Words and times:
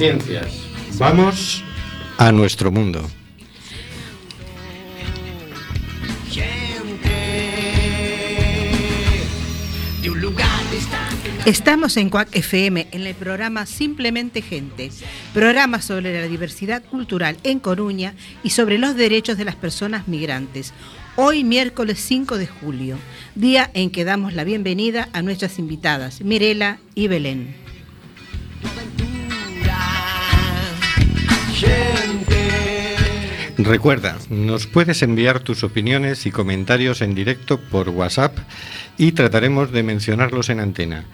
Conciencias. 0.00 0.66
Vamos 0.96 1.62
a 2.16 2.32
nuestro 2.32 2.72
mundo. 2.72 3.06
Estamos 11.44 11.98
en 11.98 12.08
CUAC 12.08 12.34
FM 12.34 12.88
en 12.92 13.06
el 13.06 13.14
programa 13.14 13.66
Simplemente 13.66 14.40
Gente, 14.40 14.90
programa 15.34 15.82
sobre 15.82 16.18
la 16.18 16.28
diversidad 16.28 16.82
cultural 16.82 17.36
en 17.42 17.60
Coruña 17.60 18.14
y 18.42 18.50
sobre 18.50 18.78
los 18.78 18.96
derechos 18.96 19.36
de 19.36 19.44
las 19.44 19.56
personas 19.56 20.08
migrantes. 20.08 20.72
Hoy 21.16 21.44
miércoles 21.44 21.98
5 22.00 22.38
de 22.38 22.46
julio, 22.46 22.96
día 23.34 23.70
en 23.74 23.90
que 23.90 24.06
damos 24.06 24.32
la 24.32 24.44
bienvenida 24.44 25.10
a 25.12 25.20
nuestras 25.20 25.58
invitadas, 25.58 26.22
Mirela 26.22 26.78
y 26.94 27.08
Belén. 27.08 27.59
Recuerda, 33.58 34.16
nos 34.30 34.66
puedes 34.66 35.02
enviar 35.02 35.40
tus 35.40 35.64
opiniones 35.64 36.24
y 36.26 36.30
comentarios 36.30 37.02
en 37.02 37.14
directo 37.14 37.60
por 37.60 37.90
WhatsApp 37.90 38.38
y 38.96 39.12
trataremos 39.12 39.70
de 39.70 39.82
mencionarlos 39.82 40.48
en 40.48 40.60
antena. 40.60 41.04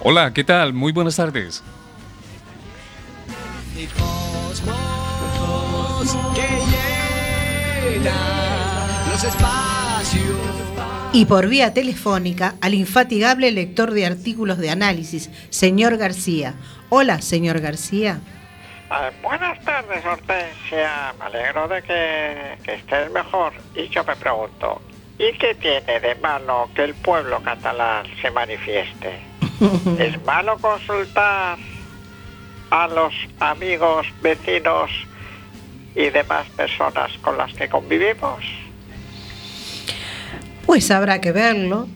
Hola, 0.00 0.34
¿qué 0.34 0.42
tal? 0.42 0.72
Muy 0.72 0.90
buenas 0.90 1.14
tardes. 1.14 1.62
Y 11.12 11.24
por 11.26 11.48
vía 11.48 11.72
telefónica 11.72 12.56
al 12.60 12.74
infatigable 12.74 13.52
lector 13.52 13.92
de 13.92 14.04
artículos 14.04 14.58
de 14.58 14.70
análisis, 14.70 15.30
señor 15.50 15.96
García. 15.96 16.54
Hola, 16.88 17.22
señor 17.22 17.60
García. 17.60 18.20
Ah, 18.88 19.10
buenas 19.20 19.60
tardes, 19.64 20.04
Hortensia. 20.04 21.12
Me 21.18 21.24
alegro 21.24 21.66
de 21.66 21.82
que, 21.82 22.58
que 22.62 22.74
estés 22.74 23.10
mejor. 23.10 23.52
Y 23.74 23.88
yo 23.88 24.04
me 24.04 24.14
pregunto, 24.14 24.80
¿y 25.18 25.32
qué 25.38 25.54
tiene 25.56 25.98
de 25.98 26.14
malo 26.16 26.70
que 26.74 26.84
el 26.84 26.94
pueblo 26.94 27.42
catalán 27.42 28.06
se 28.22 28.30
manifieste? 28.30 29.18
¿Es 29.98 30.24
malo 30.24 30.56
consultar 30.58 31.58
a 32.70 32.88
los 32.88 33.12
amigos, 33.40 34.06
vecinos 34.22 34.90
y 35.94 36.10
demás 36.10 36.46
personas 36.56 37.10
con 37.22 37.36
las 37.36 37.52
que 37.54 37.68
convivimos? 37.68 38.44
Pues 40.64 40.90
habrá 40.92 41.20
que 41.20 41.32
verlo. 41.32 41.88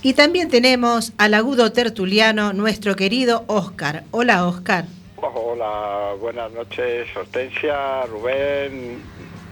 Y 0.00 0.14
también 0.14 0.48
tenemos 0.48 1.12
al 1.18 1.34
agudo 1.34 1.72
tertuliano, 1.72 2.52
nuestro 2.54 2.96
querido 2.96 3.44
Oscar. 3.48 4.04
Hola, 4.10 4.46
Oscar. 4.46 4.86
Hola, 5.24 6.14
buenas 6.18 6.50
noches, 6.50 7.06
Hortensia, 7.16 8.04
Rubén, 8.06 9.00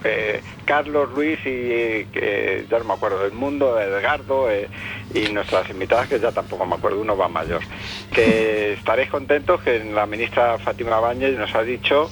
eh, 0.03 0.41
Carlos, 0.65 1.09
Luis 1.15 1.39
y 1.45 2.05
eh, 2.13 2.65
ya 2.69 2.79
no 2.79 2.83
me 2.83 2.93
acuerdo 2.95 3.23
del 3.23 3.31
mundo, 3.31 3.79
Edgardo 3.79 4.51
eh, 4.51 4.67
y 5.13 5.31
nuestras 5.31 5.69
invitadas 5.69 6.09
que 6.09 6.19
ya 6.19 6.33
tampoco 6.33 6.65
me 6.65 6.75
acuerdo, 6.75 6.99
uno 6.99 7.15
va 7.15 7.29
mayor. 7.29 7.61
Que 8.13 8.73
estaréis 8.77 9.09
contentos 9.09 9.61
que 9.61 9.81
la 9.85 10.05
ministra 10.05 10.57
Fátima 10.57 10.99
Báñez 10.99 11.37
nos 11.37 11.55
ha 11.55 11.63
dicho 11.63 12.11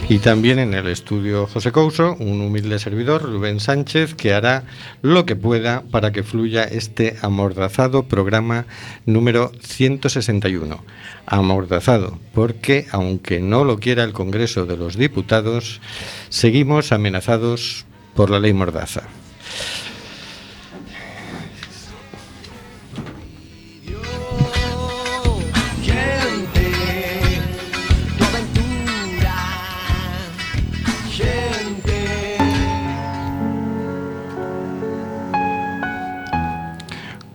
Y 0.09 0.21
también 0.21 0.61
en 0.61 0.73
el 0.73 0.87
estudio 0.87 1.49
José 1.49 1.73
Couso, 1.73 2.15
un 2.21 2.41
humilde 2.41 2.79
servidor, 2.79 3.23
Rubén 3.23 3.59
Sánchez, 3.59 4.15
que 4.15 4.33
hará 4.33 4.63
lo 5.03 5.27
que 5.27 5.35
pueda 5.35 5.83
para 5.91 6.13
que 6.13 6.23
fluya 6.23 6.63
este 6.63 7.17
amordazado 7.23 8.05
programa 8.05 8.67
número 9.05 9.51
161. 9.61 10.85
Amordazado, 11.27 12.21
porque 12.33 12.87
aunque 12.93 13.41
no 13.41 13.65
lo 13.65 13.81
quiera 13.81 14.05
el 14.05 14.13
Congreso 14.13 14.65
de 14.65 14.77
los 14.77 14.97
Diputados, 14.97 15.81
seguimos 16.29 16.93
amenazados 16.93 17.85
por 18.15 18.31
la 18.31 18.39
ley 18.39 18.53
Mordaza. 18.53 19.03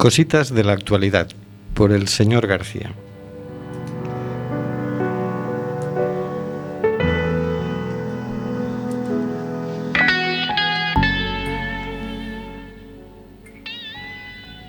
Cositas 0.02 0.52
de 0.52 0.64
la 0.64 0.74
actualidad, 0.74 1.28
por 1.76 1.92
el 1.92 2.08
señor 2.08 2.48
García. 2.48 2.92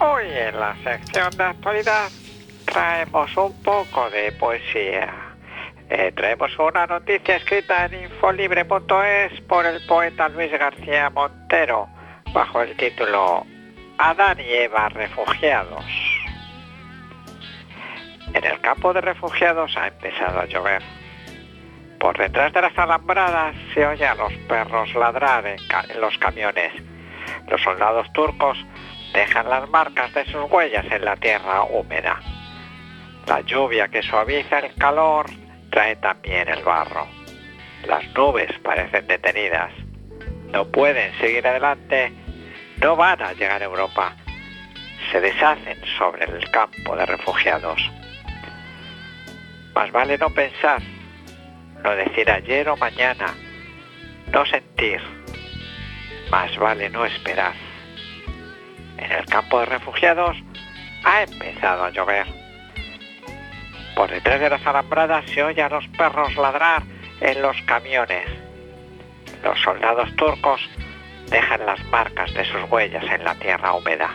Hoy 0.00 0.26
en 0.26 0.60
la 0.60 0.76
sección 0.84 1.30
de 1.38 1.44
actualidad 1.44 2.10
traemos 2.66 3.34
un 3.38 3.54
poco 3.62 4.10
de 4.10 4.32
poesía. 4.32 5.14
Eh, 5.88 6.12
traemos 6.14 6.50
una 6.58 6.86
noticia 6.86 7.36
escrita 7.36 7.86
en 7.86 8.04
infolibre.es 8.04 9.40
por 9.48 9.64
el 9.64 9.80
poeta 9.86 10.28
Luis 10.28 10.52
García 10.52 11.08
Montero 11.08 11.88
bajo 12.34 12.60
el 12.60 12.76
título 12.76 13.46
Adán 14.04 14.36
y 14.40 14.66
refugiados. 14.66 15.84
En 18.34 18.44
el 18.44 18.60
campo 18.60 18.92
de 18.92 19.00
refugiados 19.00 19.76
ha 19.76 19.86
empezado 19.86 20.40
a 20.40 20.46
llover. 20.46 20.82
Por 22.00 22.18
detrás 22.18 22.52
de 22.52 22.62
las 22.62 22.76
alambradas 22.76 23.54
se 23.72 23.86
oye 23.86 24.04
a 24.04 24.16
los 24.16 24.32
perros 24.48 24.92
ladrar 24.96 25.46
en 25.46 26.00
los 26.00 26.18
camiones. 26.18 26.72
Los 27.46 27.62
soldados 27.62 28.12
turcos 28.12 28.58
dejan 29.14 29.48
las 29.48 29.70
marcas 29.70 30.12
de 30.14 30.24
sus 30.24 30.50
huellas 30.50 30.86
en 30.90 31.04
la 31.04 31.14
tierra 31.14 31.62
húmeda. 31.62 32.18
La 33.28 33.40
lluvia 33.42 33.86
que 33.86 34.02
suaviza 34.02 34.58
el 34.58 34.74
calor 34.74 35.26
trae 35.70 35.94
también 35.94 36.48
el 36.48 36.64
barro. 36.64 37.06
Las 37.86 38.02
nubes 38.14 38.50
parecen 38.64 39.06
detenidas. 39.06 39.70
No 40.50 40.66
pueden 40.66 41.16
seguir 41.20 41.46
adelante. 41.46 42.12
No 42.82 42.96
van 42.96 43.22
a 43.22 43.32
llegar 43.32 43.62
a 43.62 43.66
Europa. 43.66 44.16
Se 45.12 45.20
deshacen 45.20 45.80
sobre 45.96 46.24
el 46.24 46.50
campo 46.50 46.96
de 46.96 47.06
refugiados. 47.06 47.80
Más 49.72 49.92
vale 49.92 50.18
no 50.18 50.28
pensar, 50.30 50.82
no 51.84 51.94
decir 51.94 52.28
ayer 52.28 52.68
o 52.68 52.76
mañana, 52.76 53.34
no 54.32 54.44
sentir. 54.46 55.00
Más 56.32 56.56
vale 56.58 56.90
no 56.90 57.06
esperar. 57.06 57.52
En 58.98 59.12
el 59.12 59.26
campo 59.26 59.60
de 59.60 59.66
refugiados 59.66 60.36
ha 61.04 61.22
empezado 61.22 61.84
a 61.84 61.90
llover. 61.90 62.26
Por 63.94 64.10
detrás 64.10 64.40
de 64.40 64.50
las 64.50 64.66
alambradas 64.66 65.24
se 65.30 65.44
oye 65.44 65.62
a 65.62 65.68
los 65.68 65.86
perros 65.86 66.34
ladrar 66.34 66.82
en 67.20 67.42
los 67.42 67.56
camiones. 67.62 68.26
Los 69.44 69.60
soldados 69.60 70.14
turcos 70.16 70.60
dejan 71.32 71.64
las 71.64 71.82
marcas 71.86 72.32
de 72.34 72.44
sus 72.44 72.70
huellas 72.70 73.04
en 73.10 73.24
la 73.24 73.34
tierra 73.34 73.72
húmeda. 73.72 74.10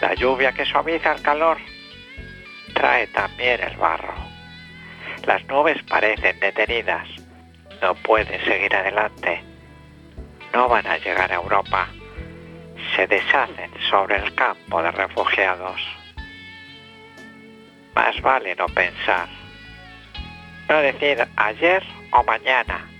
La 0.00 0.14
lluvia 0.14 0.52
que 0.52 0.66
suaviza 0.66 1.12
el 1.12 1.22
calor 1.22 1.58
trae 2.74 3.06
también 3.06 3.60
el 3.62 3.76
barro. 3.76 4.14
Las 5.24 5.44
nubes 5.46 5.80
parecen 5.84 6.38
detenidas. 6.40 7.08
No 7.80 7.94
pueden 7.94 8.44
seguir 8.44 8.74
adelante. 8.74 9.42
No 10.52 10.68
van 10.68 10.86
a 10.88 10.98
llegar 10.98 11.30
a 11.30 11.36
Europa. 11.36 11.88
Se 12.96 13.06
deshacen 13.06 13.70
sobre 13.88 14.16
el 14.16 14.34
campo 14.34 14.82
de 14.82 14.90
refugiados. 14.90 15.80
Más 17.94 18.20
vale 18.20 18.56
no 18.56 18.66
pensar. 18.66 19.28
No 20.68 20.78
decir 20.78 21.24
ayer 21.36 21.84
o 22.10 22.24
mañana. 22.24 22.91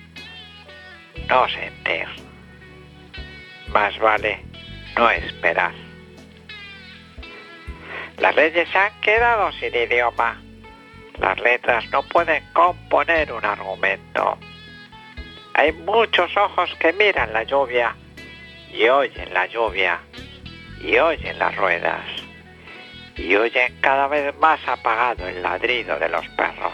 No 1.29 1.49
sentir. 1.49 2.07
Más 3.69 3.99
vale 3.99 4.45
no 4.97 5.11
esperar. 5.11 5.73
Las 8.19 8.37
leyes 8.37 8.69
se 8.69 8.79
han 8.79 9.01
quedado 9.01 9.51
sin 9.53 9.75
idioma. 9.75 10.41
Las 11.19 11.41
letras 11.41 11.89
no 11.91 12.03
pueden 12.03 12.45
componer 12.53 13.33
un 13.33 13.45
argumento. 13.45 14.39
Hay 15.55 15.73
muchos 15.73 16.37
ojos 16.37 16.75
que 16.79 16.93
miran 16.93 17.33
la 17.33 17.43
lluvia 17.45 17.95
y 18.73 18.89
oyen 18.89 19.33
la 19.33 19.47
lluvia 19.47 20.01
y 20.81 20.97
oyen 20.99 21.39
las 21.39 21.55
ruedas 21.57 22.05
y 23.17 23.35
oyen 23.37 23.79
cada 23.81 24.09
vez 24.09 24.35
más 24.39 24.61
apagado 24.67 25.27
el 25.29 25.43
ladrido 25.43 25.99
de 25.99 26.09
los 26.09 26.27
perros. 26.29 26.73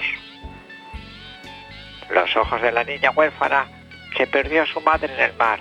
Los 2.10 2.34
ojos 2.36 2.62
de 2.62 2.72
la 2.72 2.84
niña 2.84 3.10
huérfana 3.10 3.77
que 4.16 4.26
perdió 4.26 4.62
a 4.62 4.66
su 4.66 4.80
madre 4.80 5.12
en 5.14 5.20
el 5.20 5.36
mar 5.36 5.58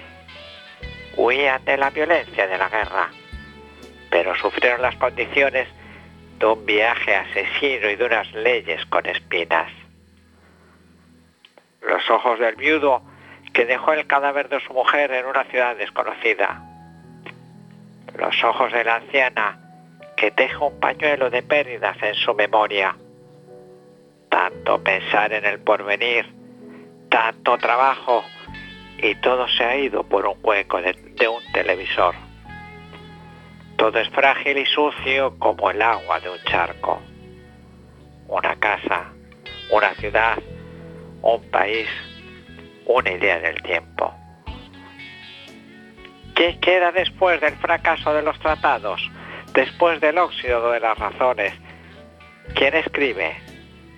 huían 1.18 1.66
de 1.66 1.78
la 1.78 1.90
violencia 1.90 2.48
de 2.48 2.58
la 2.58 2.70
guerra, 2.70 3.10
pero 4.10 4.36
sufrieron 4.36 4.82
las 4.82 4.96
condiciones 4.96 5.68
de 6.40 6.46
un 6.46 6.66
viaje 6.66 7.16
asesino 7.16 7.90
y 7.90 7.96
de 7.96 8.06
unas 8.06 8.32
leyes 8.34 8.86
con 8.86 9.06
espinas. 9.08 9.72
Los 11.82 12.10
ojos 12.10 12.40
del 12.40 12.56
viudo 12.56 13.02
que 13.54 13.66
dejó 13.66 13.94
el 13.94 14.06
cadáver 14.06 14.50
de 14.50 14.60
su 14.60 14.74
mujer 14.74 15.12
en 15.12 15.26
una 15.26 15.44
ciudad 15.46 15.76
desconocida. 15.76 16.62
Los 18.16 18.44
ojos 18.44 18.72
de 18.72 18.84
la 18.84 18.98
anciana 18.98 19.60
que 20.16 20.32
teje 20.32 20.58
un 20.58 20.80
pañuelo 20.80 21.30
de 21.30 21.42
pérdidas 21.42 21.98
en 22.04 22.14
su 22.16 22.34
memoria. 22.36 22.96
Tanto 24.30 24.84
pensar 24.84 25.34
en 25.34 25.46
el 25.46 25.60
porvenir, 25.60 26.32
tanto 27.10 27.58
trabajo 27.58 28.24
y 28.98 29.16
todo 29.16 29.48
se 29.50 29.64
ha 29.64 29.78
ido 29.78 30.04
por 30.04 30.26
un 30.26 30.38
hueco 30.42 30.82
de, 30.82 30.94
de 30.94 31.28
un 31.28 31.42
televisor. 31.54 32.16
Todo 33.78 34.00
es 34.00 34.10
frágil 34.10 34.58
y 34.58 34.66
sucio 34.66 35.38
como 35.38 35.70
el 35.70 35.82
agua 35.82 36.20
de 36.20 36.30
un 36.30 36.40
charco. 36.46 37.00
Una 38.28 38.56
casa, 38.56 39.12
una 39.70 39.94
ciudad, 39.96 40.40
un 41.22 41.42
país, 41.52 41.88
una 42.86 43.12
idea 43.12 43.40
del 43.40 43.62
tiempo. 43.62 44.14
¿Qué 46.36 46.60
queda 46.60 46.92
después 46.92 47.40
del 47.42 47.56
fracaso 47.56 48.14
de 48.14 48.22
los 48.22 48.38
tratados? 48.40 49.02
Después 49.54 50.02
del 50.02 50.18
óxido 50.18 50.72
de 50.72 50.80
las 50.80 50.98
razones. 50.98 51.54
¿Quién 52.56 52.76
escribe? 52.76 53.36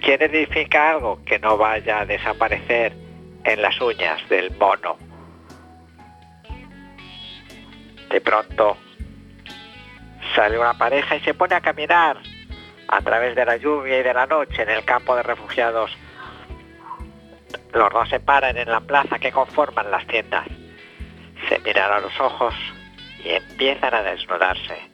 ¿Quién 0.02 0.22
edifica 0.22 0.92
algo 0.92 1.24
que 1.26 1.40
no 1.40 1.58
vaya 1.58 2.00
a 2.00 2.06
desaparecer 2.06 2.94
en 3.44 3.62
las 3.62 3.80
uñas 3.82 4.28
del 4.30 4.52
mono? 4.58 4.98
De 8.10 8.22
pronto 8.22 8.78
sale 10.36 10.58
una 10.58 10.74
pareja 10.74 11.16
y 11.16 11.20
se 11.22 11.34
pone 11.34 11.56
a 11.56 11.62
caminar 11.62 12.18
a 12.88 13.02
través 13.02 13.36
de 13.36 13.46
la 13.46 13.58
lluvia 13.58 14.00
y 14.00 14.04
de 14.04 14.14
la 14.14 14.26
noche 14.26 14.64
en 14.64 14.70
el 14.70 14.84
campo 14.84 15.16
de 15.16 15.24
refugiados. 15.24 15.92
Los 17.74 17.94
dos 17.94 18.10
se 18.10 18.20
paran 18.20 18.58
en 18.58 18.70
la 18.70 18.80
plaza 18.80 19.20
que 19.20 19.32
conforman 19.32 19.92
las 19.92 20.06
tiendas. 20.08 20.48
Se 21.48 21.60
miran 21.60 21.92
a 21.92 22.00
los 22.00 22.20
ojos 22.20 22.54
y 23.24 23.30
empiezan 23.30 23.94
a 23.94 24.02
desnudarse. 24.02 24.90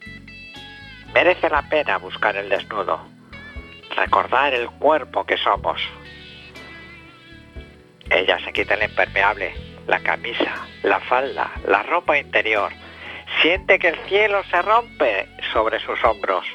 Merece 1.13 1.49
la 1.49 1.61
pena 1.69 1.97
buscar 1.97 2.35
el 2.35 2.49
desnudo, 2.49 2.99
recordar 3.95 4.53
el 4.53 4.69
cuerpo 4.69 5.25
que 5.25 5.37
somos. 5.37 5.81
Ella 8.09 8.39
se 8.43 8.53
quita 8.53 8.75
el 8.75 8.83
impermeable, 8.83 9.53
la 9.87 9.99
camisa, 9.99 10.67
la 10.83 10.99
falda, 10.99 11.51
la 11.67 11.83
ropa 11.83 12.17
interior. 12.17 12.71
Siente 13.41 13.79
que 13.79 13.89
el 13.89 13.99
cielo 14.07 14.43
se 14.49 14.61
rompe 14.61 15.27
sobre 15.53 15.79
sus 15.79 16.03
hombros. 16.03 16.45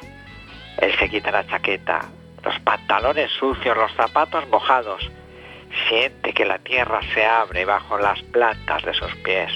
Él 0.77 0.93
se 0.97 1.09
quita 1.09 1.31
la 1.31 1.45
chaqueta, 1.45 2.09
los 2.43 2.59
pantalones 2.59 3.31
sucios, 3.31 3.77
los 3.77 3.93
zapatos 3.93 4.47
mojados. 4.49 5.09
Siente 5.87 6.33
que 6.33 6.45
la 6.45 6.59
tierra 6.59 6.99
se 7.13 7.25
abre 7.25 7.65
bajo 7.65 7.97
las 7.97 8.21
plantas 8.23 8.83
de 8.83 8.93
sus 8.93 9.13
pies. 9.17 9.51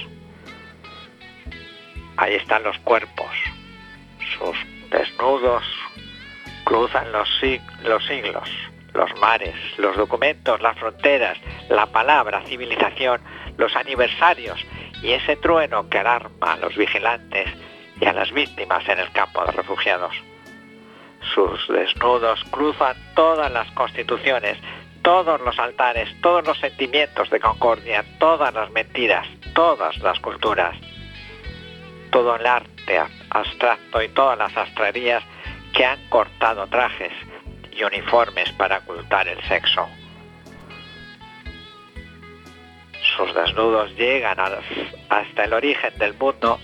Ahí 2.18 2.36
están 2.36 2.64
los 2.64 2.78
cuerpos, 2.80 3.32
sus 4.38 4.58
desnudos 4.90 5.66
cruzan 6.66 7.12
los, 7.12 7.30
los 7.84 8.06
siglos, 8.06 8.50
los 8.96 9.14
mares, 9.20 9.56
los 9.78 9.96
documentos, 9.96 10.62
las 10.62 10.78
fronteras, 10.78 11.38
la 11.70 11.86
palabra, 11.88 12.42
civilización, 12.46 13.22
los 13.58 13.76
aniversarios 13.76 14.60
y 15.02 15.12
ese 15.12 15.36
trueno 15.36 15.90
que 15.90 16.00
alarma 16.00 16.54
a 16.54 16.58
los 16.58 16.76
vigilantes 16.76 17.50
y 18.00 18.06
a 18.06 18.14
las 18.14 18.32
víctimas 18.32 18.88
en 18.88 19.00
el 19.00 19.12
campo 19.12 19.46
de 19.46 19.52
refugiados. 19.52 20.16
Sus 21.34 21.68
desnudos 21.68 22.44
cruzan 22.52 22.96
todas 23.16 23.52
las 23.52 23.70
constituciones, 23.72 24.58
todos 25.02 25.40
los 25.42 25.58
altares, 25.60 26.10
todos 26.22 26.46
los 26.46 26.58
sentimientos 26.60 27.30
de 27.30 27.40
concordia, 27.40 28.04
todas 28.20 28.54
las 28.54 28.72
mentiras, 28.72 29.28
todas 29.54 29.98
las 30.00 30.20
culturas, 30.20 30.76
todo 32.12 32.36
el 32.36 32.46
arte 32.46 33.02
abstracto 33.30 34.02
y 34.02 34.10
todas 34.10 34.38
las 34.38 34.56
astrerías 34.56 35.24
que 35.74 35.86
han 35.86 36.00
cortado 36.10 36.68
trajes 36.68 37.12
y 37.76 37.84
uniformes 37.84 38.52
para 38.54 38.78
ocultar 38.80 39.28
el 39.28 39.42
sexo. 39.44 39.88
Sus 43.16 43.34
desnudos 43.34 43.96
llegan 43.96 44.38
hasta 45.10 45.44
el 45.44 45.54
origen 45.54 45.98
del 45.98 46.14
mundo 46.16 46.60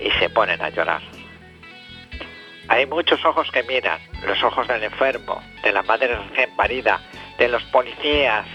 y 0.00 0.10
se 0.18 0.28
ponen 0.30 0.60
a 0.60 0.68
llorar. 0.68 1.00
Hay 2.68 2.86
muchos 2.86 3.24
ojos 3.24 3.50
que 3.50 3.62
miran, 3.64 4.00
los 4.24 4.42
ojos 4.42 4.66
del 4.68 4.84
enfermo, 4.84 5.42
de 5.62 5.72
la 5.72 5.82
madre 5.82 6.14
recién 6.14 6.54
parida, 6.56 7.00
de 7.38 7.48
los 7.48 7.62
policías 7.64 8.46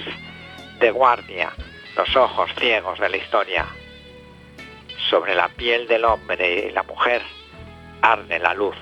de 0.79 0.91
guardia, 0.91 1.51
los 1.95 2.15
ojos 2.15 2.49
ciegos 2.57 2.99
de 2.99 3.09
la 3.09 3.17
historia. 3.17 3.65
Sobre 5.09 5.35
la 5.35 5.49
piel 5.49 5.87
del 5.87 6.05
hombre 6.05 6.67
y 6.67 6.71
la 6.71 6.83
mujer 6.83 7.21
arde 8.01 8.39
la 8.39 8.53
luz 8.53 8.75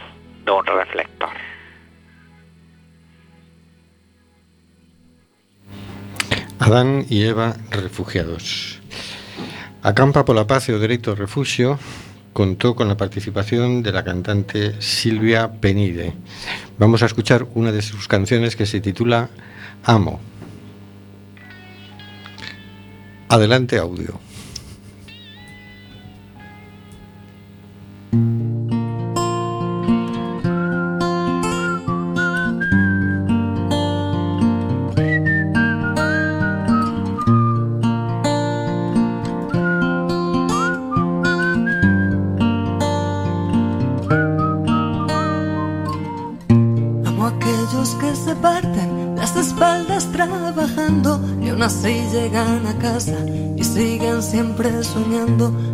de 0.44 0.52
un 0.52 0.66
reflector. 0.66 1.55
Adán 6.60 7.06
e 7.12 7.28
Eva 7.28 7.58
refugiados. 7.70 8.80
A 9.84 9.92
campa 9.92 10.24
pola 10.24 10.48
paz 10.48 10.72
e 10.72 10.74
o 10.74 10.80
dereito 10.80 11.12
ao 11.12 11.20
refuxio 11.20 11.76
contó 12.32 12.76
con 12.80 12.88
la 12.88 12.96
participación 12.96 13.84
de 13.84 13.92
la 13.92 14.04
cantante 14.04 14.80
Silvia 14.80 15.52
Penide. 15.60 16.16
Vamos 16.80 17.04
a 17.04 17.12
escuchar 17.12 17.48
una 17.56 17.72
de 17.72 17.84
sus 17.84 18.08
canciones 18.08 18.56
que 18.56 18.66
se 18.66 18.80
titula 18.80 19.30
Amo. 19.84 20.20
Adelante 23.28 23.78
audio. 23.78 24.20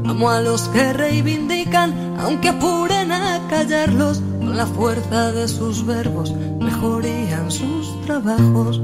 Amo 0.06 0.30
a 0.30 0.40
los 0.40 0.70
que 0.70 0.94
reivindican, 0.94 2.16
aunque 2.20 2.50
apuren 2.50 3.12
a 3.12 3.40
callarlos, 3.50 4.22
con 4.40 4.56
la 4.56 4.66
fuerza 4.66 5.34
de 5.34 5.48
sus 5.50 5.86
verbos 5.86 6.34
mejorían 6.60 7.52
sus 7.52 8.02
trabajos. 8.06 8.82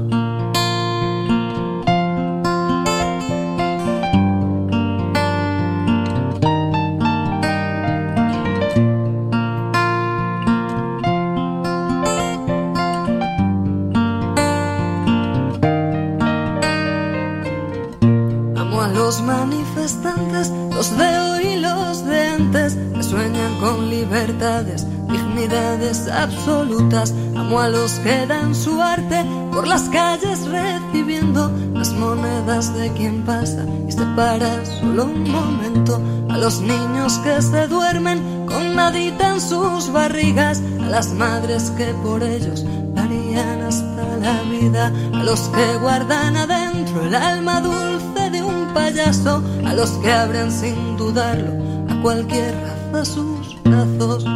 Amo 27.88 27.96
a 27.96 28.00
los 28.00 28.00
que 28.00 28.26
dan 28.26 28.54
su 28.54 28.82
arte 28.82 29.24
por 29.50 29.66
las 29.66 29.88
calles 29.88 30.46
recibiendo 30.46 31.50
las 31.72 31.92
monedas 31.94 32.74
de 32.76 32.92
quien 32.92 33.24
pasa 33.24 33.64
y 33.88 33.92
se 33.92 34.04
para 34.14 34.64
solo 34.66 35.04
un 35.04 35.30
momento. 35.30 35.98
A 36.28 36.36
los 36.36 36.60
niños 36.60 37.18
que 37.24 37.40
se 37.40 37.66
duermen 37.66 38.44
con 38.46 38.76
nadita 38.76 39.32
en 39.32 39.40
sus 39.40 39.90
barrigas, 39.90 40.62
a 40.82 40.90
las 40.90 41.14
madres 41.14 41.70
que 41.78 41.86
por 42.02 42.22
ellos 42.22 42.64
darían 42.94 43.62
hasta 43.62 44.16
la 44.18 44.42
vida, 44.42 44.92
a 45.14 45.24
los 45.24 45.40
que 45.48 45.78
guardan 45.80 46.36
adentro 46.36 47.06
el 47.06 47.14
alma 47.14 47.62
dulce 47.62 48.30
de 48.30 48.42
un 48.42 48.66
payaso, 48.74 49.42
a 49.64 49.72
los 49.72 49.90
que 50.02 50.12
abren 50.12 50.52
sin 50.52 50.96
dudarlo 50.98 51.52
a 51.88 52.02
cualquier 52.02 52.54
raza 52.92 53.04
sus 53.06 53.56
brazos. 53.62 54.26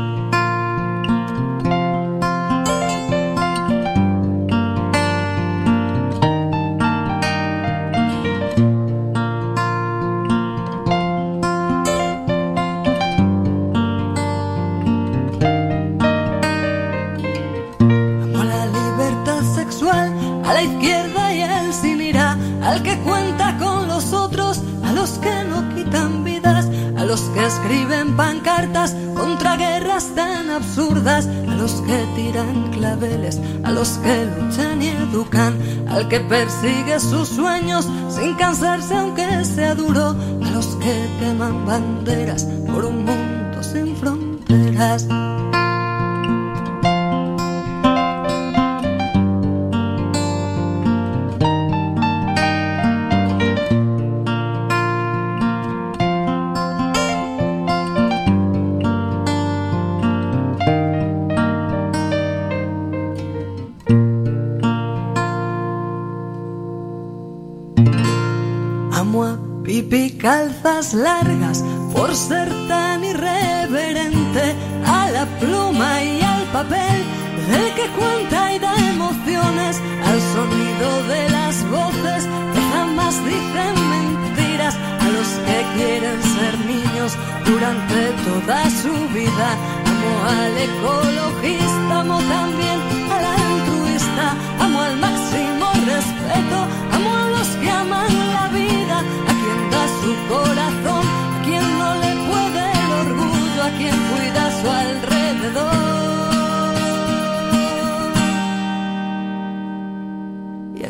Persigue 36.29 36.99
sus 37.01 37.29
sueños 37.29 37.89
sin 38.09 38.35
cansarse 38.35 38.95
aunque 38.95 39.45
sea 39.45 39.75
duro, 39.75 40.17
a 40.45 40.51
los 40.51 40.67
que 40.77 41.07
queman 41.19 41.67
banderas 41.67 42.45
por 42.67 42.85
un 42.85 43.05
mundo 43.05 43.63
sin 43.63 43.97
fronteras. 43.97 45.07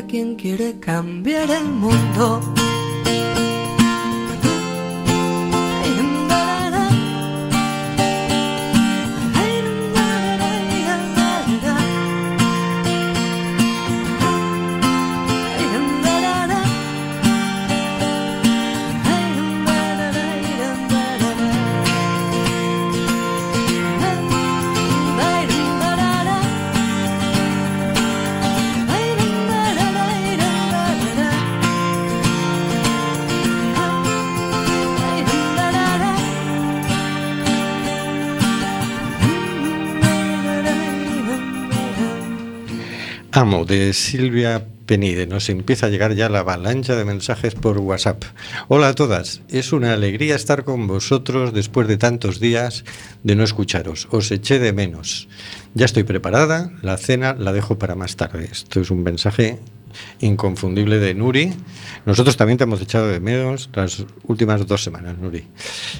Quien 0.07 0.35
quiere 0.35 0.79
cambiar 0.79 1.49
el 1.49 1.65
mundo 1.65 2.41
de 43.65 43.93
Silvia 43.93 44.65
Penide. 44.85 45.27
Nos 45.27 45.49
empieza 45.49 45.85
a 45.85 45.89
llegar 45.89 46.13
ya 46.13 46.27
la 46.29 46.39
avalancha 46.39 46.95
de 46.95 47.05
mensajes 47.05 47.55
por 47.55 47.77
WhatsApp. 47.77 48.23
Hola 48.67 48.89
a 48.89 48.93
todas. 48.93 49.41
Es 49.47 49.71
una 49.71 49.93
alegría 49.93 50.35
estar 50.35 50.65
con 50.65 50.87
vosotros 50.87 51.53
después 51.53 51.87
de 51.87 51.97
tantos 51.97 52.39
días 52.39 52.83
de 53.23 53.35
no 53.35 53.43
escucharos. 53.43 54.07
Os 54.11 54.31
eché 54.31 54.59
de 54.59 54.73
menos. 54.73 55.29
Ya 55.73 55.85
estoy 55.85 56.03
preparada. 56.03 56.71
La 56.81 56.97
cena 56.97 57.33
la 57.33 57.53
dejo 57.53 57.79
para 57.79 57.95
más 57.95 58.17
tarde. 58.17 58.49
Esto 58.51 58.81
es 58.81 58.91
un 58.91 59.03
mensaje 59.03 59.59
inconfundible 60.19 60.99
de 60.99 61.13
Nuri. 61.13 61.53
Nosotros 62.05 62.37
también 62.37 62.57
te 62.57 62.63
hemos 62.63 62.81
echado 62.81 63.07
de 63.07 63.19
menos 63.19 63.69
las 63.73 64.05
últimas 64.23 64.65
dos 64.67 64.83
semanas, 64.83 65.17
Nuri. 65.17 65.47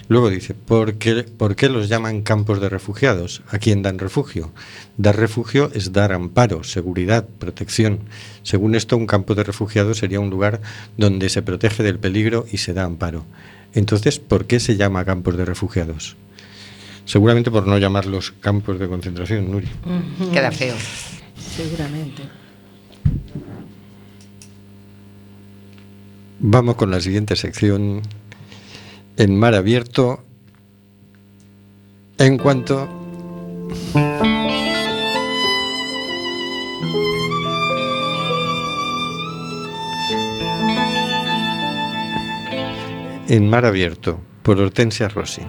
Luego 0.08 0.30
dice, 0.30 0.54
¿por 0.54 0.96
qué, 0.96 1.24
¿por 1.24 1.56
qué 1.56 1.70
los 1.70 1.90
llaman 1.90 2.22
campos 2.22 2.60
de 2.62 2.70
refugiados? 2.70 3.42
¿A 3.50 3.60
quién 3.60 3.82
dan 3.82 4.00
refugio? 4.00 4.52
Dar 4.98 5.18
refugio 5.18 5.72
es 5.74 5.92
dar 5.92 6.12
amparo, 6.12 6.64
seguridad, 6.64 7.28
protección. 7.40 8.00
Según 8.44 8.73
esto, 8.76 8.98
un 8.98 9.08
campo 9.08 9.36
de 9.36 9.44
refugiados 9.44 9.98
sería 9.98 10.20
un 10.20 10.30
lugar 10.30 10.62
donde 10.98 11.30
se 11.30 11.42
protege 11.42 11.84
del 11.84 12.00
peligro 12.00 12.46
y 12.52 12.58
se 12.58 12.74
da 12.74 12.84
amparo. 12.84 13.26
Entonces, 13.74 14.20
¿por 14.20 14.46
qué 14.46 14.60
se 14.60 14.78
llama 14.78 15.06
campos 15.06 15.38
de 15.38 15.46
refugiados? 15.46 16.16
Seguramente 17.06 17.52
por 17.52 17.68
no 17.68 17.78
llamarlos 17.78 18.34
campos 18.40 18.80
de 18.80 18.88
concentración, 18.88 19.52
Nuri. 19.52 19.68
Queda 20.32 20.52
feo. 20.52 20.76
Seguramente. 21.38 22.24
Vamos 26.40 26.76
con 26.76 26.92
la 26.92 27.00
siguiente 27.00 27.36
sección 27.36 28.02
en 29.18 29.40
mar 29.40 29.56
abierto. 29.56 30.24
En 32.18 32.38
cuanto 32.38 32.88
en 43.28 43.50
mar 43.50 43.66
abierto 43.66 44.20
por 44.44 44.60
Hortensia 44.60 45.08
Rossi. 45.10 45.42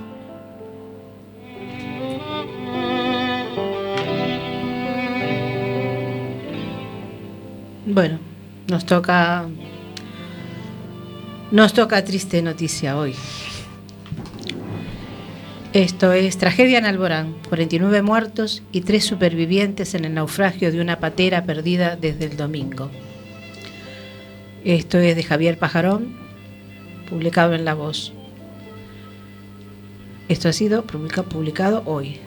Bueno, 7.86 8.18
nos 8.68 8.86
toca. 8.86 9.46
Nos 11.50 11.74
toca 11.74 12.02
triste 12.04 12.42
noticia 12.42 12.96
hoy. 12.96 13.14
Esto 15.72 16.12
es 16.12 16.38
tragedia 16.38 16.78
en 16.78 16.86
Alborán, 16.86 17.34
49 17.48 18.02
muertos 18.02 18.62
y 18.72 18.82
3 18.82 19.04
supervivientes 19.04 19.94
en 19.94 20.04
el 20.04 20.14
naufragio 20.14 20.70
de 20.70 20.80
una 20.80 21.00
patera 21.00 21.44
perdida 21.44 21.96
desde 21.96 22.26
el 22.26 22.36
domingo. 22.36 22.90
Esto 24.64 24.98
es 24.98 25.14
de 25.16 25.22
Javier 25.24 25.58
Pajarón, 25.58 26.23
publicado 27.18 27.54
en 27.54 27.64
La 27.64 27.74
Voz. 27.74 28.12
Esto 30.28 30.48
ha 30.48 30.52
sido 30.52 30.82
publica- 30.84 31.22
publicado 31.22 31.84
hoy. 31.86 32.18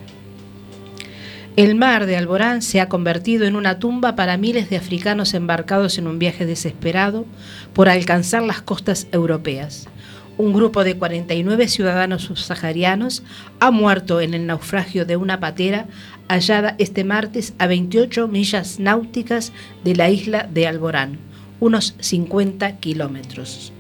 El 1.58 1.76
mar 1.76 2.06
de 2.06 2.16
Alborán 2.16 2.62
se 2.62 2.80
ha 2.80 2.88
convertido 2.88 3.46
en 3.46 3.58
una 3.58 3.80
tumba 3.80 4.16
para 4.16 4.38
miles 4.38 4.70
de 4.70 4.78
africanos 4.78 5.34
embarcados 5.34 5.98
en 5.98 6.08
un 6.08 6.20
viaje 6.20 6.46
desesperado 6.46 7.26
por 7.74 7.90
alcanzar 7.90 8.44
las 8.44 8.62
costas 8.62 9.08
europeas. 9.12 9.90
Un 10.38 10.54
grupo 10.54 10.86
de 10.86 10.96
49 10.96 11.68
ciudadanos 11.68 12.22
subsaharianos 12.24 13.24
ha 13.60 13.72
muerto 13.72 14.22
en 14.22 14.34
el 14.36 14.46
naufragio 14.46 15.04
de 15.06 15.18
una 15.18 15.42
patera 15.42 15.88
hallada 16.30 16.76
este 16.78 17.04
martes 17.04 17.54
a 17.60 17.68
28 17.68 18.30
millas 18.30 18.80
náuticas 18.80 19.52
de 19.84 19.96
la 19.98 20.10
isla 20.10 20.48
de 20.50 20.66
Alborán, 20.66 21.18
unos 21.60 21.94
50 22.00 22.78
kilómetros. 22.78 23.74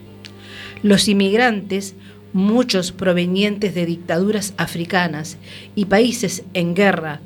Los 0.84 1.08
inmigrantes, 1.08 1.96
muchos 2.34 2.92
provenientes 2.92 3.74
de 3.74 3.86
dictaduras 3.86 4.54
africanas 4.58 5.38
y 5.76 5.86
países 5.86 6.44
en 6.54 6.76
guerra 6.76 7.20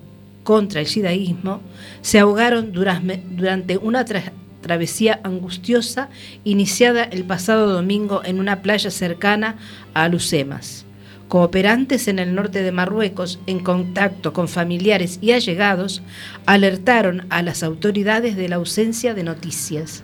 contra 0.44 0.80
el 0.80 0.88
sidaísmo, 0.88 1.62
se 2.02 2.20
ahogaron 2.20 2.72
durante 2.72 3.78
una 3.78 4.06
tra- 4.06 4.32
travesía 4.62 5.20
angustiosa 5.24 6.10
iniciada 6.44 7.04
el 7.04 7.24
pasado 7.26 7.72
domingo 7.72 8.22
en 8.24 8.40
una 8.40 8.62
playa 8.62 8.90
cercana 8.90 9.58
a 9.94 10.04
Alucemas. 10.04 10.86
Cooperantes 11.28 12.08
en 12.08 12.20
el 12.20 12.36
norte 12.36 12.62
de 12.62 12.72
Marruecos, 12.72 13.40
en 13.48 13.60
contacto 13.60 14.34
con 14.34 14.48
familiares 14.48 15.20
y 15.22 15.32
allegados, 15.32 16.02
alertaron 16.46 17.26
a 17.30 17.42
las 17.42 17.64
autoridades 17.64 18.36
de 18.36 18.50
la 18.50 18.58
ausencia 18.58 19.14
de 19.14 19.24
noticias. 19.24 20.04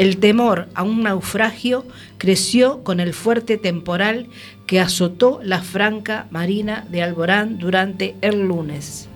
El 0.00 0.16
temor 0.16 0.70
a 0.74 0.82
un 0.82 1.02
naufragio 1.02 1.84
creció 2.16 2.82
con 2.82 3.00
el 3.00 3.12
fuerte 3.12 3.58
temporal 3.58 4.28
que 4.64 4.80
azotó 4.80 5.40
la 5.42 5.60
franca 5.60 6.26
marina 6.30 6.86
de 6.88 7.02
Alborán 7.02 7.58
durante 7.58 8.16
el 8.22 8.48
lunes. 8.48 9.09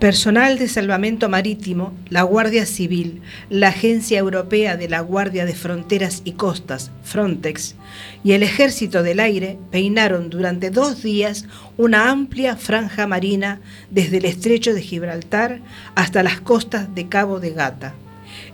Personal 0.00 0.58
de 0.58 0.66
Salvamento 0.66 1.28
Marítimo, 1.28 1.92
la 2.08 2.22
Guardia 2.22 2.64
Civil, 2.64 3.20
la 3.50 3.68
Agencia 3.68 4.18
Europea 4.18 4.78
de 4.78 4.88
la 4.88 5.00
Guardia 5.00 5.44
de 5.44 5.54
Fronteras 5.54 6.22
y 6.24 6.32
Costas, 6.32 6.90
Frontex, 7.02 7.74
y 8.24 8.32
el 8.32 8.42
Ejército 8.42 9.02
del 9.02 9.20
Aire 9.20 9.58
peinaron 9.70 10.30
durante 10.30 10.70
dos 10.70 11.02
días 11.02 11.44
una 11.76 12.10
amplia 12.10 12.56
franja 12.56 13.06
marina 13.06 13.60
desde 13.90 14.16
el 14.16 14.24
estrecho 14.24 14.72
de 14.72 14.80
Gibraltar 14.80 15.60
hasta 15.94 16.22
las 16.22 16.40
costas 16.40 16.94
de 16.94 17.06
Cabo 17.08 17.38
de 17.38 17.50
Gata. 17.50 17.92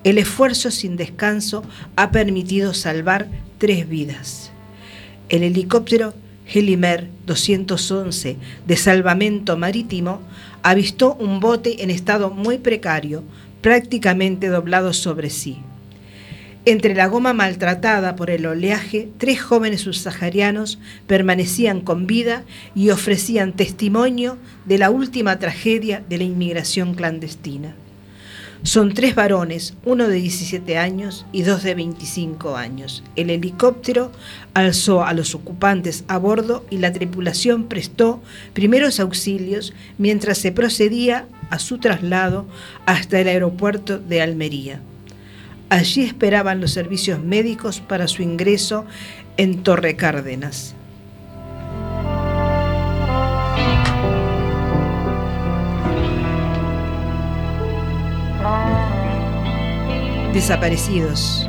El 0.03 0.19
esfuerzo 0.19 0.73
sin 0.73 0.97
descanso 0.97 1.63
ha 1.95 2.11
permitido 2.11 2.75
salvar 2.75 3.29
tres 3.59 3.89
vidas. 3.89 4.51
El 5.29 5.45
helicóptero 5.45 6.13
Helimer 6.53 7.09
211 7.27 8.37
de 8.67 8.77
salvamento 8.77 9.57
marítimo 9.57 10.21
avistó 10.71 11.15
un 11.21 11.39
bote 11.39 11.85
en 11.85 11.91
estado 11.91 12.31
muy 12.31 12.59
precario, 12.59 13.23
prácticamente 13.61 14.49
doblado 14.49 14.93
sobre 14.93 15.31
sí. 15.31 15.59
Entre 16.65 16.93
la 16.93 17.07
goma 17.07 17.33
maltratada 17.33 18.17
por 18.17 18.31
el 18.31 18.45
oleaje, 18.47 19.09
tres 19.17 19.41
jóvenes 19.41 19.83
subsaharianos 19.83 20.81
permanecían 21.07 21.83
con 21.83 22.09
vida 22.09 22.43
y 22.75 22.91
ofrecían 22.91 23.53
testimonio 23.53 24.39
de 24.65 24.79
la 24.79 24.91
última 24.91 25.39
tragedia 25.39 26.03
de 26.09 26.19
la 26.19 26.25
inmigración 26.25 26.95
clandestina. 26.95 27.77
Son 28.63 28.95
tres 28.95 29.15
varones, 29.15 29.75
uno 29.85 30.09
de 30.09 30.17
17 30.17 30.79
años 30.79 31.27
y 31.33 31.43
dos 31.43 31.63
de 31.63 31.75
25 31.75 32.57
años. 32.57 33.05
El 33.15 33.31
helicóptero 33.31 34.11
alzó 34.55 35.05
a 35.05 35.13
los 35.13 35.35
ocupantes 35.35 36.05
a 36.09 36.19
bordo 36.19 36.65
y 36.71 36.79
la 36.79 36.93
tripulación 36.93 37.69
prestó 37.69 38.23
primeros 38.55 38.99
auxilios 38.99 39.73
mientras 39.99 40.39
se 40.39 40.53
procedía 40.53 41.27
a 41.51 41.59
su 41.59 41.79
traslado 41.79 42.47
hasta 42.87 43.21
el 43.21 43.29
aeropuerto 43.29 43.99
de 43.99 44.23
Almería. 44.23 44.81
Allí 45.69 46.03
esperaban 46.03 46.61
los 46.61 46.73
servicios 46.73 47.23
médicos 47.23 47.81
para 47.81 48.09
su 48.09 48.23
ingreso 48.23 48.87
en 49.37 49.63
Torre 49.63 49.97
Cárdenas. 49.97 50.75
Desaparecidos. 60.37 61.49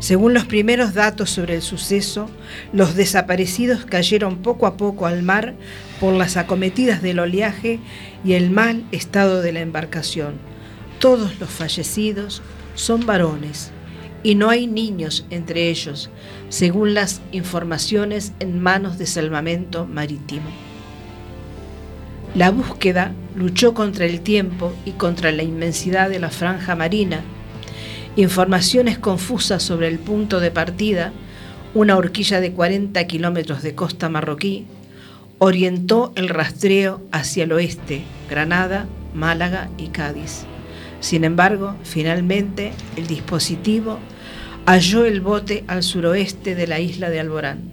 Según 0.00 0.34
los 0.34 0.44
primeros 0.44 0.92
datos 0.92 1.30
sobre 1.30 1.54
el 1.54 1.62
suceso, 1.62 2.28
los 2.72 2.96
desaparecidos 2.96 3.84
cayeron 3.84 4.38
poco 4.38 4.66
a 4.66 4.76
poco 4.76 5.06
al 5.06 5.22
mar 5.22 5.54
por 6.00 6.12
las 6.14 6.36
acometidas 6.36 7.00
del 7.00 7.20
oleaje 7.20 7.78
y 8.24 8.32
el 8.32 8.50
mal 8.50 8.82
estado 8.90 9.40
de 9.40 9.52
la 9.52 9.60
embarcación. 9.60 10.34
Todos 10.98 11.38
los 11.38 11.48
fallecidos 11.48 12.42
son 12.74 13.06
varones 13.06 13.70
y 14.24 14.34
no 14.34 14.50
hay 14.50 14.66
niños 14.66 15.24
entre 15.30 15.70
ellos, 15.70 16.10
según 16.48 16.92
las 16.92 17.20
informaciones 17.30 18.32
en 18.40 18.60
manos 18.60 18.98
de 18.98 19.06
salvamento 19.06 19.86
marítimo. 19.86 20.50
La 22.34 22.50
búsqueda 22.50 23.12
luchó 23.36 23.74
contra 23.74 24.06
el 24.06 24.22
tiempo 24.22 24.72
y 24.84 24.90
contra 24.90 25.30
la 25.30 25.44
inmensidad 25.44 26.10
de 26.10 26.18
la 26.18 26.30
franja 26.30 26.74
marina. 26.74 27.22
Informaciones 28.20 28.98
confusas 28.98 29.62
sobre 29.62 29.88
el 29.88 29.98
punto 29.98 30.40
de 30.40 30.50
partida, 30.50 31.10
una 31.72 31.96
horquilla 31.96 32.38
de 32.42 32.52
40 32.52 33.06
kilómetros 33.06 33.62
de 33.62 33.74
costa 33.74 34.10
marroquí, 34.10 34.66
orientó 35.38 36.12
el 36.16 36.28
rastreo 36.28 37.00
hacia 37.12 37.44
el 37.44 37.52
oeste, 37.52 38.02
Granada, 38.28 38.86
Málaga 39.14 39.70
y 39.78 39.86
Cádiz. 39.86 40.42
Sin 41.00 41.24
embargo, 41.24 41.76
finalmente 41.82 42.72
el 42.98 43.06
dispositivo 43.06 43.98
halló 44.66 45.06
el 45.06 45.22
bote 45.22 45.64
al 45.66 45.82
suroeste 45.82 46.54
de 46.54 46.66
la 46.66 46.78
isla 46.78 47.08
de 47.08 47.20
Alborán. 47.20 47.70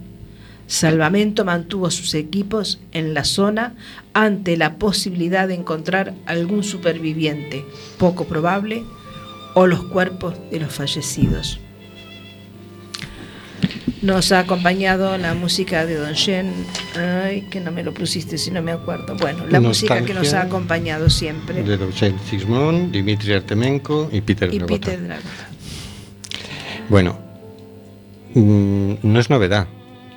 Salvamento 0.66 1.44
mantuvo 1.44 1.90
sus 1.90 2.14
equipos 2.14 2.80
en 2.92 3.12
la 3.12 3.24
zona 3.24 3.74
ante 4.14 4.56
la 4.56 4.76
posibilidad 4.76 5.46
de 5.46 5.56
encontrar 5.56 6.14
algún 6.24 6.64
superviviente, 6.64 7.66
poco 7.98 8.24
probable, 8.24 8.84
o 9.54 9.66
los 9.66 9.84
cuerpos 9.84 10.34
de 10.50 10.60
los 10.60 10.72
fallecidos. 10.72 11.60
Nos 14.00 14.30
ha 14.30 14.40
acompañado 14.40 15.18
la 15.18 15.34
música 15.34 15.84
de 15.84 15.96
Don 15.96 16.12
Shen, 16.12 16.52
ay, 16.96 17.42
que 17.50 17.60
no 17.60 17.72
me 17.72 17.82
lo 17.82 17.92
pusiste 17.92 18.38
si 18.38 18.52
no 18.52 18.62
me 18.62 18.70
acuerdo. 18.70 19.16
Bueno, 19.16 19.44
la 19.48 19.60
música 19.60 20.04
que 20.04 20.14
nos 20.14 20.32
ha 20.34 20.42
acompañado 20.42 21.10
siempre. 21.10 21.64
De 21.64 21.74
Eugene 21.74 22.16
Sismond, 22.30 22.92
Dimitri 22.92 23.32
Artemenko 23.32 24.08
y 24.12 24.20
Peter 24.20 24.54
Y 24.54 24.58
Dragota. 24.58 24.86
Peter 24.86 25.04
Drago. 25.04 25.22
Bueno, 26.88 27.18
mm, 28.34 28.94
no 29.02 29.18
es 29.18 29.30
novedad. 29.30 29.66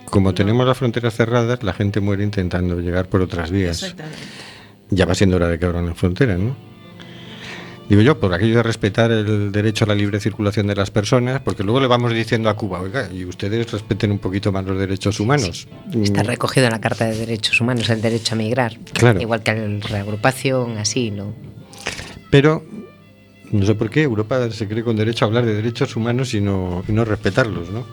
Como 0.06 0.34
tenemos 0.34 0.68
las 0.68 0.78
fronteras 0.78 1.16
cerradas, 1.16 1.64
la 1.64 1.74
gente 1.74 2.02
muere 2.02 2.24
intentando 2.24 2.80
llegar 2.80 3.08
por 3.08 3.22
otras 3.22 3.50
vías. 3.50 3.82
Exactamente. 3.82 4.20
Ya 4.90 5.06
va 5.06 5.16
siendo 5.16 5.38
hora 5.38 5.48
de 5.48 5.58
que 5.58 5.66
abran 5.66 5.88
las 5.88 5.98
fronteras, 5.98 6.38
¿no? 6.38 6.56
Digo 7.92 8.04
yo, 8.04 8.18
por 8.18 8.34
aquello 8.34 8.56
de 8.56 8.64
respetar 8.64 9.12
el 9.12 9.52
derecho 9.52 9.84
a 9.84 9.88
la 9.90 9.96
libre 9.96 10.22
circulación 10.22 10.66
de 10.66 10.76
las 10.76 10.90
personas, 10.90 11.42
porque 11.42 11.62
luego 11.62 11.82
le 11.82 11.88
vamos 11.88 12.14
diciendo 12.14 12.48
a 12.48 12.56
Cuba, 12.56 12.80
oiga, 12.80 13.10
y 13.12 13.26
ustedes 13.26 13.70
respeten 13.70 14.14
un 14.14 14.20
poquito 14.20 14.50
más 14.50 14.64
los 14.64 14.80
derechos 14.80 15.20
humanos. 15.20 15.68
Está 16.02 16.24
Mm, 16.24 16.26
recogido 16.26 16.68
en 16.68 16.72
la 16.72 16.80
Carta 16.80 17.04
de 17.04 17.18
Derechos 17.18 17.60
Humanos 17.60 17.90
el 17.90 18.02
derecho 18.02 18.36
a 18.36 18.38
migrar. 18.38 18.78
Claro. 18.94 19.20
Igual 19.20 19.44
que 19.44 19.54
la 19.54 19.88
reagrupación, 19.90 20.78
así, 20.78 21.12
¿no? 21.12 21.34
Pero 22.30 22.64
no 23.52 23.66
sé 23.66 23.76
por 23.76 23.90
qué 23.90 24.04
Europa 24.04 24.50
se 24.52 24.70
cree 24.70 24.86
con 24.86 24.96
derecho 24.96 25.26
a 25.26 25.28
hablar 25.28 25.46
de 25.46 25.54
derechos 25.54 25.94
humanos 25.98 26.34
y 26.34 26.40
no, 26.40 26.86
y 26.88 26.94
no 26.94 27.04
respetarlos, 27.04 27.72
¿no? 27.72 27.86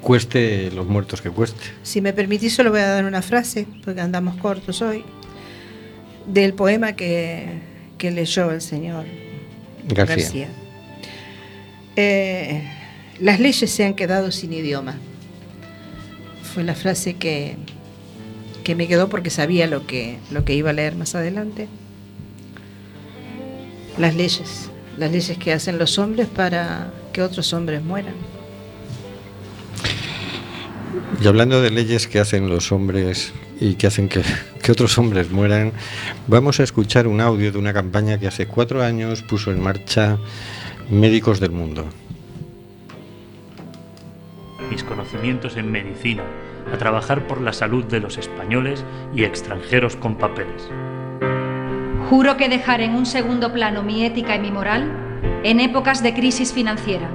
Cueste 0.00 0.70
los 0.70 0.86
muertos 0.86 1.20
que 1.20 1.30
cueste. 1.30 1.60
Si 1.82 2.00
me 2.00 2.12
permitís, 2.12 2.54
solo 2.54 2.70
voy 2.70 2.78
a 2.78 2.86
dar 2.86 3.04
una 3.04 3.20
frase, 3.20 3.66
porque 3.84 4.00
andamos 4.00 4.36
cortos 4.36 4.80
hoy, 4.80 5.02
del 6.28 6.54
poema 6.54 6.92
que, 6.92 7.71
que 8.02 8.10
leyó 8.10 8.50
el 8.50 8.60
señor 8.60 9.04
García. 9.86 10.16
García. 10.16 10.48
Eh, 11.94 12.68
las 13.20 13.38
leyes 13.38 13.70
se 13.70 13.84
han 13.84 13.94
quedado 13.94 14.32
sin 14.32 14.52
idioma. 14.52 14.96
Fue 16.42 16.64
la 16.64 16.74
frase 16.74 17.14
que, 17.14 17.54
que 18.64 18.74
me 18.74 18.88
quedó 18.88 19.08
porque 19.08 19.30
sabía 19.30 19.68
lo 19.68 19.86
que, 19.86 20.18
lo 20.32 20.44
que 20.44 20.52
iba 20.52 20.70
a 20.70 20.72
leer 20.72 20.96
más 20.96 21.14
adelante. 21.14 21.68
Las 23.98 24.16
leyes, 24.16 24.68
las 24.98 25.12
leyes 25.12 25.38
que 25.38 25.52
hacen 25.52 25.78
los 25.78 25.96
hombres 26.00 26.26
para 26.26 26.92
que 27.12 27.22
otros 27.22 27.52
hombres 27.52 27.84
mueran. 27.84 28.14
Y 31.22 31.26
hablando 31.28 31.62
de 31.62 31.70
leyes 31.70 32.08
que 32.08 32.18
hacen 32.18 32.48
los 32.48 32.72
hombres 32.72 33.32
y 33.60 33.74
que 33.74 33.86
hacen 33.86 34.08
que, 34.08 34.24
que 34.62 34.72
otros 34.72 34.96
hombres 34.96 35.30
mueran, 35.30 35.72
vamos 36.26 36.60
a 36.60 36.62
escuchar 36.62 37.06
un 37.06 37.20
audio 37.20 37.52
de 37.52 37.58
una 37.58 37.72
campaña 37.72 38.18
que 38.18 38.28
hace 38.28 38.46
cuatro 38.46 38.82
años 38.82 39.22
puso 39.22 39.50
en 39.50 39.60
marcha 39.60 40.18
Médicos 40.88 41.40
del 41.40 41.50
Mundo. 41.50 41.86
mis 44.72 44.84
conocimientos 44.84 45.58
en 45.58 45.70
medicina 45.70 46.22
a 46.72 46.78
trabajar 46.78 47.26
por 47.26 47.42
la 47.42 47.52
salud 47.52 47.84
de 47.84 48.00
los 48.00 48.16
españoles 48.16 48.84
y 49.14 49.24
extranjeros 49.24 49.96
con 49.96 50.16
papeles. 50.16 50.70
Juro 52.08 52.38
que 52.38 52.48
dejaré 52.48 52.84
en 52.86 52.94
un 52.94 53.04
segundo 53.04 53.52
plano 53.52 53.82
mi 53.82 54.04
ética 54.04 54.34
y 54.36 54.40
mi 54.40 54.50
moral 54.50 54.90
en 55.44 55.60
épocas 55.60 56.02
de 56.02 56.14
crisis 56.14 56.52
financiera. 56.52 57.10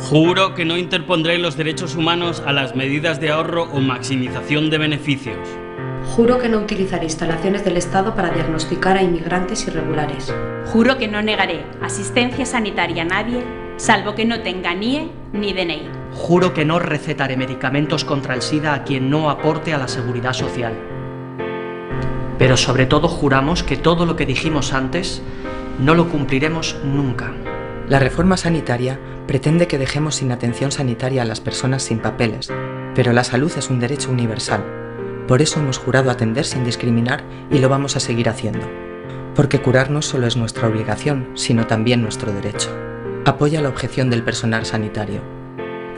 Juro 0.00 0.54
que 0.54 0.64
no 0.64 0.78
interpondré 0.78 1.38
los 1.38 1.56
derechos 1.56 1.96
humanos 1.96 2.42
a 2.46 2.52
las 2.52 2.74
medidas 2.74 3.20
de 3.20 3.30
ahorro 3.30 3.64
o 3.64 3.80
maximización 3.80 4.70
de 4.70 4.78
beneficios. 4.78 5.36
Juro 6.14 6.38
que 6.38 6.48
no 6.48 6.58
utilizaré 6.58 7.04
instalaciones 7.04 7.64
del 7.64 7.76
Estado 7.76 8.14
para 8.14 8.30
diagnosticar 8.30 8.96
a 8.96 9.02
inmigrantes 9.02 9.66
irregulares. 9.66 10.32
Juro 10.66 10.96
que 10.96 11.08
no 11.08 11.20
negaré 11.20 11.66
asistencia 11.82 12.46
sanitaria 12.46 13.02
a 13.02 13.06
nadie, 13.06 13.44
salvo 13.76 14.14
que 14.14 14.24
no 14.24 14.40
tenga 14.40 14.72
NIE 14.72 15.10
ni 15.32 15.52
DNI. 15.52 15.90
Juro 16.14 16.54
que 16.54 16.64
no 16.64 16.78
recetaré 16.78 17.36
medicamentos 17.36 18.04
contra 18.04 18.34
el 18.34 18.40
SIDA 18.40 18.74
a 18.74 18.84
quien 18.84 19.10
no 19.10 19.28
aporte 19.28 19.74
a 19.74 19.78
la 19.78 19.88
seguridad 19.88 20.32
social. 20.32 20.72
Pero 22.38 22.56
sobre 22.56 22.86
todo 22.86 23.08
juramos 23.08 23.62
que 23.62 23.76
todo 23.76 24.06
lo 24.06 24.16
que 24.16 24.26
dijimos 24.26 24.72
antes 24.72 25.22
no 25.80 25.94
lo 25.94 26.08
cumpliremos 26.08 26.76
nunca. 26.84 27.34
La 27.88 27.98
reforma 27.98 28.36
sanitaria 28.36 28.98
pretende 29.28 29.68
que 29.68 29.78
dejemos 29.78 30.16
sin 30.16 30.32
atención 30.32 30.72
sanitaria 30.72 31.22
a 31.22 31.26
las 31.26 31.40
personas 31.40 31.84
sin 31.84 32.00
papeles, 32.00 32.50
pero 32.94 33.12
la 33.12 33.22
salud 33.22 33.52
es 33.56 33.70
un 33.70 33.78
derecho 33.78 34.10
universal. 34.10 34.64
Por 35.28 35.40
eso 35.42 35.60
hemos 35.60 35.78
jurado 35.78 36.10
atender 36.10 36.44
sin 36.46 36.64
discriminar 36.64 37.22
y 37.50 37.58
lo 37.58 37.68
vamos 37.68 37.94
a 37.94 38.00
seguir 38.00 38.30
haciendo. 38.30 38.66
Porque 39.36 39.60
curar 39.60 39.90
no 39.90 40.00
solo 40.00 40.26
es 40.26 40.36
nuestra 40.36 40.66
obligación, 40.66 41.28
sino 41.34 41.66
también 41.66 42.00
nuestro 42.02 42.32
derecho. 42.32 42.74
Apoya 43.26 43.60
la 43.60 43.68
objeción 43.68 44.08
del 44.08 44.22
personal 44.24 44.64
sanitario. 44.64 45.20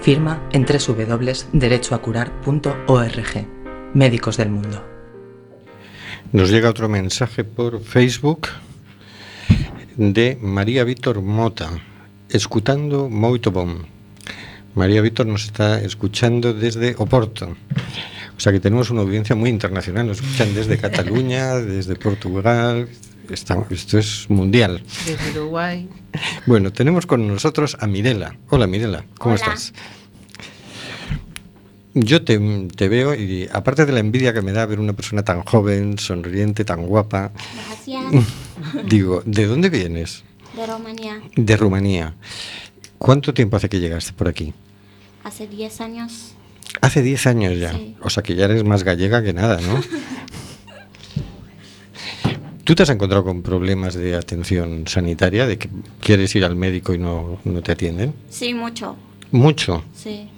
Firma 0.03 0.43
en 0.51 0.67
www.derechoacurar.org. 0.67 3.47
Médicos 3.95 4.37
del 4.37 4.51
Mundo. 4.51 4.85
Nos 6.33 6.51
llega 6.51 6.69
otro 6.69 6.89
mensaje 6.89 7.45
por 7.45 7.81
Facebook 7.81 8.49
de 9.97 10.37
María 10.41 10.83
Víctor 10.85 11.23
Mota, 11.23 11.71
escutando 12.33 13.09
moito 13.11 13.51
bom. 13.51 13.83
María 14.75 15.03
Víctor 15.03 15.27
nos 15.27 15.45
está 15.45 15.81
escuchando 15.81 16.55
desde 16.55 16.95
Oporto. 16.99 17.57
O 18.37 18.41
sea 18.41 18.53
que 18.53 18.61
tenemos 18.61 18.91
una 18.91 19.03
audiencia 19.03 19.35
muy 19.37 19.51
internacional. 19.51 20.07
Nos 20.07 20.21
escuchan 20.23 20.55
desde 20.55 20.79
Cataluña, 20.79 21.57
desde 21.59 21.97
Portugal. 21.97 22.89
Está- 23.29 23.67
esto 23.71 23.99
es 23.99 24.27
mundial. 24.31 24.83
Desde 25.07 25.39
Uruguay. 25.39 25.89
Bueno, 26.47 26.73
tenemos 26.73 27.07
con 27.07 27.27
nosotros 27.27 27.77
a 27.81 27.87
Mirela. 27.87 28.37
Hola 28.49 28.67
Mirela, 28.67 29.05
¿cómo 29.19 29.35
Hola. 29.35 29.45
estás? 29.45 29.73
Yo 31.93 32.23
te, 32.25 32.39
te 32.77 32.89
veo 32.89 33.15
y 33.17 33.49
aparte 33.53 33.85
de 33.85 33.91
la 33.93 33.99
envidia 33.99 34.33
que 34.33 34.43
me 34.43 34.53
da 34.53 34.65
ver 34.65 34.79
una 34.79 34.93
persona 34.93 35.25
tan 35.25 35.43
joven, 35.43 35.99
sonriente, 35.99 36.65
tan 36.65 36.87
guapa, 36.87 37.33
Gracias. 37.67 38.25
digo, 38.87 39.23
¿de 39.27 39.47
dónde 39.47 39.71
vienes? 39.71 40.23
De 40.57 40.67
Rumanía. 40.67 41.21
De 41.37 41.57
Rumanía. 41.57 42.15
¿Cuánto 42.99 43.33
tiempo 43.33 43.57
hace 43.57 43.69
que 43.69 43.81
llegaste 43.81 44.13
por 44.13 44.29
aquí? 44.29 44.53
Hace 45.25 45.47
10 45.47 45.81
años. 45.81 46.33
Hace 46.81 47.03
10 47.03 47.27
años 47.27 47.59
ya. 47.59 47.73
Sí. 47.73 47.97
O 48.03 48.11
sea 48.11 48.23
que 48.23 48.35
ya 48.35 48.45
eres 48.47 48.65
más 48.65 48.83
gallega 48.85 49.23
que 49.23 49.33
nada, 49.33 49.61
¿no? 49.61 49.81
¿Tú 52.65 52.75
te 52.75 52.83
has 52.85 52.91
encontrado 52.91 53.25
con 53.25 53.43
problemas 53.43 53.95
de 53.95 54.15
atención 54.17 54.87
sanitaria, 54.87 55.47
de 55.47 55.59
que 55.59 55.69
quieres 56.01 56.35
ir 56.37 56.45
al 56.45 56.55
médico 56.57 56.95
y 56.95 56.99
no, 56.99 57.39
no 57.45 57.63
te 57.63 57.73
atienden? 57.73 58.15
Sí, 58.29 58.55
mucho. 58.55 58.97
Mucho. 59.33 59.83
Sí. 59.95 60.29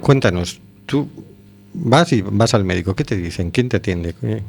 Cuéntanos, 0.00 0.60
tú 0.84 1.08
vas 1.72 2.12
y 2.12 2.20
vas 2.22 2.52
al 2.54 2.64
médico, 2.64 2.94
¿qué 2.94 3.04
te 3.04 3.16
dicen? 3.16 3.50
¿Quién 3.50 3.68
te 3.70 3.78
atiende? 3.78 4.14
¿Qué- 4.20 4.42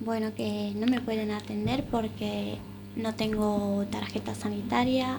Bueno, 0.00 0.32
que 0.34 0.72
no 0.76 0.86
me 0.86 1.00
pueden 1.02 1.30
atender 1.32 1.84
porque 1.90 2.56
no 2.96 3.14
tengo 3.14 3.84
tarjeta 3.90 4.34
sanitaria. 4.34 5.18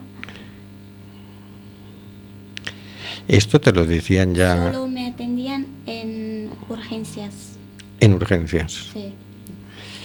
Esto 3.28 3.60
te 3.60 3.72
lo 3.72 3.86
decían 3.86 4.36
ya 4.36 4.72
Solo 4.72 4.88
me 4.88 5.08
atendían 5.08 5.66
en 5.86 6.50
urgencias. 6.70 7.58
en 8.00 8.14
urgencias. 8.14 8.90
Sí. 8.94 9.14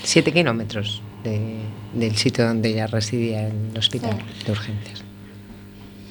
Siete 0.03 0.33
kilómetros 0.33 1.03
de- 1.25 1.61
del 1.95 2.17
sitio 2.17 2.47
donde 2.47 2.71
ella 2.71 2.87
residía, 2.87 3.49
el 3.49 3.77
hospital 3.77 4.17
de 4.47 4.53
urgencias. 4.53 5.03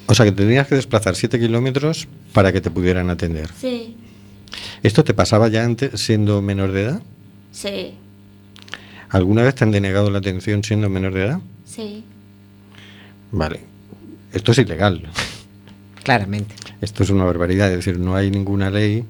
O 0.06 0.14
sea 0.14 0.24
que 0.26 0.32
te 0.32 0.42
tenías 0.44 0.66
que 0.68 0.74
desplazar 0.74 1.14
7 1.14 1.38
kilómetros 1.38 2.08
para 2.32 2.52
que 2.52 2.60
te 2.60 2.70
pudieran 2.70 3.10
atender. 3.10 3.48
Sí. 3.56 3.96
¿Esto 4.82 5.04
te 5.04 5.14
pasaba 5.14 5.46
ya 5.48 5.64
antes 5.64 6.00
siendo 6.00 6.42
menor 6.42 6.72
de 6.72 6.82
edad? 6.82 7.02
Sí. 7.52 7.94
¿Alguna 9.08 9.42
vez 9.42 9.54
te 9.54 9.64
han 9.64 9.70
denegado 9.70 10.10
la 10.10 10.18
atención 10.18 10.62
siendo 10.64 10.88
menor 10.88 11.14
de 11.14 11.24
edad? 11.26 11.40
Sí. 11.70 12.04
Vale. 13.30 13.60
Esto 14.32 14.52
es 14.52 14.58
ilegal. 14.58 15.08
Claramente. 16.02 16.54
Esto 16.80 17.04
es 17.04 17.10
una 17.10 17.24
barbaridad. 17.24 17.70
Es 17.70 17.84
decir, 17.84 17.98
no 17.98 18.16
hay 18.16 18.30
ninguna 18.30 18.70
ley 18.70 19.04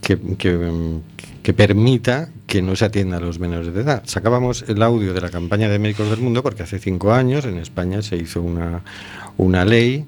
que, 0.00 0.18
que, 0.38 0.98
que 1.42 1.52
permita 1.52 2.30
que 2.46 2.62
no 2.62 2.74
se 2.74 2.86
atienda 2.86 3.18
a 3.18 3.20
los 3.20 3.38
menores 3.38 3.74
de 3.74 3.82
edad. 3.82 4.02
Sacábamos 4.06 4.64
el 4.68 4.82
audio 4.82 5.12
de 5.12 5.20
la 5.20 5.30
campaña 5.30 5.68
de 5.68 5.78
Médicos 5.78 6.08
del 6.08 6.20
Mundo 6.20 6.42
porque 6.42 6.62
hace 6.62 6.78
cinco 6.78 7.12
años 7.12 7.44
en 7.44 7.58
España 7.58 8.00
se 8.00 8.16
hizo 8.16 8.40
una, 8.40 8.82
una 9.36 9.64
ley, 9.64 10.06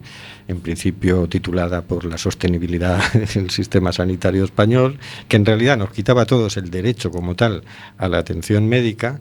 en 0.52 0.60
principio 0.60 1.28
titulada 1.28 1.82
por 1.82 2.04
la 2.04 2.18
sostenibilidad 2.18 3.02
del 3.34 3.50
sistema 3.50 3.92
sanitario 3.92 4.44
español, 4.44 4.98
que 5.28 5.36
en 5.36 5.44
realidad 5.44 5.76
nos 5.76 5.90
quitaba 5.90 6.22
a 6.22 6.26
todos 6.26 6.56
el 6.56 6.70
derecho 6.70 7.10
como 7.10 7.34
tal 7.34 7.64
a 7.98 8.08
la 8.08 8.18
atención 8.18 8.68
médica 8.68 9.18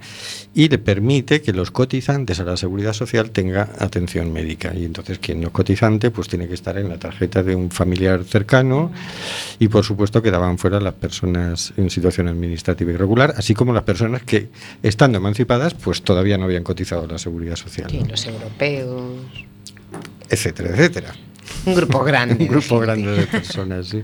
y 0.53 0.69
le 0.69 0.77
permite 0.77 1.41
que 1.41 1.53
los 1.53 1.71
cotizantes 1.71 2.39
a 2.39 2.43
la 2.43 2.57
seguridad 2.57 2.93
social 2.93 3.31
tenga 3.31 3.69
atención 3.79 4.31
médica. 4.31 4.73
Y 4.75 4.85
entonces 4.85 5.19
quien 5.19 5.41
no 5.41 5.47
es 5.47 5.53
cotizante 5.53 6.11
pues 6.11 6.27
tiene 6.27 6.47
que 6.47 6.53
estar 6.53 6.77
en 6.77 6.89
la 6.89 6.97
tarjeta 6.97 7.43
de 7.43 7.55
un 7.55 7.71
familiar 7.71 8.23
cercano 8.23 8.91
y 9.59 9.67
por 9.67 9.83
supuesto 9.83 10.21
quedaban 10.21 10.57
fuera 10.57 10.79
las 10.79 10.93
personas 10.93 11.73
en 11.77 11.89
situación 11.89 12.27
administrativa 12.27 12.91
irregular, 12.91 13.33
así 13.37 13.53
como 13.53 13.73
las 13.73 13.83
personas 13.83 14.23
que 14.23 14.49
estando 14.83 15.17
emancipadas 15.17 15.73
pues 15.73 16.01
todavía 16.01 16.37
no 16.37 16.45
habían 16.45 16.63
cotizado 16.63 17.03
a 17.03 17.07
la 17.07 17.17
seguridad 17.17 17.55
social. 17.55 17.89
Sí, 17.89 18.03
los 18.07 18.25
europeos. 18.25 19.10
Etcétera, 20.31 20.69
etcétera. 20.69 21.13
Un 21.65 21.75
grupo 21.75 22.03
grande. 22.03 22.35
Un 22.39 22.47
grupo 22.47 22.79
grande 22.79 23.11
de 23.11 23.27
personas, 23.27 23.87
sí. 23.87 24.03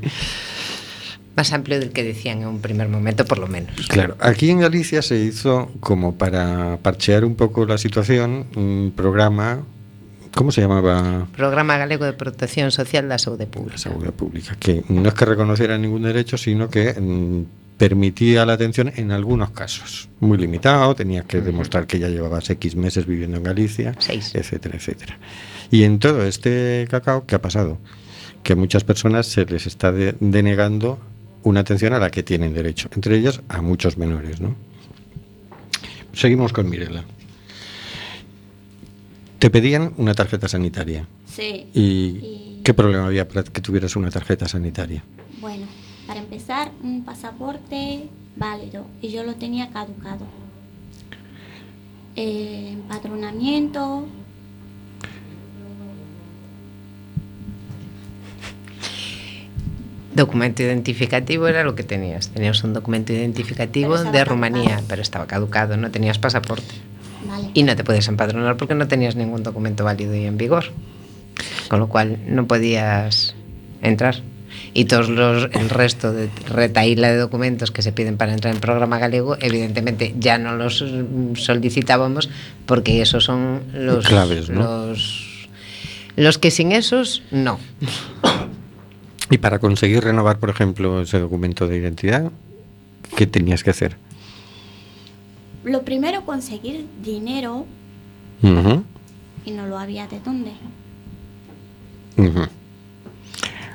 Más 1.35 1.53
amplio 1.53 1.79
del 1.79 1.91
que 1.91 2.03
decían 2.03 2.41
en 2.41 2.47
un 2.47 2.61
primer 2.61 2.89
momento, 2.89 3.25
por 3.25 3.37
lo 3.37 3.47
menos. 3.47 3.87
Claro, 3.87 4.17
aquí 4.19 4.49
en 4.49 4.59
Galicia 4.59 5.01
se 5.01 5.17
hizo 5.17 5.71
como 5.79 6.15
para 6.15 6.77
parchear 6.81 7.23
un 7.25 7.35
poco 7.35 7.65
la 7.65 7.77
situación 7.77 8.47
un 8.55 8.91
programa, 8.95 9.63
¿cómo 10.33 10.51
se 10.51 10.61
llamaba? 10.61 11.27
Programa 11.35 11.77
Galego 11.77 12.05
de 12.05 12.13
Protección 12.13 12.71
Social 12.71 13.07
da 13.07 13.19
Saúde 13.19 13.45
Pública. 13.45 13.77
Seguridad 13.77 14.13
Pública, 14.13 14.55
que 14.59 14.83
no 14.89 15.07
es 15.07 15.13
que 15.13 15.25
reconociera 15.25 15.77
ningún 15.77 16.01
derecho, 16.01 16.37
sino 16.37 16.71
que 16.71 16.93
mm, 16.99 17.43
permitía 17.77 18.43
la 18.43 18.53
atención 18.53 18.91
en 18.95 19.11
algunos 19.11 19.51
casos, 19.51 20.09
muy 20.19 20.39
limitado, 20.39 20.95
tenías 20.95 21.25
que 21.25 21.41
demostrar 21.41 21.85
que 21.85 21.99
ya 21.99 22.09
llevabas 22.09 22.49
X 22.49 22.75
meses 22.75 23.05
viviendo 23.05 23.37
en 23.37 23.43
Galicia, 23.43 23.93
etcétera, 24.33 24.75
etcétera. 24.75 25.19
Y 25.71 25.84
en 25.84 25.99
todo 25.99 26.23
este 26.23 26.88
cacao, 26.89 27.25
¿qué 27.25 27.36
ha 27.36 27.41
pasado? 27.41 27.77
Que 28.43 28.53
a 28.53 28.56
muchas 28.56 28.84
personas 28.84 29.27
se 29.27 29.45
les 29.45 29.67
está 29.67 29.91
de- 29.91 30.15
denegando 30.19 30.97
una 31.43 31.60
atención 31.62 31.93
a 31.93 31.99
la 31.99 32.10
que 32.10 32.23
tienen 32.23 32.53
derecho, 32.53 32.89
entre 32.95 33.17
ellas 33.17 33.41
a 33.49 33.62
muchos 33.62 33.97
menores, 33.97 34.39
¿no? 34.41 34.56
Seguimos 36.13 36.51
con 36.53 36.69
Mirela. 36.69 37.03
Te 39.39 39.49
pedían 39.49 39.93
una 39.97 40.13
tarjeta 40.13 40.47
sanitaria. 40.47 41.06
Sí. 41.27 41.67
¿Y 41.73 42.62
qué 42.63 42.73
problema 42.73 43.06
había 43.06 43.27
para 43.27 43.43
que 43.43 43.62
tuvieras 43.62 43.95
una 43.95 44.10
tarjeta 44.10 44.47
sanitaria? 44.47 45.03
Bueno, 45.39 45.67
para 46.08 46.19
empezar, 46.19 46.71
un 46.84 47.03
pasaporte 47.06 48.08
válido 48.36 48.86
y 49.01 49.10
yo 49.10 49.23
lo 49.23 49.36
tenía 49.36 49.69
caducado. 49.69 50.25
Eh, 52.15 52.71
empadronamiento, 52.73 54.08
Documento 60.17 60.63
identificativo 60.63 61.47
era 61.47 61.63
lo 61.63 61.75
que 61.75 61.84
tenías. 61.84 62.30
Tenías 62.30 62.63
un 62.63 62.73
documento 62.73 63.13
identificativo 63.13 63.97
de 63.97 64.03
caducado. 64.03 64.25
Rumanía, 64.25 64.82
pero 64.88 65.03
estaba 65.03 65.27
caducado, 65.27 65.77
no 65.77 65.91
tenías 65.91 66.17
pasaporte. 66.17 66.73
vale. 67.27 67.51
Y 67.53 67.62
no 67.62 67.75
te 67.75 67.84
podías 67.84 68.08
empadronar 68.08 68.58
porque 68.58 68.73
no 68.73 68.88
tenías 68.88 69.15
ningún 69.15 69.43
documento 69.43 69.84
válido 69.84 70.15
y 70.15 70.25
en 70.25 70.38
vigor. 70.38 70.65
Con 71.69 71.80
lo 71.80 71.88
cual 71.88 72.17
no 72.25 72.47
podías 72.47 73.36
entrar. 73.84 74.23
Y 74.73 74.86
todos 74.86 75.08
los, 75.08 75.49
el 75.53 75.69
resto 75.69 76.12
de 76.12 76.30
retaíla 76.49 77.10
de 77.10 77.17
documentos 77.17 77.69
que 77.69 77.84
se 77.84 77.91
piden 77.91 78.17
para 78.17 78.34
entrar 78.34 78.53
en 78.56 78.60
programa 78.60 78.97
galego, 78.97 79.38
evidentemente 79.39 80.15
ya 80.17 80.39
no 80.39 80.56
los 80.56 80.84
solicitábamos 81.36 82.30
porque 82.65 83.03
esos 83.03 83.23
son 83.23 83.62
los, 83.73 84.08
Claves, 84.08 84.49
¿no? 84.49 84.88
los, 84.88 85.47
los 86.15 86.38
que 86.39 86.49
sin 86.49 86.71
esos, 86.71 87.21
no. 87.30 87.60
Y 89.29 89.37
para 89.39 89.59
conseguir 89.59 90.03
renovar, 90.03 90.39
por 90.39 90.49
ejemplo, 90.49 91.01
ese 91.01 91.19
documento 91.19 91.67
de 91.67 91.77
identidad, 91.77 92.31
¿qué 93.15 93.27
tenías 93.27 93.63
que 93.63 93.71
hacer? 93.71 93.97
Lo 95.63 95.83
primero, 95.83 96.25
conseguir 96.25 96.85
dinero 97.03 97.65
y 98.41 99.51
no 99.51 99.67
lo 99.67 99.77
había 99.77 100.07
de 100.07 100.19
dónde. 100.21 100.51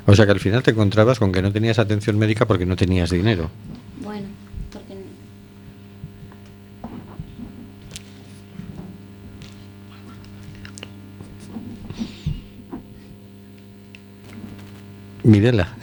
O 0.05 0.15
sea 0.15 0.25
que 0.25 0.31
al 0.31 0.39
final 0.39 0.63
te 0.63 0.71
encontrabas 0.71 1.19
con 1.19 1.31
que 1.31 1.41
no 1.41 1.51
tenías 1.51 1.79
atención 1.79 2.17
médica 2.17 2.45
porque 2.47 2.65
no 2.65 2.75
tenías 2.75 3.11
dinero. 3.11 3.49
Bueno, 4.01 4.27
porque 4.71 4.95
Mirela, 15.23 15.75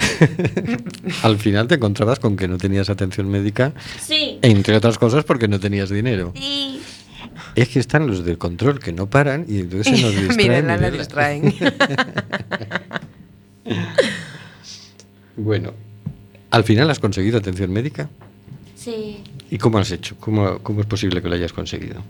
al 1.23 1.39
final 1.39 1.67
te 1.67 1.77
encontrabas 1.77 2.19
con 2.21 2.37
que 2.37 2.47
no 2.47 2.59
tenías 2.59 2.91
atención 2.91 3.29
médica, 3.29 3.73
Sí. 4.01 4.39
entre 4.43 4.77
otras 4.77 4.99
cosas 4.99 5.25
porque 5.25 5.49
no 5.49 5.59
tenías 5.59 5.89
dinero. 5.91 6.33
Sí. 6.37 6.81
Es 7.55 7.69
que 7.71 7.79
están 7.81 8.07
los 8.07 8.25
del 8.25 8.37
control 8.39 8.79
que 8.81 8.93
no 8.93 9.09
paran 9.09 9.47
y 9.49 9.61
entonces 9.61 9.99
se 9.99 10.03
nos 10.05 10.15
distraen. 10.17 10.37
Mirela 10.37 10.77
la 10.77 10.77
Mirela. 10.77 10.99
distraen. 10.99 11.55
bueno, 15.37 15.73
al 16.51 16.65
final 16.65 16.91
has 16.91 16.99
conseguido 16.99 17.39
atención 17.39 17.73
médica. 17.73 18.09
Sí. 18.77 19.19
¿Y 19.51 19.59
cómo 19.59 19.79
has 19.79 19.91
hecho? 19.91 20.17
¿Cómo, 20.21 20.59
cómo 20.61 20.81
es 20.81 20.87
posible 20.87 21.21
que 21.23 21.29
lo 21.29 21.35
hayas 21.35 21.53
conseguido? 21.53 22.03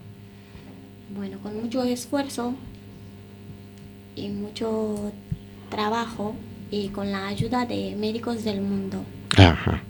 Bueno, 1.16 1.38
con 1.42 1.60
mucho 1.60 1.82
esfuerzo 1.84 2.54
y 4.16 4.28
mucho 4.28 5.12
trabajo 5.70 6.34
y 6.70 6.88
con 6.88 7.11
la 7.12 7.26
ayuda 7.28 7.66
de 7.66 7.96
médicos 7.98 8.44
del 8.44 8.61
mundo. 8.61 9.04
Ajá. 9.37 9.83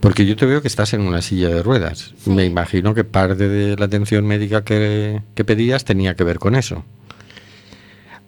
Porque 0.00 0.26
yo 0.26 0.36
te 0.36 0.46
veo 0.46 0.60
que 0.62 0.68
estás 0.68 0.92
en 0.94 1.00
una 1.02 1.22
silla 1.22 1.48
de 1.48 1.62
ruedas. 1.62 2.14
Me 2.26 2.44
imagino 2.44 2.94
que 2.94 3.04
parte 3.04 3.48
de 3.48 3.76
la 3.76 3.86
atención 3.86 4.26
médica 4.26 4.64
que, 4.64 5.22
que 5.34 5.44
pedías 5.44 5.84
tenía 5.84 6.14
que 6.14 6.24
ver 6.24 6.38
con 6.38 6.54
eso. 6.56 6.84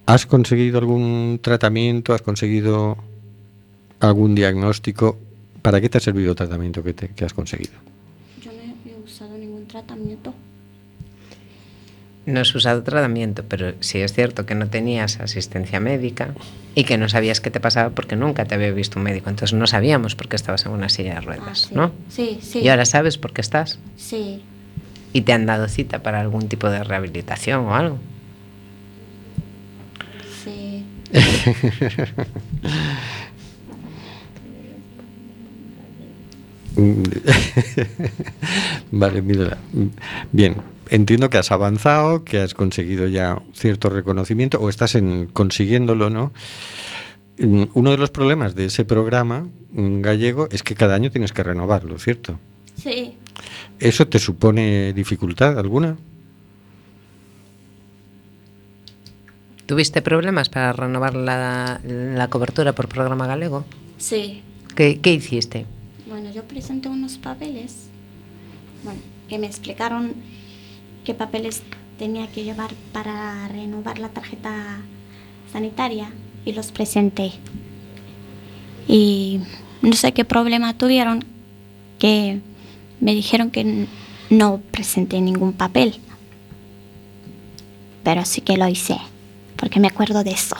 ¿Has 0.06 0.26
conseguido 0.26 0.78
algún 0.78 1.38
tratamiento? 1.42 2.14
¿Has 2.14 2.22
conseguido 2.22 2.96
algún 4.00 4.34
diagnóstico? 4.34 5.18
¿Para 5.62 5.80
qué 5.80 5.88
te 5.88 5.98
ha 5.98 6.00
servido 6.00 6.30
el 6.30 6.36
tratamiento 6.36 6.82
que, 6.82 6.92
te- 6.94 7.08
que 7.08 7.24
has 7.24 7.34
conseguido? 7.34 7.72
Yo 8.42 8.52
no 8.52 8.90
he 8.90 9.04
usado 9.04 9.36
ningún 9.36 9.66
tratamiento. 9.66 10.32
No 12.26 12.40
has 12.40 12.52
usado 12.54 12.82
tratamiento, 12.82 13.44
pero 13.48 13.74
sí 13.80 14.00
es 14.00 14.12
cierto 14.12 14.46
que 14.46 14.56
no 14.56 14.68
tenías 14.68 15.20
asistencia 15.20 15.78
médica 15.78 16.34
y 16.74 16.82
que 16.82 16.98
no 16.98 17.08
sabías 17.08 17.40
qué 17.40 17.52
te 17.52 17.60
pasaba 17.60 17.90
porque 17.90 18.16
nunca 18.16 18.44
te 18.44 18.56
había 18.56 18.72
visto 18.72 18.98
un 18.98 19.04
médico. 19.04 19.30
Entonces 19.30 19.56
no 19.56 19.66
sabíamos 19.68 20.16
por 20.16 20.28
qué 20.28 20.34
estabas 20.34 20.66
en 20.66 20.72
una 20.72 20.88
silla 20.88 21.14
de 21.14 21.20
ruedas, 21.20 21.70
¿no? 21.72 21.92
Sí, 22.08 22.40
sí. 22.42 22.58
Y 22.58 22.68
ahora 22.68 22.84
sabes 22.84 23.16
por 23.16 23.32
qué 23.32 23.40
estás. 23.40 23.78
Sí. 23.96 24.42
Y 25.12 25.20
te 25.22 25.32
han 25.32 25.46
dado 25.46 25.68
cita 25.68 26.02
para 26.02 26.20
algún 26.20 26.48
tipo 26.48 26.68
de 26.68 26.82
rehabilitación 26.82 27.60
o 27.66 27.74
algo. 27.76 27.98
Sí. 30.44 30.84
Mm. 36.65 36.65
vale, 38.90 39.22
mira. 39.22 39.58
Bien, 40.32 40.56
entiendo 40.90 41.30
que 41.30 41.38
has 41.38 41.50
avanzado, 41.50 42.24
que 42.24 42.40
has 42.40 42.54
conseguido 42.54 43.06
ya 43.08 43.40
cierto 43.54 43.88
reconocimiento 43.88 44.58
o 44.60 44.68
estás 44.68 44.94
en, 44.94 45.26
consiguiéndolo, 45.26 46.10
¿no? 46.10 46.32
Mm, 47.38 47.64
Uno 47.74 47.90
de 47.90 47.98
los 47.98 48.10
problemas 48.10 48.54
de 48.54 48.66
ese 48.66 48.84
programa 48.84 49.46
mm, 49.72 50.00
gallego 50.00 50.48
es 50.50 50.62
que 50.62 50.74
cada 50.74 50.94
año 50.94 51.10
tienes 51.10 51.32
que 51.32 51.42
renovarlo, 51.42 51.98
¿cierto? 51.98 52.38
Sí. 52.76 53.14
¿Eso 53.78 54.08
te 54.08 54.18
supone 54.18 54.92
dificultad 54.92 55.58
alguna? 55.58 55.96
¿Tuviste 59.66 60.00
problemas 60.00 60.48
para 60.48 60.72
renovar 60.72 61.14
la, 61.14 61.80
la 61.84 62.28
cobertura 62.28 62.72
por 62.74 62.88
programa 62.88 63.26
galego? 63.26 63.64
Sí. 63.98 64.42
¿Qué, 64.76 65.00
qué 65.00 65.12
hiciste? 65.12 65.66
Yo 66.36 66.44
presenté 66.44 66.90
unos 66.90 67.16
papeles, 67.16 67.88
bueno, 68.84 69.00
que 69.26 69.38
me 69.38 69.46
explicaron 69.46 70.12
qué 71.02 71.14
papeles 71.14 71.62
tenía 71.98 72.26
que 72.26 72.44
llevar 72.44 72.74
para 72.92 73.48
renovar 73.48 73.98
la 73.98 74.10
tarjeta 74.10 74.82
sanitaria 75.50 76.12
y 76.44 76.52
los 76.52 76.72
presenté. 76.72 77.32
Y 78.86 79.40
no 79.80 79.94
sé 79.94 80.12
qué 80.12 80.26
problema 80.26 80.76
tuvieron, 80.76 81.24
que 81.98 82.42
me 83.00 83.14
dijeron 83.14 83.50
que 83.50 83.86
no 84.28 84.60
presenté 84.72 85.22
ningún 85.22 85.54
papel. 85.54 85.94
Pero 88.04 88.26
sí 88.26 88.42
que 88.42 88.58
lo 88.58 88.68
hice, 88.68 88.98
porque 89.56 89.80
me 89.80 89.88
acuerdo 89.88 90.22
de 90.22 90.32
eso. 90.32 90.56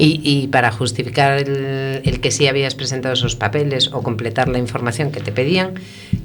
Y, 0.00 0.20
y 0.22 0.46
para 0.46 0.70
justificar 0.70 1.38
el, 1.38 2.02
el 2.04 2.20
que 2.20 2.30
sí 2.30 2.46
habías 2.46 2.76
presentado 2.76 3.14
esos 3.14 3.34
papeles 3.34 3.90
o 3.92 4.00
completar 4.02 4.46
la 4.48 4.58
información 4.58 5.10
que 5.10 5.18
te 5.20 5.32
pedían, 5.32 5.74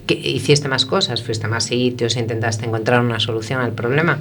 ¿qué- 0.05 0.13
¿hiciste 0.13 0.67
más 0.67 0.85
cosas? 0.85 1.23
¿Fuiste 1.23 1.47
a 1.47 1.49
más 1.49 1.63
sitios 1.63 2.15
e 2.15 2.19
intentaste 2.19 2.65
encontrar 2.67 3.01
una 3.01 3.19
solución 3.19 3.61
al 3.61 3.71
problema? 3.71 4.19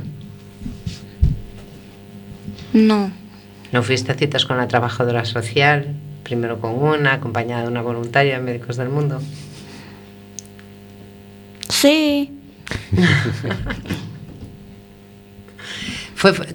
No, 2.72 3.10
¿No 3.72 3.82
fuiste 3.82 4.12
a 4.12 4.14
citas 4.14 4.46
con 4.46 4.56
la 4.56 4.68
trabajadora 4.68 5.24
social? 5.26 5.94
Primero 6.22 6.58
con 6.60 6.72
una, 6.82 7.12
acompañada 7.14 7.62
de 7.62 7.68
una 7.68 7.82
voluntaria 7.82 8.36
de 8.38 8.42
Médicos 8.42 8.76
del 8.78 8.88
Mundo. 8.88 9.20
sí, 11.68 12.30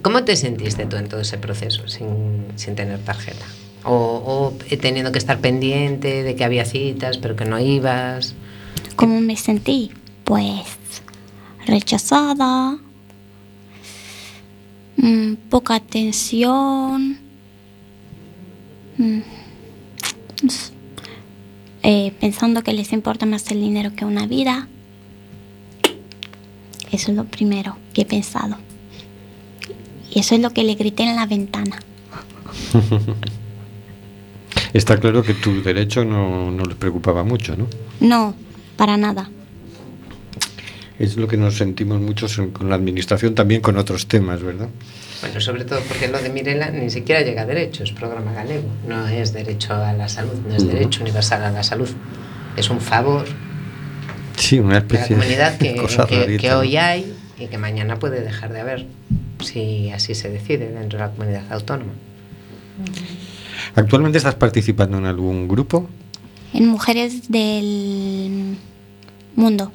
¿Cómo 0.02 0.24
te 0.24 0.36
sentiste 0.36 0.86
tú 0.86 0.96
en 0.98 1.10
todo 1.10 1.20
ese 1.22 1.38
proceso 1.38 1.88
sin, 1.88 2.46
sin 2.56 2.76
tener 2.76 3.00
tarjeta? 3.00 3.46
O, 3.84 3.94
o, 3.94 4.54
teniendo 4.78 5.12
que 5.12 5.18
estar 5.18 5.40
pendiente 5.40 6.24
de 6.24 6.36
que 6.36 6.44
había 6.44 6.66
citas, 6.66 7.18
pero 7.18 7.36
que 7.36 7.46
no 7.46 7.60
ibas. 7.60 8.34
¿Cómo 8.96 9.20
me 9.22 9.36
sentí? 9.36 9.92
Pues 10.24 10.64
rechazada, 11.66 12.78
mm, 14.98 15.34
poca 15.50 15.76
atención, 15.76 17.18
mm, 18.98 19.20
s- 20.46 20.72
eh, 21.84 22.14
pensando 22.20 22.64
que 22.64 22.74
les 22.74 22.92
importa 22.94 23.26
más 23.26 23.50
el 23.52 23.60
dinero 23.62 23.92
que 23.96 24.06
una 24.06 24.28
vida. 24.28 24.68
Eso 26.92 27.12
es 27.12 27.18
lo 27.18 27.26
primero 27.26 27.78
que 27.94 28.02
he 28.02 28.06
pensado. 28.06 28.58
Y 30.18 30.22
eso 30.22 30.34
es 30.34 30.42
lo 30.42 30.50
que 30.50 30.64
le 30.64 30.74
grité 30.74 31.04
en 31.04 31.16
la 31.16 31.28
ventana. 31.28 31.78
Está 34.74 34.98
claro 34.98 35.22
que 35.22 35.36
tu 35.36 35.62
derecho 35.62 36.04
no, 36.06 36.50
no 36.50 36.66
les 36.66 36.76
preocupaba 36.76 37.24
mucho, 37.24 37.56
¿no? 37.56 37.68
No, 38.00 38.34
para 38.78 38.98
nada. 38.98 39.30
Es 40.98 41.18
lo 41.18 41.28
que 41.28 41.38
nos 41.38 41.58
sentimos 41.58 42.02
muchos 42.02 42.42
con 42.52 42.68
la 42.68 42.74
administración, 42.76 43.36
también 43.36 43.62
con 43.62 43.78
otros 43.78 44.08
temas, 44.08 44.42
¿verdad? 44.42 44.70
Bueno, 45.22 45.40
sobre 45.40 45.66
todo 45.66 45.82
porque 45.88 46.08
lo 46.08 46.20
de 46.20 46.30
Mirela 46.32 46.72
ni 46.72 46.90
siquiera 46.90 47.22
llega 47.22 47.44
a 47.44 47.46
derecho, 47.46 47.84
es 47.84 47.92
programa 47.92 48.34
galego, 48.34 48.68
no 48.88 49.08
es 49.08 49.34
derecho 49.34 49.76
a 49.76 49.94
la 49.94 50.10
salud, 50.10 50.34
no 50.50 50.56
es 50.56 50.66
derecho 50.66 51.04
universal 51.04 51.44
a 51.44 51.52
la 51.52 51.62
salud. 51.62 51.90
Es 52.56 52.72
un 52.72 52.82
favor 52.82 53.26
Sí, 54.36 54.58
una 54.58 54.70
de 54.70 54.74
la 54.74 54.80
especie 54.80 55.16
comunidad 55.16 55.58
que, 55.60 55.76
cosa 55.76 56.08
que- 56.08 56.22
rarita, 56.22 56.42
que 56.42 56.50
¿no? 56.50 56.58
hoy 56.58 56.76
hay 56.78 57.14
y 57.38 57.46
que 57.46 57.60
mañana 57.60 58.00
puede 58.00 58.22
dejar 58.22 58.52
de 58.52 58.62
haber, 58.62 58.88
si 59.42 59.90
así 59.92 60.16
se 60.16 60.30
decide 60.30 60.72
dentro 60.72 61.00
de 61.00 61.06
la 61.06 61.12
comunidad 61.12 61.52
autónoma. 61.52 61.94
¿Actualmente 63.76 64.18
estás 64.18 64.36
participando 64.36 64.98
en 64.98 65.06
algún 65.06 65.48
grupo? 65.48 65.88
En 66.54 66.68
mujeres 66.68 67.30
del 67.30 68.58
mundo. 69.36 69.72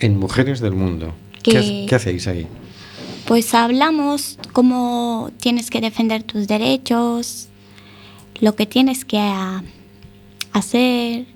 En 0.00 0.18
Mujeres 0.18 0.60
del 0.60 0.72
Mundo. 0.72 1.14
¿Qué, 1.42 1.86
hacéis 1.94 2.26
ahí? 2.26 2.46
Pues 3.26 3.54
hablamos 3.54 4.38
cómo 4.52 5.30
tienes 5.38 5.70
que 5.70 5.80
defender 5.80 6.24
tus 6.24 6.48
derechos, 6.48 7.48
lo 8.40 8.56
que 8.56 8.66
tienes 8.66 9.04
que 9.04 9.20
hacer, 10.52 11.26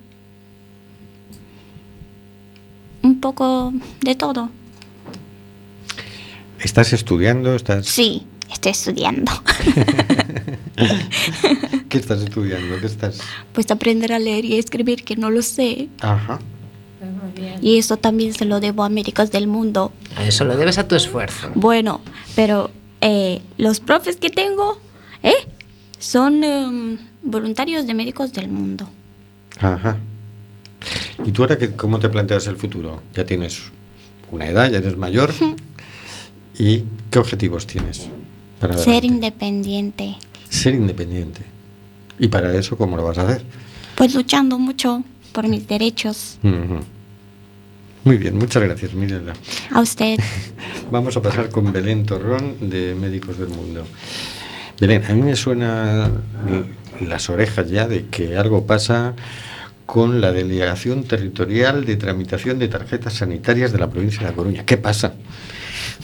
un 3.03 3.21
poco 3.21 3.73
de 4.01 4.17
todo. 4.17 4.51
¿Estás 6.61 6.93
estudiando? 6.93 7.55
¿Estás... 7.55 7.87
Sí, 7.87 8.27
estoy 8.51 8.73
estudiando. 8.73 9.33
¿Qué 11.89 11.99
estás 11.99 12.23
estudiando? 12.23 12.81
¿Qué 12.81 12.87
estás...? 12.87 13.21
Pues 13.53 13.71
aprender 13.71 14.13
a 14.13 14.19
leer 14.19 14.45
y 14.45 14.59
escribir, 14.59 15.05
que 15.05 15.17
no 15.17 15.31
lo 15.31 15.43
sé. 15.43 15.89
Ajá. 16.01 16.39
Y 17.61 17.79
eso 17.79 17.97
también 17.97 18.33
se 18.33 18.45
lo 18.45 18.61
debo 18.61 18.83
a 18.83 18.87
Américas 18.87 19.31
del 19.31 19.47
Mundo. 19.47 19.93
Eso 20.21 20.45
lo 20.45 20.57
debes 20.57 20.79
a 20.79 20.89
tu 20.89 20.95
esfuerzo. 20.95 21.51
Bueno, 21.55 22.01
pero 22.35 22.71
eh, 23.01 23.43
los 23.59 23.81
profes 23.81 24.17
que 24.17 24.31
tengo, 24.31 24.79
¿eh? 25.23 25.35
Son 25.99 26.45
em, 26.45 26.99
voluntarios 27.23 27.87
de 27.87 27.95
Médicos 27.95 28.33
del 28.33 28.49
Mundo. 28.49 28.89
Ajá. 29.59 29.97
¿Y 31.25 31.33
tú 31.33 31.43
ahora 31.43 31.59
qué, 31.59 31.73
cómo 31.73 31.99
te 31.99 32.09
planteas 32.09 32.47
el 32.47 32.57
futuro? 32.57 33.03
Ya 33.15 33.25
tienes 33.25 33.63
una 34.31 34.47
edad, 34.47 34.71
ya 34.71 34.79
eres 34.79 34.97
mayor. 34.97 35.33
¿Y 36.59 36.85
qué 37.11 37.19
objetivos 37.19 37.67
tienes? 37.67 38.09
Para 38.61 38.75
Ser 38.75 38.83
adelante? 38.95 39.07
independiente. 39.07 40.17
Ser 40.49 40.75
independiente. 40.75 41.43
¿Y 42.19 42.29
para 42.29 42.55
eso 42.57 42.77
cómo 42.77 42.97
lo 42.97 43.05
vas 43.05 43.19
a 43.19 43.23
hacer? 43.29 43.43
Pues 43.97 44.15
luchando 44.15 44.59
mucho 44.59 45.03
por 45.33 45.47
mis 45.49 45.67
derechos. 45.69 46.39
Muy 48.05 48.17
bien, 48.19 48.39
muchas 48.39 48.63
gracias, 48.63 48.95
Mirela. 48.95 49.35
A 49.73 49.81
usted. 49.81 50.19
Vamos 50.91 51.17
a 51.17 51.23
pasar 51.23 51.51
con 51.51 51.73
Belén 51.73 52.07
Torrón 52.07 52.71
de 52.71 52.95
Médicos 52.95 53.39
del 53.39 53.49
Mundo. 53.49 53.85
Belén, 54.81 55.05
a 55.05 55.13
mí 55.15 55.23
me 55.23 55.37
suena 55.37 56.11
las 57.01 57.29
orejas 57.29 57.69
ya 57.71 57.89
de 57.89 58.07
que 58.07 58.37
algo 58.37 58.67
pasa 58.67 59.15
con 59.85 60.21
la 60.21 60.33
Delegación 60.33 61.05
Territorial 61.05 61.85
de 61.85 61.97
Tramitación 61.97 62.59
de 62.59 62.69
Tarjetas 62.69 63.15
Sanitarias 63.15 63.73
de 63.73 63.79
la 63.79 63.91
provincia 63.91 64.21
de 64.21 64.27
La 64.27 64.33
Coruña. 64.35 64.65
¿Qué 64.65 64.77
pasa? 64.77 65.15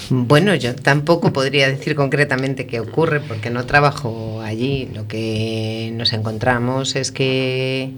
Bueno, 0.09 0.55
yo 0.55 0.74
tampoco 0.74 1.33
podría 1.33 1.68
decir 1.68 1.94
concretamente 1.94 2.66
qué 2.66 2.81
ocurre 2.81 3.20
porque 3.20 3.50
no 3.50 3.66
trabajo 3.66 4.40
allí. 4.42 4.88
Lo 4.94 5.07
que 5.07 5.92
nos 5.94 6.12
encontramos 6.12 6.96
es 6.96 7.12
que 7.12 7.90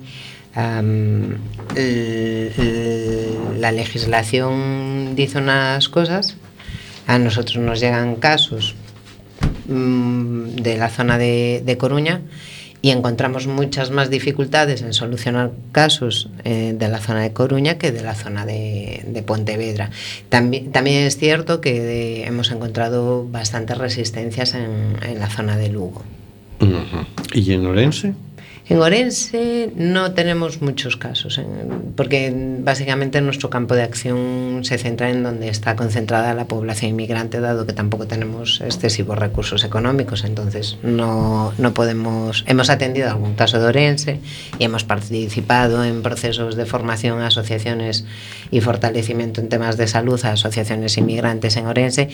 la 0.55 0.83
legislación 3.73 5.15
dice 5.15 5.39
unas 5.39 5.89
cosas, 5.89 6.37
a 7.07 7.19
nosotros 7.19 7.59
nos 7.59 7.81
llegan 7.81 8.17
casos 8.17 8.75
mm, 9.69 10.57
de 10.57 10.77
la 10.77 10.91
zona 10.91 11.19
de 11.19 11.77
Coruña 11.79 12.23
y 12.85 12.91
encontramos 12.91 13.47
muchas 13.47 13.91
más 13.91 14.11
dificultades 14.11 14.83
en 14.83 14.93
solucionar 14.93 15.53
casos 15.73 16.29
eh, 16.45 16.75
de 16.79 16.89
la 16.91 16.99
zona 16.99 17.23
de 17.23 17.33
Coruña 17.33 17.79
que 17.79 17.93
de 17.93 18.03
la 18.03 18.15
zona 18.15 18.45
de, 18.45 19.03
de 19.07 19.23
Pontevedra. 19.23 19.89
También, 20.29 20.71
también 20.71 21.05
es 21.07 21.17
cierto 21.17 21.63
que 21.63 21.81
de- 21.81 22.25
hemos 22.27 22.51
encontrado 22.51 23.27
bastantes 23.27 23.79
resistencias 23.79 24.53
en, 24.55 25.19
la 25.19 25.31
zona 25.31 25.57
de 25.57 25.71
Lugo. 25.71 26.03
¿Y 27.33 27.53
en 27.55 27.65
Orense? 27.65 28.13
En 28.67 28.81
Orense 28.81 29.71
no 29.77 30.13
tenemos 30.13 30.63
muchos 30.63 30.97
casos, 30.97 31.39
porque 31.97 32.33
básicamente 32.61 33.21
nuestro 33.21 33.51
campo 33.51 33.75
de 33.75 33.83
acción 33.83 34.61
se 34.65 34.79
centra 34.79 35.11
en 35.11 35.23
donde 35.23 35.49
está 35.49 35.77
concentrada 35.77 36.33
la 36.33 36.47
población 36.47 36.93
inmigrante, 36.93 37.41
dado 37.41 37.67
que 37.67 37.75
tampoco 37.75 38.07
tenemos 38.07 38.63
excesivos 38.63 39.19
recursos 39.19 39.65
económicos, 39.65 40.25
entonces 40.25 40.79
no, 40.83 41.53
no 41.59 41.75
podemos... 41.75 42.43
Hemos 42.47 42.71
atendido 42.71 43.11
algún 43.11 43.35
caso 43.35 43.61
de 43.61 43.67
Orense 43.67 44.21
y 44.59 44.65
hemos 44.65 44.83
participado 44.85 45.85
en 45.85 46.03
procesos 46.03 46.57
de 46.57 46.65
formación 46.65 47.21
a 47.21 47.27
asociaciones 47.27 48.07
y 48.51 48.63
fortalecimiento 48.63 49.43
en 49.43 49.51
temas 49.51 49.77
de 49.77 49.89
salud 49.89 50.25
a 50.25 50.33
asociaciones 50.33 50.97
inmigrantes 50.97 51.59
en 51.59 51.67
Orense, 51.67 52.09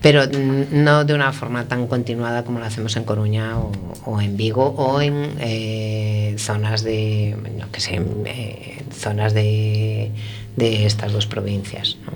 pero 0.00 0.22
no 0.26 1.04
de 1.04 1.12
una 1.12 1.34
forma 1.34 1.64
tan 1.64 1.86
continuada 1.86 2.42
como 2.42 2.58
lo 2.58 2.64
hacemos 2.64 2.96
en 2.96 3.04
Coruña 3.04 3.58
o, 3.58 3.70
o 4.06 4.20
en 4.22 4.38
Vigo 4.38 4.74
o 4.78 5.02
en 5.02 5.34
eh, 5.40 5.89
zonas 6.38 6.82
de, 6.82 7.36
no 7.58 7.70
que 7.70 7.80
sé, 7.80 8.00
eh, 8.26 8.82
zonas 8.92 9.34
de, 9.34 10.10
de 10.56 10.86
estas 10.86 11.12
dos 11.12 11.26
provincias. 11.26 11.96
¿no? 12.06 12.12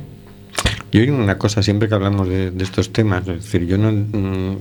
Yo 0.93 1.01
hay 1.01 1.11
una 1.11 1.39
cosa 1.39 1.63
siempre 1.63 1.89
que 1.89 1.95
hablamos 1.95 2.29
de, 2.29 2.51
de 2.51 2.65
estos 2.65 2.93
temas, 2.93 3.27
es 3.27 3.45
decir, 3.45 3.67
yo 3.67 3.77
no 3.79 3.91
mm, 3.91 4.57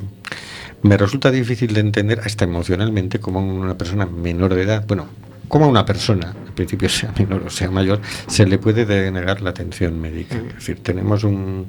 me 0.82 0.98
resulta 0.98 1.30
difícil 1.32 1.74
de 1.74 1.82
entender 1.82 2.22
hasta 2.22 2.46
emocionalmente 2.46 3.20
cómo 3.20 3.40
una 3.40 3.78
persona 3.78 4.06
menor 4.06 4.54
de 4.54 4.64
edad, 4.64 4.86
bueno, 4.88 5.08
como 5.48 5.66
a 5.66 5.68
una 5.68 5.86
persona, 5.86 6.34
al 6.48 6.54
principio 6.54 6.90
sea 6.90 7.14
menor 7.18 7.44
o 7.46 7.50
sea 7.50 7.70
mayor, 7.70 8.02
se 8.28 8.46
le 8.46 8.58
puede 8.58 8.86
denegar 8.86 9.42
la 9.42 9.52
atención 9.52 10.00
médica. 10.02 10.38
Es 10.38 10.56
decir, 10.56 10.80
tenemos 10.82 11.24
un, 11.24 11.68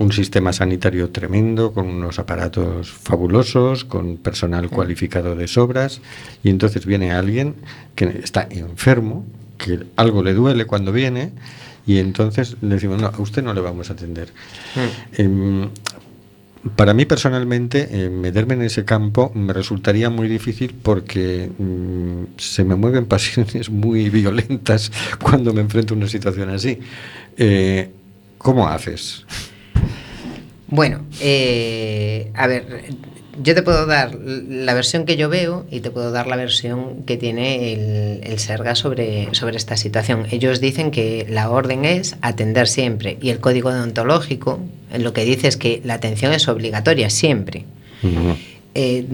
un 0.00 0.12
sistema 0.12 0.54
sanitario 0.54 1.10
tremendo, 1.10 1.74
con 1.74 1.86
unos 1.86 2.18
aparatos 2.18 2.90
fabulosos, 2.90 3.84
con 3.84 4.16
personal 4.16 4.70
cualificado 4.70 5.36
de 5.36 5.46
sobras, 5.46 6.00
y 6.42 6.48
entonces 6.48 6.86
viene 6.86 7.12
alguien 7.12 7.56
que 7.94 8.06
está 8.24 8.48
enfermo, 8.50 9.26
que 9.58 9.80
algo 9.96 10.22
le 10.22 10.32
duele 10.32 10.64
cuando 10.64 10.90
viene, 10.90 11.32
y 11.86 11.98
entonces 11.98 12.56
le 12.62 12.76
decimos, 12.76 12.98
no, 12.98 13.08
a 13.08 13.20
usted 13.20 13.42
no 13.42 13.52
le 13.52 13.60
vamos 13.60 13.90
a 13.90 13.92
atender. 13.92 14.32
Em, 15.18 15.68
para 16.76 16.94
mí 16.94 17.04
personalmente, 17.04 17.88
eh, 17.90 18.08
meterme 18.08 18.54
en 18.54 18.62
ese 18.62 18.86
campo 18.86 19.30
me 19.34 19.52
resultaría 19.52 20.08
muy 20.08 20.28
difícil 20.28 20.74
porque 20.82 21.50
mm, 21.58 22.38
se 22.38 22.64
me 22.64 22.74
mueven 22.74 23.04
pasiones 23.04 23.68
muy 23.70 24.08
violentas 24.08 24.90
cuando 25.22 25.52
me 25.52 25.60
enfrento 25.60 25.92
a 25.92 25.98
una 25.98 26.08
situación 26.08 26.48
así. 26.48 26.78
Eh, 27.36 27.90
¿Cómo 28.38 28.66
haces? 28.66 29.26
Bueno, 30.70 31.04
eh, 31.20 32.30
a 32.34 32.46
ver, 32.46 32.84
yo 33.42 33.54
te 33.54 33.62
puedo 33.62 33.86
dar 33.86 34.14
la 34.14 34.72
versión 34.74 35.04
que 35.04 35.16
yo 35.16 35.28
veo 35.28 35.66
y 35.70 35.80
te 35.80 35.90
puedo 35.90 36.12
dar 36.12 36.26
la 36.26 36.36
versión 36.36 37.02
que 37.04 37.16
tiene 37.16 37.72
el, 37.72 38.20
el 38.24 38.38
Serga 38.38 38.74
sobre, 38.74 39.34
sobre 39.34 39.56
esta 39.56 39.76
situación. 39.76 40.26
Ellos 40.30 40.60
dicen 40.60 40.90
que 40.90 41.26
la 41.28 41.50
orden 41.50 41.84
es 41.84 42.16
atender 42.22 42.68
siempre 42.68 43.18
y 43.20 43.30
el 43.30 43.40
código 43.40 43.72
deontológico 43.72 44.60
lo 44.98 45.12
que 45.12 45.24
dice 45.24 45.48
es 45.48 45.56
que 45.56 45.80
la 45.84 45.94
atención 45.94 46.32
es 46.32 46.48
obligatoria 46.48 47.10
siempre. 47.10 47.64
Eh, 48.74 49.06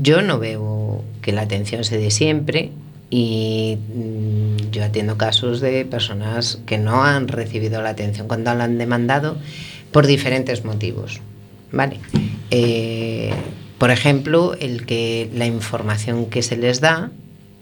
yo 0.00 0.22
no 0.22 0.38
veo 0.38 1.04
que 1.22 1.32
la 1.32 1.42
atención 1.42 1.84
se 1.84 1.98
dé 1.98 2.10
siempre 2.10 2.70
y 3.10 3.78
mm, 3.94 4.70
yo 4.70 4.84
atiendo 4.84 5.16
casos 5.16 5.60
de 5.60 5.84
personas 5.84 6.60
que 6.66 6.78
no 6.78 7.04
han 7.04 7.28
recibido 7.28 7.82
la 7.82 7.90
atención 7.90 8.28
cuando 8.28 8.54
la 8.54 8.64
han 8.64 8.78
demandado 8.78 9.36
por 9.92 10.06
diferentes 10.06 10.64
motivos. 10.64 11.20
¿vale? 11.72 12.00
Eh, 12.50 13.32
por 13.78 13.90
ejemplo, 13.90 14.54
el 14.58 14.86
que 14.86 15.30
la 15.34 15.46
información 15.46 16.26
que 16.26 16.42
se 16.42 16.56
les 16.56 16.80
da 16.80 17.10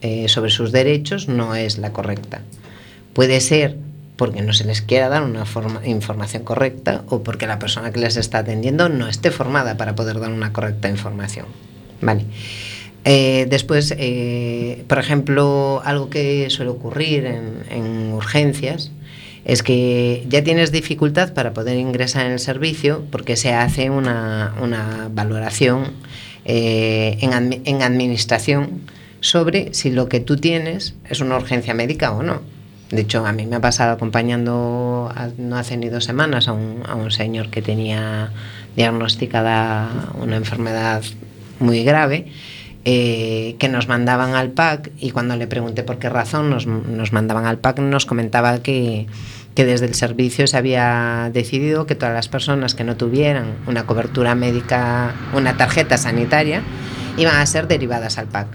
eh, 0.01 0.29
sobre 0.29 0.51
sus 0.51 0.72
derechos 0.72 1.29
no 1.29 1.55
es 1.55 1.79
la 1.79 1.93
correcta. 1.93 2.43
Puede 3.12 3.41
ser 3.41 3.77
porque 4.16 4.41
no 4.41 4.53
se 4.53 4.64
les 4.64 4.81
quiera 4.81 5.09
dar 5.09 5.22
una 5.22 5.45
forma- 5.45 5.87
información 5.87 6.43
correcta 6.45 7.05
o 7.09 7.22
porque 7.22 7.47
la 7.47 7.59
persona 7.59 7.91
que 7.93 8.01
les 8.01 8.16
está 8.16 8.39
atendiendo 8.39 8.89
no 8.89 9.09
esté 9.09 9.31
formada 9.31 9.77
para 9.77 9.95
poder 9.95 10.20
dar 10.20 10.31
una 10.33 10.53
correcta 10.53 10.89
información. 10.89 11.47
Vale. 12.01 12.24
Eh, 13.05 13.47
después, 13.49 13.95
por 14.89 14.99
ejemplo, 14.99 15.81
algo 15.85 16.11
que 16.11 16.49
suele 16.51 16.70
ocurrir 16.70 17.27
en 17.27 18.12
urgencias 18.12 18.91
es 19.47 19.62
que 19.62 20.26
ya 20.28 20.42
tienes 20.42 20.72
dificultad 20.72 21.32
para 21.32 21.55
poder 21.55 21.78
ingresar 21.78 22.26
en 22.26 22.32
el 22.32 22.40
servicio 22.40 23.05
porque 23.12 23.36
se 23.36 23.55
hace 23.55 23.90
una, 23.90 24.55
una 24.61 25.09
valoración 25.12 25.92
eh, 26.44 27.16
en, 27.20 27.62
en 27.64 27.82
administración 27.82 28.80
sobre 29.20 29.72
si 29.72 29.92
lo 29.92 30.09
que 30.09 30.18
tú 30.18 30.36
tienes 30.36 30.97
es 31.09 31.20
una 31.20 31.36
urgencia 31.36 31.74
médica 31.74 32.11
o 32.11 32.24
no. 32.24 32.42
De 32.90 33.03
hecho, 33.03 33.24
a 33.24 33.32
mí 33.32 33.47
me 33.47 33.57
ha 33.57 33.61
pasado 33.61 33.92
acompañando 33.92 35.12
no 35.38 35.57
hace 35.57 35.76
ni 35.76 35.88
dos 35.90 36.05
semanas 36.05 36.49
a 36.49 36.53
un, 36.53 36.82
a 36.84 36.97
un 36.97 37.12
señor 37.12 37.49
que 37.49 37.62
tenía 37.62 38.32
diagnosticada 38.74 40.11
una 40.20 40.36
enfermedad 40.36 41.05
muy 41.61 41.84
grave. 41.84 42.26
Eh, 42.89 43.57
que 43.59 43.68
nos 43.68 43.89
mandaban 43.89 44.37
al 44.37 44.51
PAC 44.51 44.93
y 45.01 45.11
cuando 45.11 45.34
le 45.34 45.49
pregunté 45.49 45.82
por 45.82 45.99
qué 45.99 46.09
razón 46.09 46.51
nos, 46.51 46.68
nos 46.68 47.12
mandaban 47.12 47.45
al 47.45 47.59
PAC 47.59 47.80
nos 47.80 48.07
comentaba 48.07 48.62
que, 48.62 49.09
que 49.57 49.64
desde 49.64 49.87
el 49.87 49.95
servicio 49.97 50.47
se 50.47 50.57
había 50.57 51.30
decidido 51.34 51.87
que 51.87 51.97
todas 51.97 52.14
las 52.14 52.28
personas 52.28 52.76
que 52.76 52.84
no 52.84 52.97
tuvieran 52.97 53.55
una 53.66 53.87
cobertura 53.87 54.37
médica, 54.37 55.16
una 55.34 55.57
tarjeta 55.57 55.99
sanitaria, 55.99 56.62
iban 57.16 57.34
a 57.34 57.47
ser 57.47 57.66
derivadas 57.66 58.18
al 58.18 58.28
PAC. 58.28 58.47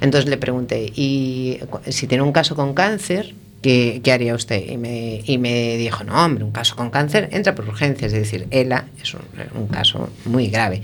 Entonces 0.00 0.28
le 0.28 0.36
pregunté, 0.36 0.90
¿y 0.96 1.60
si 1.88 2.08
tiene 2.08 2.24
un 2.24 2.32
caso 2.32 2.56
con 2.56 2.74
cáncer, 2.74 3.34
¿qué, 3.62 4.00
qué 4.02 4.12
haría 4.12 4.34
usted? 4.34 4.68
Y 4.68 4.78
me, 4.78 5.22
y 5.24 5.38
me, 5.38 5.76
dijo, 5.76 6.02
no, 6.02 6.24
hombre, 6.24 6.42
un 6.42 6.52
caso 6.52 6.74
con 6.74 6.90
cáncer 6.90 7.28
entra 7.32 7.54
por 7.54 7.68
urgencias, 7.68 8.12
es 8.12 8.18
decir, 8.18 8.48
ELA 8.50 8.86
es 9.00 9.14
un, 9.14 9.20
un 9.54 9.68
caso 9.68 10.10
muy 10.24 10.48
grave. 10.48 10.82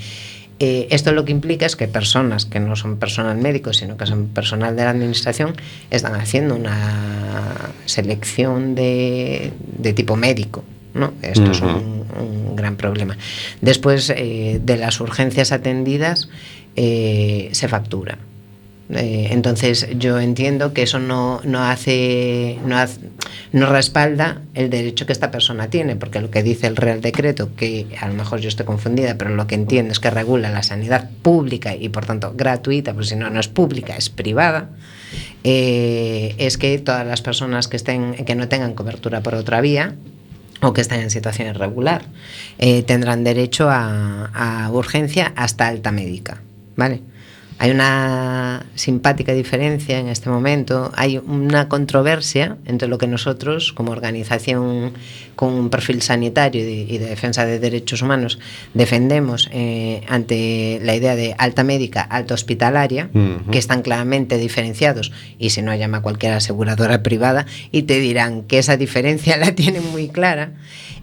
Eh, 0.65 0.87
esto 0.91 1.11
lo 1.11 1.25
que 1.25 1.33
implica 1.33 1.67
es 1.67 1.75
que 1.75 1.89
personas 1.89 2.47
que 2.47 2.61
no 2.61 2.77
son 2.77 2.97
personal 2.97 3.37
médico, 3.37 3.73
sino 3.73 3.97
que 3.97 4.07
son 4.07 4.29
personal 4.29 4.77
de 4.77 4.85
la 4.85 4.91
administración, 4.91 5.55
están 5.91 6.15
haciendo 6.15 6.55
una 6.55 7.73
selección 7.85 8.77
de, 8.77 9.53
de 9.59 9.93
tipo 9.93 10.15
médico. 10.15 10.63
¿no? 10.95 11.15
Esto 11.21 11.43
uh 11.43 11.47
-huh. 11.47 11.51
es 11.51 11.61
un, 11.63 12.05
un, 12.17 12.55
gran 12.55 12.77
problema. 12.77 13.17
Después 13.61 14.09
eh, 14.11 14.61
de 14.63 14.77
las 14.77 15.01
urgencias 15.01 15.51
atendidas, 15.51 16.29
eh, 16.77 17.49
se 17.51 17.67
factura. 17.67 18.19
Eh, 18.95 19.29
entonces 19.31 19.89
yo 19.99 20.21
entiendo 20.21 20.75
que 20.75 20.83
eso 20.83 20.99
no, 20.99 21.41
no 21.45 21.65
hace, 21.65 22.59
no 22.67 22.77
no 23.53 23.71
respalda 23.71 24.41
el 24.55 24.71
derecho 24.71 25.07
que 25.07 25.13
esta 25.13 25.31
persona 25.31 25.69
tiene, 25.69 25.97
porque 25.97 26.21
lo 26.21 26.31
que 26.31 26.43
dice 26.43 26.67
el 26.67 26.77
Real 26.77 27.01
Decreto, 27.01 27.55
que 27.55 27.87
a 28.01 28.09
lo 28.09 28.15
mejor 28.15 28.41
yo 28.41 28.49
estoy 28.49 28.65
confundida, 28.65 29.17
pero 29.19 29.35
lo 29.35 29.47
que 29.47 29.55
entiendo 29.55 29.93
es 29.93 30.01
que 30.01 30.11
regula 30.11 30.51
la 30.51 30.63
sanidad 30.63 31.11
pública 31.23 31.75
y 31.75 31.91
por 31.91 32.07
tanto 32.07 32.33
gratuita, 32.35 32.95
pues 32.95 33.09
si 33.09 33.17
no, 33.17 33.31
no 33.31 33.41
es 33.41 33.49
pública, 33.49 33.95
es 33.97 34.09
privada, 34.09 34.71
eh, 35.45 36.35
es 36.39 36.57
que 36.57 36.79
todas 36.79 37.07
las 37.07 37.21
personas 37.21 37.69
que, 37.69 37.77
estén, 37.77 38.15
que 38.15 38.35
no 38.35 38.49
tengan 38.49 38.75
cobertura 38.75 39.23
por 39.23 39.35
otra 39.35 39.61
vía, 39.61 39.95
o 40.63 40.73
que 40.73 40.81
estén 40.81 41.01
en 41.01 41.11
situación 41.11 41.49
irregular, 41.49 42.03
eh, 42.59 42.83
tendrán 42.85 43.25
derecho 43.25 43.69
a, 43.69 44.27
a 44.33 44.71
urgencia 44.71 45.33
hasta 45.35 45.67
alta 45.67 45.91
médica, 45.91 46.41
¿vale? 46.77 47.03
Hay 47.63 47.71
una 47.71 48.67
simpática 48.75 49.33
diferencia 49.35 50.01
en 50.01 50.09
este 50.09 50.29
momento, 50.29 50.91
hay 50.97 51.19
una 51.19 51.69
controversia 51.69 52.57
entre 52.65 52.89
lo 52.89 52.99
que 52.99 53.07
nosotros, 53.07 53.73
como 53.73 53.93
organización 53.93 54.95
con 55.37 55.53
un 55.53 55.71
perfil 55.71 56.03
sanitario 56.03 56.69
y 56.69 56.99
de, 56.99 57.07
defensa 57.07 57.45
de 57.45 57.59
derechos 57.59 58.03
humanos, 58.03 58.39
defendemos 58.75 59.49
eh, 59.53 60.03
ante 60.09 60.79
la 60.83 60.95
idea 60.95 61.17
de 61.17 61.35
alta 61.39 61.65
médica, 61.65 62.03
alta 62.03 62.35
hospitalaria, 62.35 63.09
uh 63.13 63.19
-huh. 63.19 63.51
que 63.51 63.59
están 63.59 63.83
claramente 63.83 64.39
diferenciados, 64.39 65.13
y 65.39 65.51
si 65.51 65.63
no, 65.63 65.75
llama 65.75 65.99
a 65.99 66.03
cualquier 66.03 66.33
aseguradora 66.33 67.03
privada 67.03 67.47
y 67.71 67.83
te 67.83 68.01
dirán 68.01 68.43
que 68.43 68.59
esa 68.59 68.77
diferencia 68.77 69.37
la 69.43 69.55
tienen 69.55 69.91
muy 69.91 70.09
clara. 70.09 70.53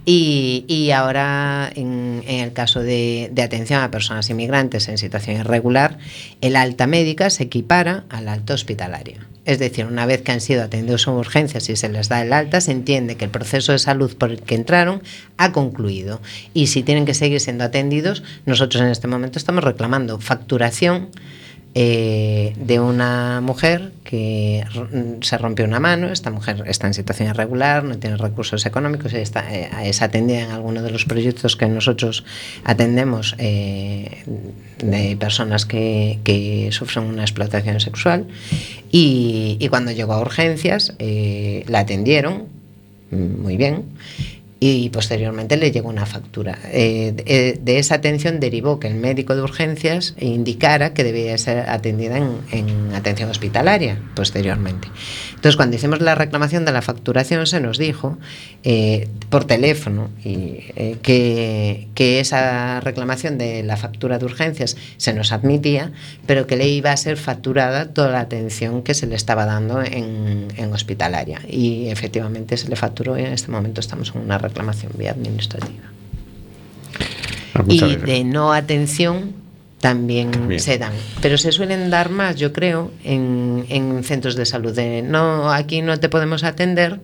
Y, 0.05 0.65
y 0.67 0.91
ahora, 0.91 1.69
en, 1.75 2.23
en, 2.25 2.39
el 2.39 2.53
caso 2.53 2.79
de, 2.79 3.29
de, 3.31 3.43
atención 3.43 3.83
a 3.83 3.91
personas 3.91 4.29
inmigrantes 4.29 4.87
en 4.87 4.97
situación 4.97 5.37
irregular, 5.37 5.99
el 6.41 6.55
alta 6.55 6.87
médica 6.87 7.29
se 7.29 7.43
equipara 7.43 8.05
al 8.09 8.27
alta 8.27 8.53
hospitalaria. 8.53 9.27
Es 9.49 9.57
decir, 9.57 9.87
una 9.87 10.05
vez 10.05 10.21
que 10.21 10.31
han 10.31 10.41
sido 10.41 10.61
atendidos 10.61 11.07
en 11.07 11.15
urgencias 11.15 11.67
y 11.69 11.75
se 11.75 11.89
les 11.89 12.07
da 12.07 12.21
el 12.21 12.33
alta, 12.33 12.61
se 12.61 12.71
entiende 12.71 13.17
que 13.17 13.25
el 13.25 13.31
proceso 13.31 13.71
de 13.71 13.79
salud 13.79 14.15
por 14.15 14.29
el 14.29 14.43
que 14.43 14.53
entraron 14.53 15.01
ha 15.37 15.51
concluido. 15.53 16.21
Y 16.53 16.67
si 16.67 16.83
tienen 16.83 17.07
que 17.07 17.15
seguir 17.15 17.39
siendo 17.39 17.63
atendidos, 17.63 18.21
nosotros 18.45 18.83
en 18.83 18.89
este 18.89 19.07
momento 19.07 19.39
estamos 19.39 19.63
reclamando 19.63 20.19
facturación 20.19 21.09
eh, 21.81 22.51
de 22.57 22.81
una 22.81 23.39
mujer 23.39 23.93
que 24.03 24.65
se 25.21 25.37
rompió 25.37 25.63
una 25.63 25.79
mano, 25.79 26.11
esta 26.11 26.29
mujer 26.29 26.65
está 26.67 26.87
en 26.87 26.93
situación 26.93 27.29
irregular, 27.29 27.85
no 27.85 27.97
tiene 27.97 28.17
recursos 28.17 28.65
económicos, 28.65 29.13
está, 29.13 29.49
eh, 29.55 29.69
es 29.85 30.01
atendida 30.01 30.41
en 30.41 30.51
alguno 30.51 30.83
de 30.83 30.91
los 30.91 31.05
proyectos 31.05 31.55
que 31.55 31.67
nosotros 31.67 32.25
atendemos 32.65 33.33
eh, 33.37 34.25
de 34.83 35.15
personas 35.15 35.65
que, 35.65 36.67
sufren 36.73 37.05
una 37.05 37.21
explotación 37.21 37.79
sexual. 37.79 38.27
Y, 38.91 39.65
cuando 39.69 39.93
llegó 39.93 40.11
a 40.11 40.19
urgencias 40.19 40.93
la 40.99 41.79
atendieron 41.79 42.47
muy 43.09 43.55
bien 43.55 43.85
y 44.59 44.89
posteriormente 44.89 45.55
le 45.55 45.71
llegó 45.71 45.87
una 45.87 46.05
factura. 46.05 46.59
Eh, 46.65 47.59
de, 47.61 47.79
esa 47.79 47.95
atención 47.95 48.41
derivó 48.41 48.79
que 48.79 48.87
el 48.87 48.95
médico 48.95 49.35
de 49.35 49.41
urgencias 49.41 50.15
indicara 50.19 50.93
que 50.93 51.05
debía 51.05 51.37
ser 51.37 51.69
atendida 51.69 52.17
en, 52.17 52.39
en, 52.51 52.93
atención 52.93 53.29
hospitalaria 53.29 54.01
posteriormente. 54.15 54.89
Entonces, 55.29 55.55
cuando 55.55 55.77
hicimos 55.77 56.01
la 56.01 56.15
reclamación 56.15 56.65
de 56.65 56.73
la 56.73 56.81
facturación, 56.81 57.47
se 57.47 57.61
nos 57.61 57.77
dijo 57.77 58.17
eh, 58.65 59.07
por 59.29 59.45
teléfono 59.45 60.09
eh, 60.25 60.97
que, 61.01 61.87
que, 61.95 62.19
esa 62.19 62.81
reclamación 62.81 63.37
de 63.37 63.63
la 63.63 63.77
factura 63.77 64.19
de 64.19 64.25
urgencias 64.25 64.75
se 64.97 65.13
nos 65.13 65.31
admitía, 65.31 65.93
pero 66.25 66.47
que 66.47 66.57
le 66.57 66.67
iba 66.67 66.91
a 66.91 66.97
ser 66.97 67.15
facturada 67.15 67.93
toda 67.93 68.09
la 68.09 68.19
atención 68.19 68.83
que 68.83 68.93
se 68.93 69.07
le 69.07 69.15
estaba 69.15 69.45
dando 69.45 69.81
en, 69.81 70.47
en 70.57 70.73
hospitalaria. 70.73 71.39
Y 71.47 71.87
efectivamente 71.87 72.57
se 72.57 72.67
le 72.67 72.75
facturó 72.75 73.17
y 73.17 73.21
en 73.21 73.31
este 73.31 73.49
momento 73.51 73.79
estamos 73.79 74.13
en 74.13 74.21
una 74.21 74.37
reclamación 74.49 74.91
vía 74.97 75.11
administrativa. 75.11 75.85
Ah, 77.53 77.63
y 77.67 77.79
gracias. 77.79 78.03
de 78.03 78.23
no 78.23 78.53
atención 78.53 79.33
también 79.79 80.59
se 80.59 80.77
dan, 80.77 80.91
pero 81.21 81.37
se 81.37 81.53
suelen 81.53 81.89
dar 81.89 82.09
más, 82.09 82.35
yo 82.35 82.51
creo, 82.51 82.91
en, 83.03 83.65
en 83.69 84.03
centros 84.03 84.35
de 84.35 84.45
salud. 84.45 84.75
De, 84.75 85.01
no, 85.01 85.51
aquí 85.51 85.81
no 85.81 85.97
te 85.99 86.09
podemos 86.09 86.43
atender, 86.43 86.99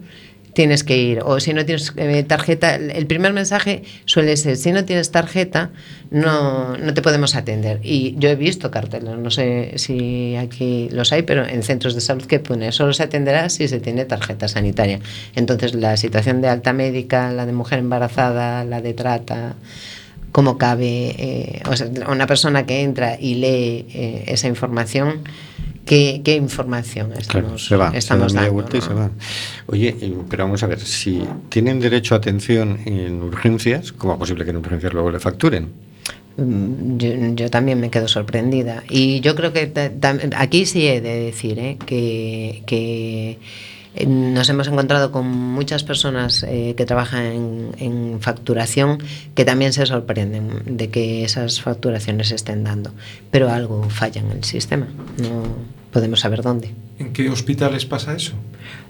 tienes 0.55 0.83
que 0.83 0.97
ir. 0.97 1.19
O 1.23 1.39
si 1.39 1.53
no 1.53 1.65
tienes 1.65 1.93
eh, 1.97 2.23
tarjeta, 2.23 2.75
el 2.75 3.05
primer 3.05 3.33
mensaje 3.33 3.83
suele 4.05 4.35
ser, 4.37 4.57
si 4.57 4.71
no 4.71 4.85
tienes 4.85 5.11
tarjeta, 5.11 5.69
no, 6.09 6.77
no 6.77 6.93
te 6.95 7.01
podemos 7.03 7.35
atender. 7.35 7.79
Y 7.83 8.15
yo 8.17 8.29
he 8.29 8.35
visto 8.35 8.71
carteles, 8.71 9.17
no 9.17 9.29
sé 9.29 9.73
si 9.75 10.35
aquí 10.37 10.89
los 10.91 11.11
hay, 11.11 11.21
pero 11.21 11.45
en 11.45 11.61
centros 11.61 11.93
de 11.93 12.01
salud 12.01 12.25
que 12.25 12.39
pone, 12.39 12.71
solo 12.71 12.93
se 12.93 13.03
atenderá 13.03 13.49
si 13.49 13.67
se 13.67 13.79
tiene 13.79 14.05
tarjeta 14.05 14.47
sanitaria. 14.47 14.99
Entonces 15.35 15.75
la 15.75 15.97
situación 15.97 16.41
de 16.41 16.47
alta 16.47 16.73
médica, 16.73 17.31
la 17.31 17.45
de 17.45 17.51
mujer 17.51 17.79
embarazada, 17.79 18.63
la 18.63 18.81
de 18.81 18.93
trata 18.93 19.55
cómo 20.31 20.57
cabe 20.57 21.15
eh, 21.17 21.61
o 21.69 21.77
sea, 21.77 21.87
una 22.09 22.27
persona 22.27 22.65
que 22.65 22.81
entra 22.81 23.17
y 23.17 23.35
lee 23.35 23.85
eh, 23.93 24.23
esa 24.27 24.49
información 24.49 25.21
¿Qué, 25.85 26.21
¿Qué, 26.23 26.35
información 26.35 27.13
estamos, 27.13 27.27
claro, 27.27 27.57
se 27.59 27.75
va, 27.75 27.91
estamos 27.95 28.33
dando? 28.33 28.53
Vuelta 28.53 28.73
¿no? 28.73 28.79
y 28.79 28.81
se 28.81 28.93
va. 28.93 29.11
Oye, 29.67 29.95
pero 30.29 30.45
vamos 30.45 30.63
a 30.63 30.67
ver, 30.67 30.79
si 30.79 31.23
tienen 31.49 31.79
derecho 31.79 32.15
a 32.15 32.17
atención 32.17 32.79
en 32.85 33.21
urgencias, 33.21 33.91
¿cómo 33.91 34.13
es 34.13 34.19
posible 34.19 34.43
que 34.43 34.49
en 34.49 34.57
urgencias 34.57 34.93
luego 34.93 35.11
le 35.11 35.19
facturen? 35.19 35.69
Mm, 36.37 36.97
yo, 36.97 37.09
yo, 37.35 37.49
también 37.49 37.79
me 37.79 37.89
quedo 37.89 38.07
sorprendida. 38.07 38.83
Y 38.89 39.21
yo 39.21 39.35
creo 39.35 39.53
que 39.53 39.71
aquí 40.35 40.65
sí 40.65 40.87
he 40.87 41.01
de 41.01 41.19
decir 41.19 41.59
¿eh? 41.59 41.77
que, 41.85 42.63
que 42.65 43.37
nos 44.05 44.49
hemos 44.49 44.67
encontrado 44.67 45.11
con 45.11 45.27
muchas 45.27 45.83
personas 45.83 46.43
eh, 46.43 46.73
que 46.75 46.85
trabajan 46.85 47.25
en, 47.25 47.71
en, 47.79 48.21
facturación 48.21 48.97
que 49.35 49.45
también 49.45 49.73
se 49.73 49.85
sorprenden 49.85 50.61
de 50.65 50.89
que 50.89 51.23
esas 51.23 51.61
facturaciones 51.61 52.29
se 52.29 52.35
estén 52.35 52.63
dando, 52.63 52.91
pero 53.31 53.49
algo 53.49 53.89
falla 53.89 54.21
en 54.21 54.31
el 54.31 54.43
sistema, 54.43 54.87
no 55.17 55.43
podemos 55.91 56.19
saber 56.19 56.41
dónde. 56.41 56.71
¿En 56.99 57.13
qué 57.13 57.29
hospitales 57.29 57.85
pasa 57.85 58.15
eso? 58.15 58.33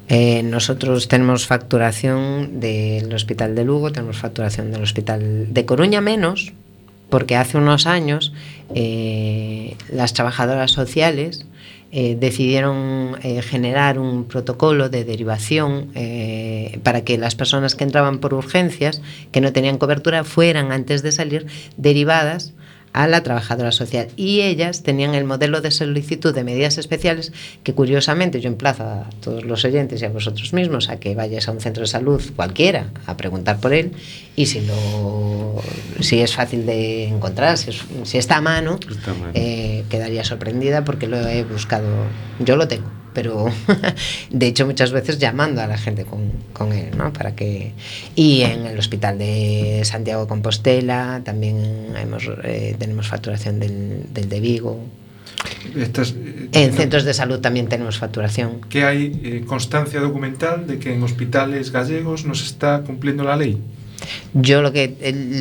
Eh, 0.07 0.43
nosotros 0.43 1.07
tenemos 1.07 1.47
facturación 1.47 2.59
del 2.59 3.11
Hospital 3.13 3.55
de 3.55 3.63
Lugo, 3.63 3.91
tenemos 3.91 4.17
facturación 4.17 4.71
del 4.71 4.83
Hospital 4.83 5.53
de 5.53 5.65
Coruña 5.65 6.01
menos, 6.01 6.53
porque 7.09 7.35
hace 7.35 7.57
unos 7.57 7.87
años 7.87 8.33
eh, 8.73 9.75
las 9.91 10.13
trabajadoras 10.13 10.71
sociales 10.71 11.45
eh, 11.91 12.17
decidieron 12.19 13.17
eh, 13.23 13.41
generar 13.41 13.99
un 13.99 14.25
protocolo 14.25 14.89
de 14.89 15.05
derivación 15.05 15.91
eh, 15.95 16.79
para 16.83 17.03
que 17.03 17.17
las 17.17 17.35
personas 17.35 17.75
que 17.75 17.83
entraban 17.83 18.19
por 18.19 18.33
urgencias, 18.33 19.01
que 19.31 19.41
no 19.41 19.53
tenían 19.53 19.77
cobertura, 19.77 20.23
fueran 20.23 20.71
antes 20.71 21.03
de 21.03 21.11
salir 21.11 21.47
derivadas 21.77 22.53
a 23.03 23.07
la 23.07 23.23
trabajadora 23.23 23.71
social. 23.71 24.07
Y 24.15 24.41
ellas 24.41 24.81
tenían 24.83 25.15
el 25.15 25.25
modelo 25.25 25.61
de 25.61 25.69
solicitud 25.71 26.33
de 26.33 26.43
medidas 26.43 26.77
especiales 26.77 27.33
que 27.63 27.73
curiosamente 27.73 28.39
yo 28.41 28.47
emplazo 28.47 28.83
a 28.83 29.09
todos 29.21 29.43
los 29.43 29.65
oyentes 29.65 30.01
y 30.01 30.05
a 30.05 30.09
vosotros 30.09 30.53
mismos 30.53 30.89
a 30.89 30.97
que 30.99 31.13
vayáis 31.13 31.47
a 31.47 31.51
un 31.51 31.59
centro 31.59 31.81
de 31.81 31.87
salud 31.87 32.21
cualquiera 32.35 32.87
a 33.05 33.17
preguntar 33.17 33.59
por 33.59 33.73
él 33.73 33.91
y 34.35 34.45
si, 34.45 34.61
lo, 34.61 35.61
si 35.99 36.19
es 36.21 36.33
fácil 36.35 36.65
de 36.65 37.07
encontrar, 37.07 37.57
si, 37.57 37.71
es- 37.71 37.83
si 38.03 38.17
está 38.17 38.37
a 38.37 38.41
mano, 38.41 38.79
Está 38.89 39.13
eh, 39.33 39.83
quedaría 39.89 40.23
sorprendida 40.23 40.83
porque 40.85 41.07
lo 41.07 41.17
he 41.27 41.43
buscado, 41.43 41.87
yo 42.39 42.55
lo 42.55 42.67
tengo, 42.67 42.89
pero 43.15 43.45
de 44.29 44.45
hecho 44.47 44.67
muchas 44.67 44.91
veces 44.91 45.17
llamando 45.17 45.61
a 45.61 45.67
la 45.67 45.77
gente 45.79 46.05
con, 46.05 46.31
con 46.53 46.71
él, 46.73 46.89
¿no? 46.95 47.11
Para 47.13 47.33
que 47.35 47.71
y 48.15 48.41
en 48.41 48.67
el 48.67 48.77
hospital 48.77 49.17
de 49.17 49.81
Santiago 49.85 50.21
de 50.23 50.27
Compostela 50.27 51.21
también 51.23 51.57
hemos, 51.99 52.29
eh, 52.43 52.75
tenemos 52.77 53.07
facturación 53.07 53.59
del, 53.59 54.03
del 54.13 54.29
de 54.29 54.39
Vigo. 54.39 54.79
Estas, 55.75 56.11
eh, 56.11 56.47
En 56.53 56.73
centros 56.73 57.03
de 57.03 57.13
salud 57.13 57.39
también 57.39 57.67
tenemos 57.67 57.97
facturación. 57.97 58.61
que 58.69 58.83
hay 58.83 59.19
eh, 59.23 59.43
constancia 59.45 59.99
documental 59.99 60.67
de 60.67 60.77
que 60.79 60.93
en 60.93 61.01
hospitales 61.03 61.71
gallegos 61.71 62.25
no 62.25 62.35
se 62.35 62.45
está 62.45 62.81
cumpliendo 62.85 63.23
la 63.23 63.35
ley. 63.35 63.57
Yo 64.33 64.61
lo 64.61 64.71
que 64.73 64.93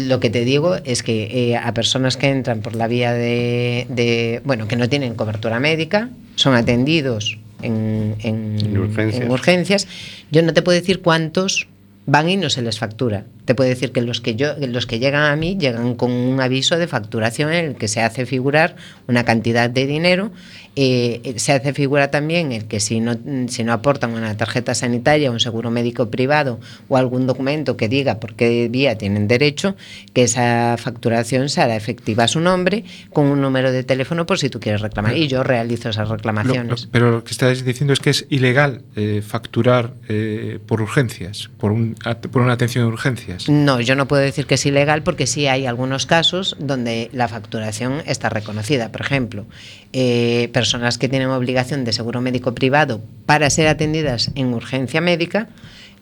lo 0.08 0.20
que 0.20 0.30
te 0.30 0.44
digo 0.44 0.76
es 0.84 1.02
que 1.02 1.50
eh, 1.52 1.56
a 1.56 1.74
personas 1.74 2.16
que 2.16 2.28
entran 2.28 2.60
por 2.60 2.76
la 2.76 2.86
vía 2.86 3.12
de, 3.12 3.86
de- 3.90 4.40
bueno 4.44 4.68
que 4.68 4.76
no 4.76 4.88
tienen 4.88 5.14
cobertura 5.14 5.58
médica 5.60 6.08
son 6.36 6.54
atendidos 6.54 7.36
en, 7.64 8.14
en- 8.20 8.56
En 8.60 8.78
urgencias. 8.78 9.22
en 9.24 9.30
urgencias. 9.30 9.88
Yo 10.30 10.42
no 10.42 10.52
te 10.54 10.62
puedo 10.62 10.78
decir 10.78 11.00
cuántos 11.00 11.66
van 12.06 12.28
y 12.28 12.36
no 12.36 12.50
se 12.50 12.62
les 12.62 12.78
factura. 12.78 13.24
Te 13.44 13.54
puedo 13.54 13.68
decir 13.68 13.92
que 13.92 14.00
los 14.00 14.20
que 14.20 14.36
yo 14.36 14.54
los 14.58 14.86
que 14.86 14.98
llegan 14.98 15.22
a 15.30 15.36
mí 15.36 15.56
llegan 15.58 15.94
con 15.96 16.10
un 16.10 16.40
aviso 16.40 16.78
de 16.78 16.86
facturación 16.86 17.52
en 17.52 17.64
el 17.66 17.74
que 17.76 17.88
se 17.88 18.00
hace 18.00 18.24
figurar 18.26 18.76
una 19.06 19.24
cantidad 19.24 19.68
de 19.68 19.86
dinero. 19.86 20.30
Eh, 20.76 21.34
se 21.36 21.52
hace 21.52 21.72
figura 21.72 22.10
también 22.10 22.50
el 22.50 22.64
que 22.64 22.80
si 22.80 22.98
no, 22.98 23.16
si 23.46 23.62
no 23.62 23.72
aportan 23.72 24.12
una 24.12 24.36
tarjeta 24.36 24.74
sanitaria, 24.74 25.30
un 25.30 25.38
seguro 25.38 25.70
médico 25.70 26.10
privado 26.10 26.58
o 26.88 26.96
algún 26.96 27.28
documento 27.28 27.76
que 27.76 27.88
diga 27.88 28.18
por 28.18 28.34
qué 28.34 28.68
vía 28.68 28.98
tienen 28.98 29.28
derecho, 29.28 29.76
que 30.14 30.24
esa 30.24 30.74
facturación 30.76 31.48
se 31.48 31.60
hará 31.60 31.76
efectiva 31.76 32.24
a 32.24 32.28
su 32.28 32.40
nombre 32.40 32.82
con 33.12 33.26
un 33.26 33.40
número 33.40 33.70
de 33.70 33.84
teléfono 33.84 34.26
por 34.26 34.38
si 34.38 34.48
tú 34.50 34.58
quieres 34.58 34.80
reclamar. 34.80 35.16
Y 35.16 35.28
yo 35.28 35.44
realizo 35.44 35.90
esas 35.90 36.08
reclamaciones. 36.08 36.84
lo- 36.86 36.90
pero 36.90 37.10
lo 37.12 37.22
que 37.22 37.30
estáis 37.30 37.64
diciendo 37.64 37.92
es 37.92 38.00
que 38.00 38.10
es 38.10 38.26
ilegal 38.30 38.82
eh, 38.96 39.22
facturar 39.24 39.92
eh, 40.08 40.58
por 40.66 40.82
urgencias, 40.82 41.50
por, 41.58 41.70
un, 41.70 41.94
por 42.32 42.42
una 42.42 42.54
atención 42.54 42.84
de 42.84 42.92
urgencias. 42.92 43.33
No, 43.48 43.80
yo 43.80 43.94
no 43.96 44.08
puedo 44.08 44.22
decir 44.22 44.46
que 44.46 44.54
es 44.54 44.66
ilegal 44.66 45.02
porque 45.02 45.26
sí 45.26 45.46
hay 45.46 45.66
algunos 45.66 46.06
casos 46.06 46.56
donde 46.58 47.10
la 47.12 47.28
facturación 47.28 48.02
está 48.06 48.28
reconocida. 48.28 48.90
Por 48.90 49.00
ejemplo, 49.00 49.46
eh, 49.92 50.48
personas 50.52 50.98
que 50.98 51.08
tienen 51.08 51.28
obligación 51.30 51.84
de 51.84 51.92
seguro 51.92 52.20
médico 52.20 52.54
privado 52.54 53.02
para 53.26 53.50
ser 53.50 53.68
atendidas 53.68 54.30
en 54.34 54.54
urgencia 54.54 55.00
médica, 55.00 55.48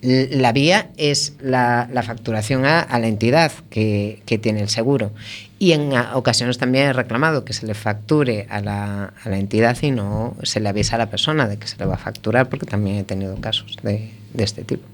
la 0.02 0.52
vía 0.52 0.90
es 0.96 1.34
la, 1.40 1.88
facturación 2.04 2.64
a, 2.64 2.86
la 2.98 3.06
entidad 3.06 3.52
que, 3.70 4.20
tiene 4.42 4.60
el 4.60 4.68
seguro. 4.68 5.12
Y 5.60 5.72
en 5.72 5.92
ocasiones 6.14 6.58
también 6.58 6.88
he 6.88 6.92
reclamado 6.92 7.44
que 7.44 7.52
se 7.52 7.66
le 7.66 7.74
facture 7.74 8.46
a 8.50 8.60
la, 8.60 9.12
entidad 9.26 9.78
y 9.80 9.92
no 9.92 10.36
se 10.42 10.58
le 10.58 10.68
avisa 10.68 10.96
a 10.96 10.98
la 10.98 11.08
persona 11.08 11.46
de 11.46 11.56
que 11.56 11.68
se 11.68 11.76
le 11.78 11.86
va 11.86 11.94
a 11.94 11.98
facturar, 11.98 12.48
porque 12.48 12.66
también 12.66 12.96
he 12.96 13.04
tenido 13.04 13.36
casos 13.36 13.76
de 13.82 14.10
este 14.36 14.64
tipo. 14.64 14.84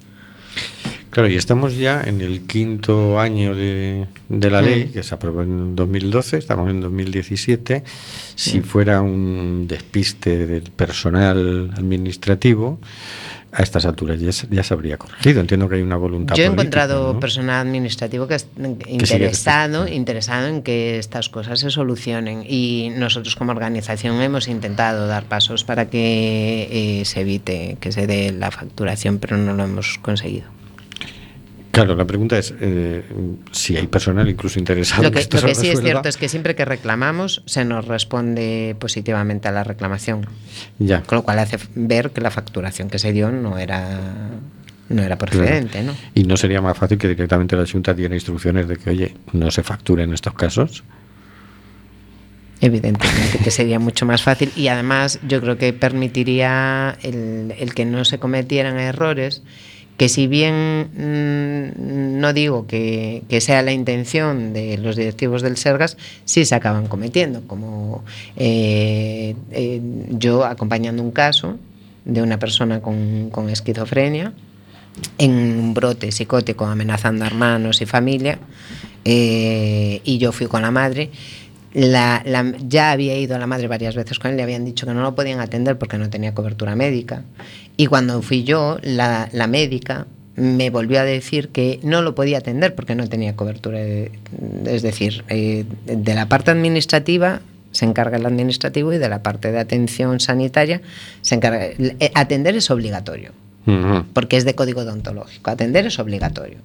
Claro, 1.11 1.29
y 1.29 1.37
estamos 1.37 1.77
ya 1.77 2.03
en 2.03 2.21
el 2.21 2.43
quinto 2.43 3.19
año 3.19 3.55
de, 3.55 4.07
de 4.29 4.51
la 4.51 4.61
ley, 4.61 4.85
que 4.93 5.03
se 5.03 5.15
aprobó 5.15 5.43
en 5.43 5.75
2012, 5.75 6.37
estamos 6.37 6.69
en 6.71 6.81
2017. 6.83 7.83
Si 8.35 8.61
fuera 8.61 9.01
un 9.01 9.67
despiste 9.67 10.47
del 10.47 10.63
personal 10.71 11.71
administrativo, 11.77 12.79
a 13.51 13.63
estas 13.63 13.87
alturas 13.87 14.21
ya, 14.21 14.31
se- 14.31 14.47
ya 14.51 14.63
se 14.63 14.75
habría 14.75 14.99
corregido. 14.99 15.41
Entiendo 15.41 15.69
que 15.71 15.77
hay 15.77 15.83
una 15.83 15.97
voluntad 15.97 16.35
Yo 16.37 16.43
he 16.45 16.47
política, 16.49 16.63
encontrado 16.85 17.15
¿no? 17.15 17.21
personal 17.21 17.67
administrativo 17.67 18.29
que 18.29 18.35
es 18.35 18.47
interesado, 18.89 19.89
interesado 19.89 20.47
en 20.49 20.63
que 20.63 20.99
estas 20.99 21.31
cosas 21.31 21.59
se 21.61 21.71
solucionen 21.71 22.45
y 22.47 22.91
nosotros 22.95 23.35
como 23.37 23.53
organización 23.53 24.21
hemos 24.21 24.49
intentado 24.49 25.07
dar 25.07 25.25
pasos 25.25 25.65
para 25.65 25.89
que 25.89 27.01
eh, 27.01 27.05
se 27.07 27.23
evite 27.23 27.79
que 27.81 27.91
se 27.93 28.07
dé 28.07 28.31
la 28.33 28.51
facturación, 28.51 29.19
pero 29.19 29.39
no 29.39 29.55
lo 29.55 29.65
hemos 29.65 29.99
conseguido. 30.03 30.47
Claro, 31.71 31.95
la 31.95 32.07
pregunta 32.07 32.39
es 32.39 32.55
eh, 32.61 33.05
si 33.53 33.77
hay 33.77 33.87
personal 33.87 34.29
incluso 34.29 34.59
interesado 34.59 35.03
Lo 35.03 35.09
en 35.09 35.15
que, 35.15 35.21
esto 35.21 35.37
lo 35.41 35.47
que 35.47 35.55
sí 35.55 35.69
es 35.69 35.81
cierto 35.81 36.09
es 36.09 36.17
que 36.17 36.29
siempre 36.29 36.55
que 36.57 36.65
reclamamos 36.65 37.43
se 37.47 37.65
nos 37.65 37.87
responde 37.87 38.75
positivamente 38.79 39.49
a 39.49 39.53
la 39.53 39.65
reclamación, 39.65 40.27
Ya. 40.79 41.03
con 41.03 41.17
lo 41.17 41.23
cual 41.23 41.39
hace 41.39 41.59
ver 41.75 42.11
que 42.11 42.21
la 42.21 42.31
facturación 42.31 42.89
que 42.91 42.99
se 42.99 43.13
dio 43.13 43.31
no 43.31 43.59
era 43.59 44.01
no 44.89 45.03
era 45.03 45.19
Claro. 45.19 45.31
procedente, 45.37 45.83
¿no? 45.83 45.95
Y 46.15 46.25
no 46.25 46.39
sería 46.39 46.63
más 46.63 46.77
fácil 46.79 46.97
que 46.97 47.09
directamente 47.09 47.55
la 47.55 47.67
Junta 47.67 47.93
diera 47.93 48.15
instrucciones 48.15 48.67
de 48.69 48.79
que, 48.79 48.89
oye, 48.89 49.15
no 49.35 49.51
se 49.51 49.63
facture 49.63 50.03
en 50.03 50.15
estos 50.15 50.33
casos. 50.33 50.83
Evidentemente 52.61 53.39
que 53.45 53.51
sería 53.53 53.79
mucho 53.79 54.05
más 54.05 54.23
fácil 54.23 54.51
y 54.57 54.67
además 54.69 55.21
yo 55.29 55.41
creo 55.41 55.59
que 55.59 55.73
permitiría 55.73 56.97
el, 57.03 57.55
el 57.57 57.73
que 57.75 57.85
no 57.85 58.05
se 58.05 58.19
cometieran 58.19 58.79
errores 58.81 59.43
que 59.99 60.09
si 60.09 60.29
bien 60.29 60.89
mm, 60.97 62.21
no 62.21 62.33
digo 62.33 62.67
que, 62.67 63.23
sea 63.41 63.63
la 63.63 63.73
intención 63.73 64.53
de 64.55 64.79
los 64.79 64.97
directivos 64.97 65.43
del 65.43 65.57
Sergas, 65.57 65.99
sí 66.25 66.45
se 66.45 66.55
acaban 66.55 66.87
cometiendo, 66.87 67.43
como 67.47 68.05
eh, 68.37 69.35
eh, 69.51 69.83
yo 70.11 70.45
acompañando 70.45 71.03
un 71.03 71.11
caso 71.11 71.59
de 72.05 72.23
una 72.23 72.39
persona 72.39 72.81
con, 72.81 73.51
esquizofrenia 73.51 74.33
en 75.19 75.33
un 75.33 75.75
brote 75.75 76.11
psicótico 76.13 76.65
amenazando 76.65 77.25
a 77.25 77.27
hermanos 77.27 77.83
y 77.83 77.87
familia 77.87 78.39
eh, 79.05 80.01
y 80.05 80.19
yo 80.19 80.33
fui 80.33 80.47
con 80.47 80.63
la 80.63 80.71
madre 80.71 81.11
ya 81.75 82.91
había 82.91 83.19
ido 83.19 83.39
la 83.39 83.47
madre 83.47 83.69
varias 83.69 83.95
veces 83.95 84.19
con 84.19 84.31
él, 84.31 84.37
le 84.37 84.43
habían 84.43 84.65
dicho 84.65 84.87
que 84.87 84.95
no 84.95 85.03
lo 85.03 85.15
podían 85.15 85.41
atender 85.41 85.79
porque 85.79 85.99
no 85.99 86.09
tenía 86.11 86.35
cobertura 86.35 86.75
médica. 86.75 87.23
Y 87.79 87.87
cuando 87.87 88.21
fui 88.21 88.43
yo, 88.45 88.79
la, 88.83 89.31
la 89.33 89.47
médica 89.47 90.07
me 90.37 90.69
volvió 90.71 91.01
a 91.01 91.05
decir 91.05 91.49
que 91.49 91.81
no 91.83 92.03
lo 92.03 92.15
podía 92.15 92.39
atender 92.39 92.75
porque 92.75 92.95
no 92.95 93.09
tenía 93.09 93.35
cobertura. 93.37 93.79
de- 93.79 94.11
Es 94.67 94.83
decir, 94.83 95.25
eh, 95.29 95.65
de 95.87 96.15
la 96.15 96.29
parte 96.29 96.51
administrativa 96.51 97.41
se 97.71 97.85
encarga 97.85 98.17
el 98.17 98.27
administrativo 98.27 98.93
y 98.93 98.99
de 98.99 99.09
la 99.09 99.23
parte 99.23 99.53
de 99.53 99.59
atención 99.61 100.21
sanitaria 100.21 100.81
se 101.23 101.37
encarga. 101.37 101.65
eh, 101.67 102.11
Atender 102.15 102.57
es 102.57 102.71
obligatorio 102.71 103.33
porque 104.15 104.37
es 104.39 104.45
de 104.45 104.55
código 104.55 104.85
deontológico. 104.85 105.51
Atender 105.51 105.87
es 105.87 105.99
obligatorio. 105.99 106.59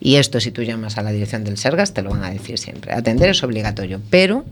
Y 0.00 0.16
esto, 0.16 0.40
si 0.40 0.50
tú 0.50 0.62
llamas 0.62 0.98
a 0.98 1.02
la 1.02 1.12
dirección 1.12 1.44
del 1.44 1.56
Sergas, 1.56 1.94
te 1.94 2.02
lo 2.02 2.10
van 2.10 2.24
a 2.24 2.30
decir 2.30 2.58
siempre. 2.58 2.92
Atender 2.92 3.28
es 3.30 3.42
obligatorio, 3.42 4.00
pero 4.10 4.44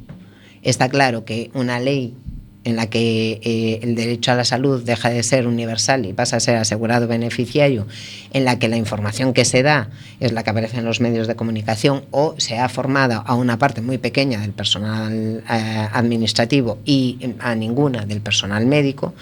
está 0.62 0.88
claro 0.88 1.24
que 1.24 1.50
una 1.52 1.78
ley 1.80 2.14
en 2.66 2.76
la 2.76 2.88
que 2.90 3.40
eh, 3.42 3.80
el 3.82 3.94
derecho 3.94 4.32
a 4.32 4.34
la 4.34 4.44
salud 4.44 4.82
deja 4.84 5.08
de 5.08 5.22
ser 5.22 5.46
universal 5.46 6.04
y 6.04 6.12
pasa 6.12 6.36
a 6.36 6.40
ser 6.40 6.56
asegurado 6.56 7.06
beneficiario, 7.08 7.86
en 8.32 8.44
la 8.44 8.58
que 8.58 8.68
la 8.68 8.76
información 8.76 9.32
que 9.32 9.44
se 9.46 9.62
da 9.62 9.88
es 10.20 10.32
la 10.32 10.42
que 10.42 10.50
aparece 10.50 10.78
en 10.78 10.84
los 10.84 11.00
medios 11.00 11.26
de 11.28 11.36
comunicación 11.36 12.02
o 12.10 12.34
se 12.38 12.58
ha 12.58 12.68
formado 12.68 13.22
a 13.26 13.34
una 13.34 13.58
parte 13.58 13.80
muy 13.80 13.98
pequeña 13.98 14.40
del 14.40 14.50
personal 14.52 15.42
eh, 15.48 15.88
administrativo 15.92 16.78
y 16.84 17.18
eh, 17.20 17.34
a 17.38 17.54
ninguna 17.54 18.04
del 18.04 18.20
personal 18.20 18.66
médico, 18.66 19.14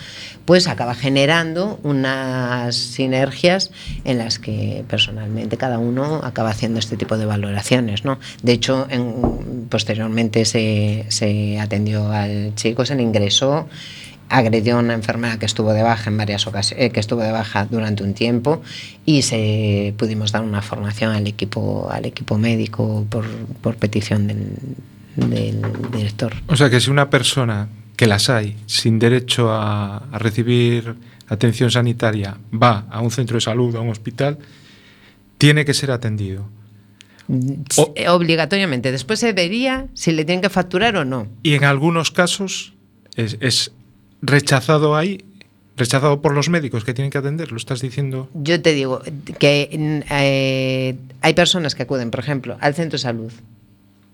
pues 0.46 0.66
acaba 0.66 0.94
generando 0.94 1.78
unas 1.82 2.74
sinergias 2.76 3.70
en 4.04 4.18
las 4.18 4.38
que 4.38 4.84
personalmente 4.88 5.56
cada 5.58 5.78
uno 5.78 6.20
acaba 6.24 6.50
haciendo 6.50 6.78
este 6.78 6.96
tipo 6.96 7.18
de 7.18 7.26
valoraciones. 7.26 8.04
¿no? 8.04 8.18
De 8.42 8.52
hecho, 8.52 8.86
en- 8.90 9.66
posteriormente 9.68 10.44
se, 10.44 11.04
se 11.08 11.58
atendió 11.60 12.10
al 12.10 12.54
chico, 12.54 12.84
se 12.86 12.94
le 12.94 13.02
ingresó, 13.02 13.33
agredió 14.28 14.76
a 14.76 14.78
una 14.80 14.94
enfermera 14.94 15.38
que 15.38 15.46
estuvo 15.46 15.72
de 15.72 15.82
baja 15.82 16.10
en 16.10 16.16
varias 16.16 16.46
ocasiones, 16.46 16.92
que 16.92 17.00
estuvo 17.00 17.22
de 17.22 17.30
baja 17.30 17.66
durante 17.66 18.02
un 18.02 18.14
tiempo 18.14 18.62
y 19.04 19.22
se 19.22 19.94
pudimos 19.96 20.32
dar 20.32 20.42
una 20.42 20.62
formación 20.62 21.12
al 21.12 21.26
equipo, 21.26 21.88
al 21.90 22.06
equipo 22.06 22.38
médico 22.38 23.06
por, 23.10 23.26
por 23.60 23.76
petición 23.76 24.26
del, 24.26 24.56
del 25.16 25.62
director. 25.92 26.32
O 26.48 26.56
sea 26.56 26.70
que 26.70 26.80
si 26.80 26.90
una 26.90 27.10
persona 27.10 27.68
que 27.96 28.06
las 28.06 28.28
hay 28.30 28.56
sin 28.66 28.98
derecho 28.98 29.52
a, 29.52 29.98
a 30.10 30.18
recibir 30.18 30.94
atención 31.28 31.70
sanitaria 31.70 32.36
va 32.52 32.86
a 32.90 33.00
un 33.00 33.10
centro 33.10 33.36
de 33.36 33.40
salud, 33.40 33.76
a 33.76 33.80
un 33.80 33.90
hospital, 33.90 34.38
tiene 35.38 35.64
que 35.64 35.74
ser 35.74 35.90
atendido. 35.90 36.48
Eh, 37.94 38.08
Obligatoriamente. 38.08 38.92
Después 38.92 39.20
se 39.20 39.32
vería 39.32 39.86
si 39.94 40.12
le 40.12 40.24
tienen 40.24 40.42
que 40.42 40.50
facturar 40.50 40.96
o 40.96 41.04
no. 41.04 41.28
Y 41.42 41.54
en 41.54 41.64
algunos 41.64 42.10
casos 42.10 42.73
es, 43.16 43.36
es 43.40 43.72
rechazado 44.22 44.96
ahí, 44.96 45.24
rechazado 45.76 46.22
por 46.22 46.34
los 46.34 46.48
médicos 46.48 46.84
que 46.84 46.94
tienen 46.94 47.10
que 47.10 47.18
atender, 47.18 47.50
lo 47.50 47.56
estás 47.56 47.80
diciendo. 47.80 48.28
Yo 48.34 48.60
te 48.60 48.72
digo 48.72 49.02
que 49.38 49.68
eh, 50.10 50.96
hay 51.20 51.34
personas 51.34 51.74
que 51.74 51.82
acuden, 51.82 52.10
por 52.10 52.20
ejemplo, 52.20 52.56
al 52.60 52.74
centro 52.74 52.96
de 52.96 53.02
salud 53.02 53.32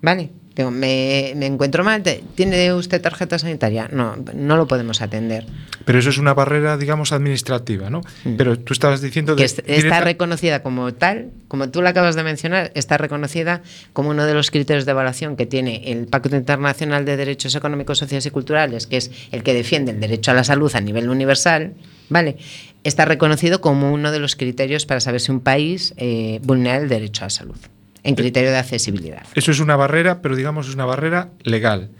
¿vale? 0.02 0.30
Digo, 0.56 0.72
me, 0.72 1.32
me 1.36 1.46
encuentro 1.46 1.84
mal, 1.84 2.02
¿tiene 2.34 2.74
usted 2.74 3.00
tarjeta 3.00 3.38
sanitaria? 3.38 3.88
No, 3.92 4.16
no 4.34 4.56
lo 4.56 4.66
podemos 4.66 5.00
atender. 5.00 5.46
Pero 5.84 5.98
eso 6.00 6.10
es 6.10 6.18
una 6.18 6.34
barrera, 6.34 6.76
digamos, 6.76 7.12
administrativa, 7.12 7.88
¿no? 7.88 8.02
Pero 8.36 8.58
tú 8.58 8.72
estabas 8.74 9.00
diciendo 9.00 9.34
Mm. 9.34 9.36
que 9.36 9.42
de 9.42 9.46
es- 9.46 9.52
está 9.60 9.72
directa- 9.72 10.00
reconocida 10.00 10.62
como 10.62 10.92
tal, 10.92 11.30
como 11.46 11.70
tú 11.70 11.80
la 11.82 11.90
acabas 11.90 12.16
de 12.16 12.24
mencionar, 12.24 12.72
está 12.74 12.98
reconocida 12.98 13.62
como 13.92 14.10
uno 14.10 14.26
de 14.26 14.34
los 14.34 14.50
criterios 14.50 14.84
de 14.86 14.90
evaluación 14.90 15.36
que 15.36 15.46
tiene 15.46 15.92
el 15.92 16.06
Pacto 16.08 16.34
Internacional 16.36 17.04
de 17.04 17.16
Derechos 17.16 17.54
Económicos, 17.54 17.98
Sociales 17.98 18.26
y 18.26 18.30
Culturales, 18.30 18.86
que 18.88 18.96
es 18.96 19.10
el 19.30 19.44
que 19.44 19.54
defiende 19.54 19.92
el 19.92 20.00
derecho 20.00 20.32
a 20.32 20.34
la 20.34 20.44
salud 20.44 20.70
a 20.74 20.80
nivel 20.80 21.08
universal, 21.08 21.74
¿vale? 22.10 22.36
Está 22.82 23.04
reconocido 23.04 23.60
como 23.60 23.92
uno 23.92 24.10
de 24.10 24.18
los 24.18 24.34
criterios 24.36 24.84
para 24.84 25.00
saber 25.00 25.20
si 25.20 25.30
un 25.30 25.40
país 25.40 25.94
eh, 25.96 26.40
vulnera 26.42 26.76
el 26.78 26.88
derecho 26.88 27.22
a 27.22 27.26
la 27.26 27.30
salud, 27.30 27.56
en 28.02 28.14
criterio 28.14 28.50
de 28.50 28.56
accesibilidad. 28.58 29.22
Eso 29.34 29.50
es 29.50 29.60
una 29.60 29.76
barrera, 29.76 30.22
pero 30.22 30.36
digamos 30.36 30.68
es 30.68 30.74
una 30.74 30.84
barrera 30.86 31.30
legal. 31.42 31.90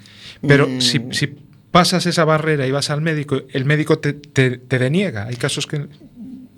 Pero 0.47 0.67
Mm. 0.69 0.81
si, 0.81 1.01
si 1.11 1.27
pasas 1.71 2.07
esa 2.07 2.25
barrera 2.25 2.67
y 2.67 2.71
vas 2.71 2.91
al 2.91 3.01
médico, 3.01 3.43
el 3.53 3.65
médico 3.65 3.99
te, 3.99 4.13
te- 4.15 4.59
te 4.59 4.79
deniega. 4.79 5.27
Hay 5.27 5.37
casos 5.37 5.67
que... 5.67 5.87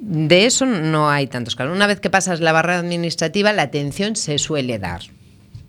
De 0.05 0.47
eso 0.47 0.67
no 0.67 1.11
hay 1.11 1.27
tantos 1.29 1.55
casos. 1.57 1.75
Una 1.75 1.87
vez 1.87 2.01
que 2.01 2.11
pasas 2.11 2.41
la 2.41 2.53
barrera 2.53 2.79
administrativa, 2.81 3.53
la 3.53 3.63
atención 3.63 4.17
se 4.17 4.39
suele 4.39 4.79
dar. 4.79 5.03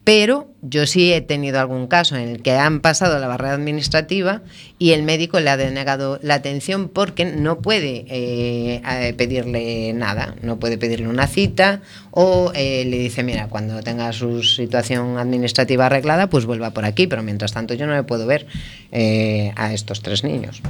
Pero 0.06 0.49
yo 0.62 0.86
sí 0.86 1.14
he 1.14 1.22
tenido 1.22 1.62
algún 1.62 1.88
caso 1.88 2.18
en 2.18 2.28
el 2.28 2.41
que 2.41 2.51
han 2.51 2.82
pasado 2.82 3.20
la 3.20 3.28
barrera 3.28 3.54
administrativa 3.54 4.41
y 4.78 4.91
el 4.91 5.04
médico 5.04 5.39
le 5.39 5.49
ha 5.49 5.56
denegado 5.56 6.20
la 6.22 6.34
atención 6.36 6.89
porque 6.89 7.24
no 7.24 7.60
puede 7.60 8.06
eh, 8.10 9.14
pedirle 9.18 9.93
nada, 9.93 10.36
no 10.41 10.60
puede 10.60 10.78
pedirle 10.78 11.08
una 11.08 11.28
cita 11.28 11.80
o 12.12 12.51
eh, 12.54 12.84
le 12.86 12.97
dice, 12.99 13.24
mira, 13.24 13.47
cuando 13.47 13.82
tenga 13.82 14.12
su 14.12 14.43
situación 14.43 15.18
administrativa 15.18 15.86
arreglada, 15.86 16.28
pues 16.30 16.43
vuelva 16.45 16.72
por 16.72 16.84
aquí, 16.84 17.08
pero 17.08 17.24
mientras 17.24 17.54
tanto 17.54 17.74
yo 17.74 17.88
no 17.88 17.93
le 17.95 18.04
puedo 18.04 18.28
ver 18.28 18.45
eh, 18.91 19.54
a 19.56 19.74
estos 19.74 20.01
tres 20.01 20.26
niños. 20.26 20.62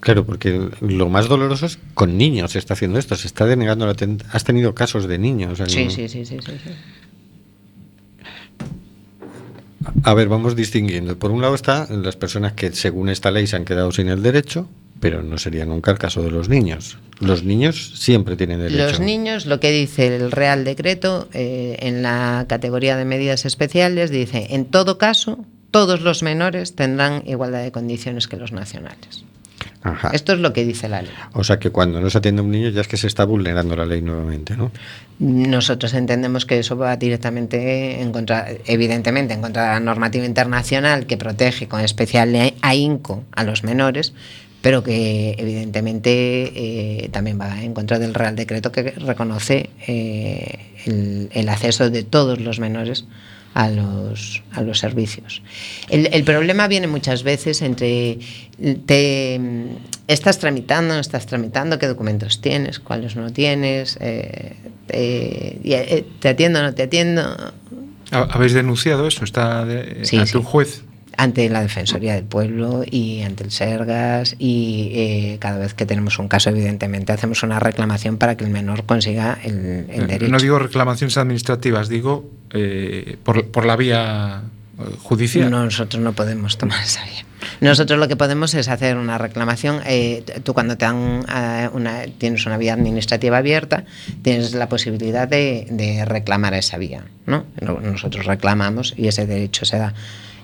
Claro, 0.00 0.24
porque 0.24 0.70
lo 0.80 1.10
más 1.10 1.28
doloroso 1.28 1.66
es 1.66 1.78
con 1.92 2.16
niños 2.16 2.52
se 2.52 2.58
está 2.58 2.72
haciendo 2.72 2.98
esto, 2.98 3.16
se 3.16 3.26
está 3.26 3.44
denegando 3.44 3.84
la 3.84 3.92
aten- 3.94 4.22
Has 4.32 4.44
tenido 4.44 4.74
casos 4.74 5.06
de 5.08 5.18
niños. 5.18 5.58
sí, 5.66 5.90
sí, 5.90 6.08
sí, 6.08 6.24
sí. 6.24 6.36
sí. 6.40 6.70
A 10.02 10.14
ver, 10.14 10.28
vamos 10.28 10.56
distinguiendo. 10.56 11.18
Por 11.18 11.30
un 11.30 11.40
lado 11.40 11.54
están 11.54 12.02
las 12.02 12.16
personas 12.16 12.52
que 12.52 12.72
según 12.72 13.08
esta 13.08 13.30
ley 13.30 13.46
se 13.46 13.56
han 13.56 13.64
quedado 13.64 13.92
sin 13.92 14.08
el 14.08 14.22
derecho, 14.22 14.68
pero 15.00 15.22
no 15.22 15.38
sería 15.38 15.64
nunca 15.64 15.90
el 15.90 15.98
caso 15.98 16.22
de 16.22 16.30
los 16.30 16.48
niños. 16.48 16.98
Los 17.20 17.44
niños 17.44 17.92
siempre 17.96 18.36
tienen 18.36 18.60
derecho. 18.60 18.78
Los 18.78 19.00
niños, 19.00 19.46
lo 19.46 19.60
que 19.60 19.70
dice 19.70 20.16
el 20.16 20.30
Real 20.30 20.64
Decreto 20.64 21.28
eh, 21.32 21.76
en 21.80 22.02
la 22.02 22.46
categoría 22.48 22.96
de 22.96 23.04
medidas 23.04 23.44
especiales, 23.44 24.10
dice, 24.10 24.48
en 24.50 24.66
todo 24.66 24.98
caso, 24.98 25.44
todos 25.70 26.00
los 26.00 26.22
menores 26.22 26.74
tendrán 26.74 27.22
igualdad 27.26 27.62
de 27.62 27.72
condiciones 27.72 28.28
que 28.28 28.36
los 28.36 28.52
nacionales. 28.52 29.24
Ajá. 29.82 30.10
Esto 30.12 30.32
es 30.32 30.40
lo 30.40 30.52
que 30.52 30.64
dice 30.64 30.88
la 30.88 31.02
ley. 31.02 31.10
O 31.32 31.44
sea 31.44 31.58
que 31.58 31.70
cuando 31.70 32.00
no 32.00 32.10
se 32.10 32.18
atiende 32.18 32.40
a 32.40 32.44
un 32.44 32.50
niño 32.50 32.70
ya 32.70 32.80
es 32.80 32.88
que 32.88 32.96
se 32.96 33.06
está 33.06 33.24
vulnerando 33.24 33.76
la 33.76 33.86
ley 33.86 34.02
nuevamente, 34.02 34.56
¿no? 34.56 34.70
Nosotros 35.18 35.94
entendemos 35.94 36.46
que 36.46 36.58
eso 36.58 36.76
va 36.76 36.96
directamente 36.96 38.00
en 38.00 38.12
contra, 38.12 38.46
evidentemente, 38.66 39.34
en 39.34 39.40
contra 39.40 39.62
de 39.62 39.68
la 39.68 39.80
normativa 39.80 40.24
internacional 40.24 41.06
que 41.06 41.16
protege 41.16 41.68
con 41.68 41.80
especial 41.80 42.54
ahínco 42.62 43.24
a 43.32 43.44
los 43.44 43.64
menores, 43.64 44.12
pero 44.60 44.82
que 44.82 45.36
evidentemente 45.38 46.12
eh, 47.02 47.08
también 47.10 47.40
va 47.40 47.62
en 47.62 47.74
contra 47.74 47.98
del 47.98 48.14
Real 48.14 48.36
Decreto 48.36 48.72
que 48.72 48.90
reconoce 48.92 49.70
eh, 49.86 50.58
el, 50.84 51.30
el 51.32 51.48
acceso 51.48 51.90
de 51.90 52.02
todos 52.02 52.40
los 52.40 52.58
menores 52.58 53.06
a 53.54 53.68
los, 53.70 54.42
a 54.52 54.62
los 54.62 54.78
servicios. 54.78 55.42
El, 55.88 56.08
el 56.12 56.24
problema 56.24 56.68
viene 56.68 56.86
muchas 56.86 57.22
veces 57.22 57.60
entre 57.62 58.18
te 58.86 59.40
estás 60.06 60.38
tramitando, 60.38 60.94
no 60.94 61.00
estás 61.00 61.26
tramitando, 61.26 61.78
qué 61.78 61.86
documentos 61.86 62.40
tienes, 62.40 62.78
cuáles 62.78 63.16
no 63.16 63.32
tienes, 63.32 63.98
eh, 64.00 64.54
te, 64.86 65.58
y, 65.62 65.72
eh, 65.72 66.04
te 66.20 66.28
atiendo, 66.28 66.62
no 66.62 66.74
te 66.74 66.84
atiendo, 66.84 67.22
¿Ha- 68.10 68.22
¿Habéis 68.30 68.54
denunciado 68.54 69.06
eso? 69.06 69.22
¿Está 69.24 69.64
de- 69.66 70.04
Sí, 70.04 70.16
ante 70.16 70.30
sí. 70.32 70.38
un 70.38 70.44
juez? 70.44 70.82
Ante 71.18 71.48
la 71.50 71.60
Defensoría 71.60 72.14
del 72.14 72.24
Pueblo 72.24 72.84
y 72.88 73.22
ante 73.22 73.42
el 73.44 73.50
Sergas 73.50 74.36
y 74.38 74.92
eh, 74.94 75.36
cada 75.40 75.58
vez 75.58 75.74
que 75.74 75.84
tenemos 75.84 76.18
un 76.20 76.28
caso 76.28 76.48
evidentemente 76.48 77.12
hacemos 77.12 77.42
una 77.42 77.58
reclamación 77.58 78.16
para 78.18 78.36
que 78.36 78.44
el 78.44 78.50
menor 78.50 78.84
consiga 78.84 79.36
el, 79.42 79.86
el 79.90 80.06
derecho. 80.06 80.30
No 80.32 80.38
digo 80.38 80.58
reclamaciones 80.60 81.18
administrativas, 81.18 81.88
digo 81.88 82.30
eh, 82.52 83.16
por, 83.24 83.48
por 83.48 83.66
la 83.66 83.74
vía 83.76 84.42
eh, 84.78 84.82
judicial. 85.02 85.50
Nosotros 85.50 86.00
no 86.02 86.12
podemos 86.12 86.56
tomar 86.56 86.82
esa 86.82 87.04
vía. 87.04 87.24
Nosotros 87.60 87.98
lo 87.98 88.06
que 88.06 88.14
podemos 88.16 88.54
es 88.54 88.68
hacer 88.68 88.96
una 88.96 89.18
reclamación. 89.18 89.80
eh, 89.86 90.22
tú 90.44 90.54
cuando 90.54 90.76
te 90.76 90.84
dan 90.84 91.24
eh, 91.34 91.68
una, 91.72 92.02
tienes 92.18 92.46
una 92.46 92.58
vía 92.58 92.74
administrativa 92.74 93.38
abierta, 93.38 93.84
tienes 94.22 94.54
la 94.54 94.68
posibilidad 94.68 95.26
de, 95.26 95.66
de 95.70 96.04
reclamar 96.04 96.54
esa 96.54 96.78
vía. 96.78 97.04
¿no? 97.26 97.44
Nosotros 97.60 98.26
reclamamos 98.26 98.94
y 98.96 99.08
ese 99.08 99.26
derecho 99.26 99.64
se 99.64 99.78
da. 99.78 99.94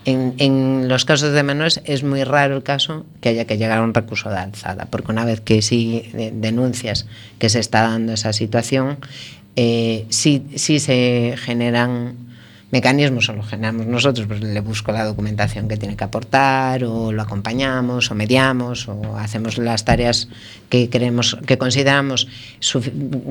En, 0.07 0.35
en 0.39 0.89
los 0.89 1.05
casos 1.07 1.33
de 1.33 1.43
menores 1.43 1.81
es 1.85 2.03
muy 2.03 2.25
raro 2.25 2.57
el 2.57 2.63
caso 2.63 3.07
que 3.23 3.31
haya 3.31 3.47
que 3.47 3.57
llegar 3.57 3.79
a 3.79 3.83
un 3.83 3.95
recurso 3.95 4.29
de 4.29 4.37
alzada, 4.37 4.87
porque 4.91 5.13
una 5.13 5.25
vez 5.25 5.41
que 5.41 5.63
sí 5.63 6.11
de- 6.13 6.31
denuncias 6.31 7.07
que 7.39 7.49
se 7.49 7.59
está 7.59 7.83
dando 7.83 8.13
esa 8.13 8.33
situación, 8.35 8.99
eh, 9.57 10.05
sí, 10.11 10.45
sí 10.57 10.79
se 10.79 11.37
generan 11.39 12.17
mecanismos, 12.75 13.29
o 13.29 13.33
lo 13.33 13.43
generamos 13.43 13.87
nosotros, 13.87 14.27
pues 14.27 14.41
le 14.43 14.61
busco 14.61 14.91
la 14.93 15.05
documentación 15.05 15.69
que 15.69 15.77
tiene 15.77 15.97
que 15.97 16.05
aportar, 16.05 16.83
o 16.85 17.13
lo 17.13 17.23
acompañamos, 17.23 18.11
o 18.11 18.15
mediamos, 18.15 18.89
o 18.89 19.17
hacemos 19.17 19.57
las 19.59 19.85
tareas 19.85 20.29
que 20.69 20.91
creemos, 20.91 21.39
que 21.47 21.57
consideramos 21.57 22.27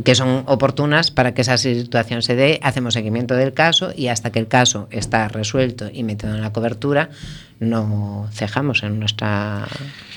que 0.06 0.16
son 0.16 0.44
oportunas 0.48 1.12
para 1.12 1.34
que 1.34 1.42
esa 1.42 1.58
situación 1.58 2.22
se 2.22 2.36
dé, 2.36 2.60
hacemos 2.64 2.94
seguimiento 2.94 3.36
del 3.36 3.54
caso 3.54 3.92
y 3.96 4.08
hasta 4.08 4.32
que 4.32 4.40
el 4.40 4.48
caso 4.48 4.88
está 4.92 5.28
resuelto 5.28 5.90
y 5.94 6.04
metido 6.04 6.34
en 6.34 6.42
la 6.42 6.52
cobertura, 6.54 7.10
no 7.60 8.28
cejamos 8.32 8.84
en 8.84 9.00
nuestra 9.00 9.68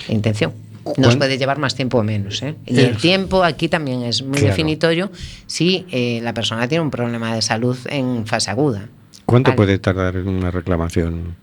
intención. 0.09 0.53
Nos 0.85 0.95
¿Cuán- 1.07 1.17
puede 1.17 1.37
llevar 1.37 1.57
más 1.59 1.75
tiempo 1.75 1.97
o 1.97 2.03
menos. 2.03 2.41
¿eh? 2.43 2.55
Y 2.65 2.79
el 2.79 2.91
Eh, 2.91 2.97
tiempo 3.01 3.43
aquí 3.43 3.67
también 3.67 4.03
es 4.03 4.21
muy 4.23 4.31
Claro. 4.37 4.47
definitorio 4.47 5.11
si 5.45 5.85
eh, 5.91 6.21
la 6.23 6.33
persona 6.33 6.65
tiene 6.69 6.81
un 6.81 6.91
problema 6.91 7.35
de 7.35 7.41
salud 7.41 7.77
en 7.89 8.25
fase 8.25 8.51
aguda. 8.51 8.87
¿Cuánto 9.27 9.51
Vale. 9.51 9.57
puede 9.57 9.77
tardar 9.77 10.15
en 10.15 10.27
una 10.27 10.49
reclamación? 10.49 11.35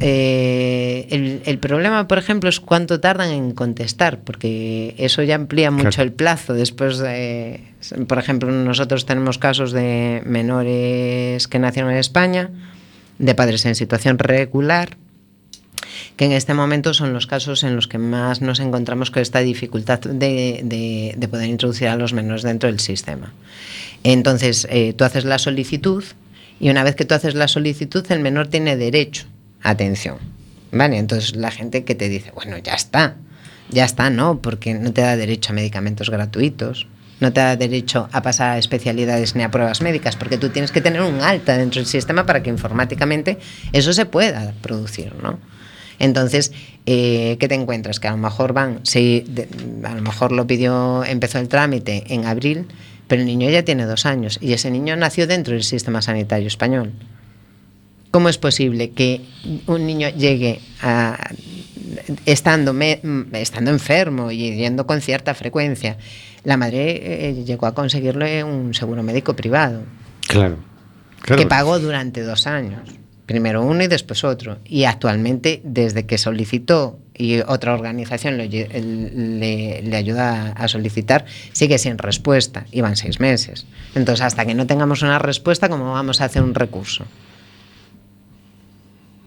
Eh, 0.00 1.06
el, 1.10 1.42
el 1.44 1.58
problema, 1.58 2.08
por 2.08 2.16
ejemplo, 2.16 2.48
es 2.48 2.58
cuánto 2.60 3.00
tardan 3.00 3.30
en 3.32 3.50
contestar, 3.52 4.20
porque 4.20 4.94
eso 4.96 5.22
ya 5.22 5.34
amplía 5.34 5.70
mucho 5.70 5.88
Claro. 5.90 6.02
el 6.04 6.12
plazo. 6.12 6.54
Después, 6.54 6.98
de, 6.98 7.60
por 8.08 8.18
ejemplo, 8.18 8.50
nosotros 8.50 9.04
tenemos 9.04 9.36
casos 9.38 9.72
de 9.72 10.22
menores 10.24 11.46
que 11.48 11.58
nacieron 11.58 11.90
en 11.90 11.98
España, 11.98 12.48
de 13.18 13.34
padres 13.34 13.66
en 13.66 13.74
situación 13.74 14.18
regular, 14.18 14.96
que 16.16 16.24
en 16.24 16.32
este 16.32 16.54
momento 16.54 16.94
son 16.94 17.12
los 17.12 17.26
casos 17.26 17.62
en 17.64 17.76
los 17.76 17.86
que 17.88 17.98
más 17.98 18.40
nos 18.40 18.60
encontramos 18.60 19.10
con 19.10 19.20
esta 19.20 19.40
dificultad 19.40 19.98
de, 20.00 20.60
de- 20.64 21.14
de 21.16 21.28
poder 21.28 21.48
introducir 21.48 21.88
a 21.88 21.96
los 21.96 22.12
menores 22.14 22.42
dentro 22.42 22.70
del 22.70 22.80
sistema. 22.80 23.34
Entonces, 24.02 24.66
eh, 24.70 24.94
tú 24.96 25.04
haces 25.04 25.24
la 25.26 25.38
solicitud 25.38 26.04
y 26.60 26.70
una 26.70 26.84
vez 26.84 26.94
que 26.94 27.04
tú 27.04 27.14
haces 27.14 27.34
la 27.34 27.48
solicitud, 27.48 28.04
el 28.10 28.20
menor 28.20 28.46
tiene 28.48 28.76
derecho 28.76 29.26
a 29.62 29.70
atención. 29.70 30.18
¿Vale? 30.72 30.98
Entonces, 30.98 31.34
la 31.34 31.50
gente 31.50 31.82
que 31.84 31.96
te 31.96 32.08
dice, 32.08 32.30
bueno, 32.32 32.56
ya 32.58 32.74
está, 32.74 33.16
ya 33.70 33.84
está, 33.84 34.08
no, 34.08 34.40
porque 34.40 34.72
no 34.74 34.92
te 34.92 35.00
da 35.00 35.16
derecho 35.16 35.50
a 35.50 35.54
medicamentos 35.56 36.10
gratuitos, 36.10 36.86
no 37.18 37.32
te 37.32 37.40
da 37.40 37.56
derecho 37.56 38.08
a 38.12 38.22
pasar 38.22 38.50
a 38.52 38.58
especialidades 38.58 39.34
ni 39.34 39.42
a 39.42 39.50
pruebas 39.50 39.80
médicas, 39.82 40.14
porque 40.14 40.38
tú 40.38 40.50
tienes 40.50 40.70
que 40.70 40.80
tener 40.80 41.02
un 41.02 41.22
alta 41.22 41.58
dentro 41.58 41.80
del 41.80 41.86
sistema 41.86 42.24
para 42.24 42.42
que 42.44 42.50
informáticamente 42.50 43.38
eso 43.72 43.92
se 43.92 44.06
pueda 44.06 44.54
producir, 44.62 45.12
¿no? 45.20 45.40
Entonces, 45.98 46.52
eh, 46.86 47.36
¿qué 47.40 47.48
te 47.48 47.56
encuentras? 47.56 48.00
Que 48.00 48.08
a 48.08 48.12
lo 48.12 48.16
mejor 48.16 48.52
van, 48.52 48.80
de- 48.84 49.48
a 49.84 49.94
lo 49.94 50.02
mejor 50.02 50.30
lo 50.32 50.46
pidió, 50.46 51.04
empezó 51.04 51.38
el 51.38 51.48
trámite 51.48 52.04
en 52.14 52.24
abril, 52.26 52.66
pero 53.10 53.22
el 53.22 53.26
niño 53.26 53.50
ya 53.50 53.64
tiene 53.64 53.86
dos 53.86 54.06
años 54.06 54.38
y 54.40 54.52
ese 54.52 54.70
niño 54.70 54.94
nació 54.94 55.26
dentro 55.26 55.52
del 55.54 55.64
sistema 55.64 56.00
sanitario 56.00 56.46
español. 56.46 56.92
¿Cómo 58.12 58.28
es 58.28 58.38
posible 58.38 58.90
que 58.90 59.22
un 59.66 59.84
niño 59.84 60.08
llegue 60.10 60.60
a, 60.80 61.18
estando, 62.24 62.72
me- 62.72 63.00
estando 63.32 63.72
enfermo 63.72 64.30
y 64.30 64.54
yendo 64.54 64.86
con 64.86 65.00
cierta 65.00 65.34
frecuencia? 65.34 65.96
La 66.44 66.56
madre 66.56 67.30
eh, 67.30 67.44
llegó 67.44 67.66
a 67.66 67.74
conseguirle 67.74 68.44
un 68.44 68.74
seguro 68.74 69.02
médico 69.02 69.34
privado 69.34 69.82
Claro. 70.28 70.58
claro. 71.20 71.42
que 71.42 71.48
pagó 71.48 71.80
durante 71.80 72.22
dos 72.22 72.46
años. 72.46 72.80
Primero 73.30 73.62
uno 73.62 73.84
y 73.84 73.86
después 73.86 74.24
otro. 74.24 74.58
Y 74.64 74.82
actualmente, 74.86 75.60
desde 75.62 76.04
que 76.04 76.18
solicitó 76.18 76.98
y 77.16 77.38
otra 77.46 77.74
organización 77.74 78.36
le, 78.38 78.48
le- 78.48 79.82
le 79.84 79.96
ayuda 79.96 80.50
a 80.50 80.66
solicitar, 80.66 81.26
sigue 81.52 81.78
sin 81.78 81.96
respuesta 81.96 82.66
y 82.72 82.80
van 82.80 82.96
seis 82.96 83.20
meses. 83.20 83.66
Entonces, 83.94 84.24
hasta 84.24 84.44
que 84.46 84.54
no 84.56 84.66
tengamos 84.66 85.02
una 85.02 85.20
respuesta, 85.20 85.68
¿cómo 85.68 85.92
vamos 85.92 86.20
a 86.20 86.24
hacer 86.24 86.42
un 86.42 86.56
recurso? 86.56 87.04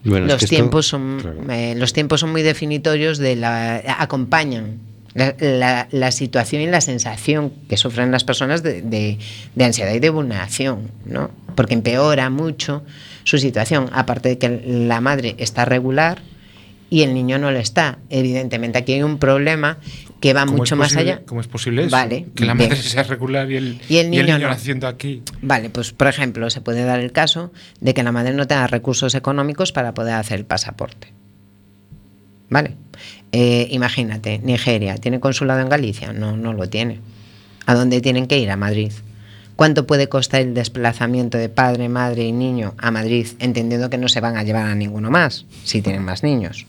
Bueno, 0.04 0.26
es 0.26 0.34
los 0.34 0.44
esto- 0.44 0.54
tiempos 0.56 0.86
son 0.88 1.20
claro. 1.22 1.44
eh, 1.54 1.76
los 1.78 1.94
tiempos 1.94 2.20
son 2.20 2.34
muy 2.34 2.42
definitorios 2.42 3.20
de 3.20 3.38
la 3.38 3.78
acompañan 4.00 4.80
la, 5.14 5.34
la- 5.40 5.88
la 5.92 6.12
situación 6.12 6.62
y 6.62 6.68
la 6.68 6.82
sensación 6.82 7.54
que 7.70 7.78
sufren 7.78 8.12
las 8.12 8.26
personas 8.26 8.64
de, 8.64 8.82
de- 8.82 9.18
de 9.56 9.64
ansiedad 9.64 9.94
y 9.94 10.00
de 10.00 10.10
vulneración, 10.10 10.92
¿no? 11.06 11.32
Porque 11.56 11.74
empeora 11.76 12.30
mucho 12.30 12.84
su 13.24 13.38
situación, 13.38 13.90
aparte 13.94 14.30
de 14.30 14.38
que 14.38 14.62
la 14.66 15.02
madre 15.02 15.36
está 15.38 15.66
regular 15.66 16.22
y 16.90 17.02
el 17.02 17.14
niño 17.14 17.40
no 17.40 17.52
lo 17.52 17.58
está. 17.60 18.00
Evidentemente 18.10 18.78
aquí 18.78 18.94
hay 18.94 19.04
un 19.04 19.18
problema 19.18 19.78
que 20.20 20.34
va 20.34 20.46
¿Cómo 20.46 20.58
mucho 20.58 20.76
más 20.76 20.96
allá. 20.96 21.22
¿Cómo 21.26 21.42
es 21.42 21.48
posible 21.48 21.82
eso? 21.84 21.92
Vale, 21.92 22.28
Que 22.36 22.46
la 22.46 22.54
bien. 22.54 22.70
madre 22.70 22.82
sea 22.82 23.04
regular 23.04 23.52
y 23.52 23.56
el, 23.58 23.82
Y 23.90 23.98
el 23.98 24.10
niño 24.12 24.38
no. 24.40 24.48
naciendo 24.48 24.88
aquí. 24.88 25.22
Vale, 25.42 25.70
pues 25.70 25.92
por 25.92 26.08
ejemplo, 26.08 26.50
se 26.50 26.62
puede 26.62 26.86
dar 26.86 27.00
el 27.00 27.12
caso 27.12 27.52
de 27.82 27.94
que 27.94 28.04
la 28.04 28.12
madre 28.12 28.34
no 28.34 28.48
tenga 28.48 28.68
recursos 28.68 29.16
económicos 29.16 29.72
para 29.72 29.94
poder 29.94 30.14
hacer 30.14 30.40
el 30.40 30.46
pasaporte. 30.46 31.12
Vale. 32.50 32.76
Eh, 33.32 33.68
imagínate, 33.72 34.40
Nigeria, 34.44 34.96
¿tiene 34.98 35.20
consulado 35.20 35.60
en 35.62 35.70
Galicia? 35.70 36.14
No, 36.14 36.38
no 36.38 36.54
lo 36.54 36.70
tiene. 36.70 37.00
¿A 37.66 37.74
dónde 37.74 38.00
tienen 38.00 38.28
que 38.28 38.38
ir? 38.38 38.52
A 38.52 38.58
Madrid. 38.58 38.92
¿Cuánto 39.56 39.86
puede 39.86 40.10
costar 40.10 40.42
el 40.42 40.54
desplazamiento 40.54 41.38
de 41.38 41.50
padre, 41.50 41.88
madre 41.90 42.24
y 42.24 42.32
niño 42.32 42.74
a 42.78 42.92
Madrid, 42.92 43.28
entendiendo 43.40 43.90
que 43.90 43.98
no 43.98 44.08
se 44.08 44.20
van 44.20 44.36
a 44.36 44.44
llevar 44.44 44.66
a 44.66 44.76
ninguno 44.76 45.12
más, 45.12 45.46
si 45.64 45.82
tienen 45.82 46.04
más 46.04 46.24
niños? 46.24 46.66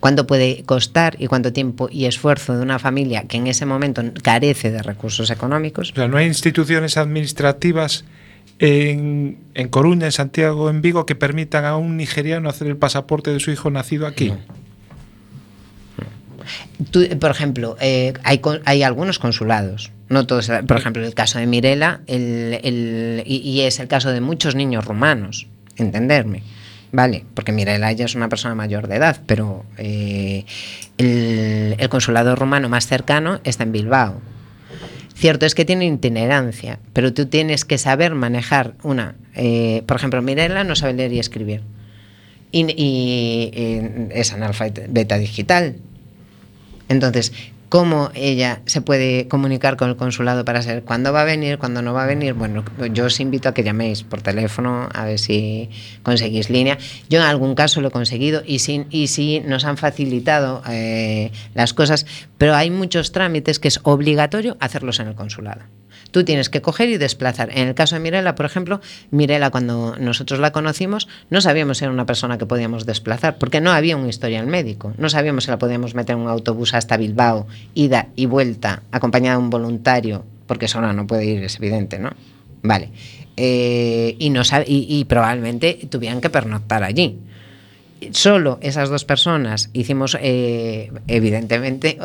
¿Cuánto 0.00 0.26
puede 0.26 0.62
costar 0.64 1.16
y 1.18 1.26
cuánto 1.26 1.52
tiempo 1.52 1.88
y 1.90 2.04
esfuerzo 2.04 2.56
de 2.56 2.62
una 2.62 2.78
familia 2.78 3.22
que 3.22 3.38
en 3.38 3.46
ese 3.46 3.64
momento 3.64 4.02
carece 4.22 4.70
de 4.70 4.82
recursos 4.82 5.30
económicos? 5.30 5.92
O 5.92 5.94
sea, 5.94 6.08
no 6.08 6.16
hay 6.16 6.26
instituciones 6.26 6.96
administrativas 6.96 8.04
en, 8.58 9.38
en 9.54 9.68
Coruña, 9.68 10.06
en 10.06 10.12
Santiago, 10.12 10.68
en 10.70 10.82
Vigo, 10.82 11.06
que 11.06 11.14
permitan 11.14 11.64
a 11.64 11.76
un 11.76 11.96
nigeriano 11.96 12.48
hacer 12.48 12.68
el 12.68 12.76
pasaporte 12.76 13.30
de 13.30 13.40
su 13.40 13.50
hijo 13.50 13.70
nacido 13.70 14.06
aquí. 14.06 14.32
Tú, 16.90 17.06
por 17.18 17.30
ejemplo, 17.30 17.76
eh, 17.80 18.12
hay, 18.22 18.40
hay 18.64 18.82
algunos 18.82 19.18
consulados, 19.18 19.90
no 20.08 20.26
todos, 20.26 20.50
por 20.66 20.76
ejemplo, 20.76 21.04
el 21.04 21.14
caso 21.14 21.38
de 21.38 21.46
Mirela 21.46 22.00
el- 22.06 22.60
el- 22.62 23.22
y, 23.26 23.60
es 23.62 23.80
el 23.80 23.88
caso 23.88 24.10
de 24.12 24.20
muchos 24.20 24.54
niños 24.54 24.84
rumanos, 24.84 25.46
entenderme, 25.76 26.42
¿vale? 26.92 27.24
Porque 27.34 27.52
Mirela 27.52 27.90
ya 27.92 28.04
es 28.04 28.14
una 28.14 28.28
persona 28.28 28.54
mayor 28.54 28.86
de 28.88 28.96
edad, 28.96 29.20
pero 29.26 29.64
eh, 29.78 30.44
el, 30.98 31.74
el 31.78 31.88
consulado 31.88 32.36
rumano 32.36 32.68
más 32.68 32.86
cercano 32.86 33.40
está 33.44 33.64
en 33.64 33.72
Bilbao. 33.72 34.20
Cierto 35.14 35.46
es 35.46 35.54
que 35.54 35.64
tiene 35.64 35.86
itinerancia, 35.86 36.78
pero 36.92 37.12
tú 37.14 37.26
tienes 37.26 37.64
que 37.64 37.78
saber 37.78 38.14
manejar 38.14 38.74
una. 38.82 39.14
eh, 39.34 39.82
por 39.86 39.96
ejemplo, 39.96 40.20
Mirela 40.22 40.62
no 40.62 40.76
sabe 40.76 40.92
leer 40.92 41.12
y 41.14 41.18
escribir. 41.18 41.62
Y, 42.52 42.66
y, 42.80 43.50
eh, 43.54 44.08
es 44.12 44.32
analfabeta 44.34 45.18
digital. 45.18 45.76
Entonces, 46.88 47.32
¿cómo 47.68 48.10
ella 48.14 48.60
se 48.66 48.80
puede 48.80 49.28
comunicar 49.28 49.76
con 49.76 49.88
el 49.90 49.96
consulado 49.96 50.44
para 50.44 50.62
saber 50.62 50.82
cuándo 50.82 51.12
va 51.12 51.22
a 51.22 51.24
venir, 51.24 51.58
cuándo 51.58 51.82
no 51.82 51.92
va 51.94 52.04
a 52.04 52.06
venir? 52.06 52.34
Bueno, 52.34 52.64
yo 52.92 53.06
os 53.06 53.20
invito 53.20 53.48
a 53.48 53.54
que 53.54 53.62
llaméis 53.62 54.02
por 54.02 54.22
teléfono 54.22 54.88
a 54.92 55.04
ver 55.04 55.18
si 55.18 55.70
conseguís 56.02 56.50
línea. 56.50 56.78
Yo 57.08 57.18
en 57.18 57.24
algún 57.24 57.54
caso 57.54 57.80
lo 57.80 57.88
he 57.88 57.90
conseguido 57.90 58.42
y 58.46 58.58
sí, 58.58 59.42
nos 59.44 59.64
han 59.64 59.76
facilitado 59.76 60.62
eh, 60.68 61.30
las 61.54 61.74
cosas, 61.74 62.06
pero 62.38 62.54
hay 62.54 62.70
muchos 62.70 63.12
trámites 63.12 63.58
que 63.58 63.68
es 63.68 63.80
obligatorio 63.82 64.56
hacerlos 64.60 65.00
en 65.00 65.08
el 65.08 65.14
consulado. 65.14 65.62
Tú 66.16 66.24
tienes 66.24 66.48
que 66.48 66.62
coger 66.62 66.88
y 66.88 66.96
desplazar. 66.96 67.50
En 67.52 67.68
el 67.68 67.74
caso 67.74 67.94
de 67.94 68.00
Mirela, 68.00 68.34
por 68.36 68.46
ejemplo, 68.46 68.80
Mirela 69.10 69.50
cuando 69.50 69.96
nosotros 69.98 70.40
la 70.40 70.50
conocimos 70.50 71.08
no 71.28 71.42
sabíamos 71.42 71.76
si 71.76 71.84
era 71.84 71.92
una 71.92 72.06
persona 72.06 72.38
que 72.38 72.46
podíamos 72.46 72.86
desplazar, 72.86 73.36
porque 73.36 73.60
no 73.60 73.70
había 73.70 73.98
un 73.98 74.08
historial 74.08 74.46
médico. 74.46 74.94
No 74.96 75.10
sabíamos 75.10 75.44
si 75.44 75.50
la 75.50 75.58
podíamos 75.58 75.94
meter 75.94 76.16
en 76.16 76.22
un 76.22 76.28
autobús 76.28 76.72
hasta 76.72 76.96
Bilbao, 76.96 77.46
ida 77.74 78.08
y 78.16 78.24
vuelta, 78.24 78.82
acompañada 78.92 79.36
de 79.36 79.42
un 79.42 79.50
voluntario, 79.50 80.24
porque 80.46 80.68
sola 80.68 80.94
no 80.94 81.06
puede 81.06 81.26
ir, 81.26 81.44
es 81.44 81.56
evidente, 81.56 81.98
¿no? 81.98 82.12
Vale. 82.62 82.88
Eh, 83.36 84.16
y, 84.18 84.32
y 84.66 85.04
probablemente 85.04 85.86
tuvieran 85.90 86.22
que 86.22 86.30
pernoctar 86.30 86.82
allí 86.82 87.18
solo 88.12 88.58
esas 88.62 88.88
dos 88.88 89.04
personas 89.04 89.70
hicimos, 89.72 90.16
eh, 90.20 90.90
evidentemente, 91.08 91.98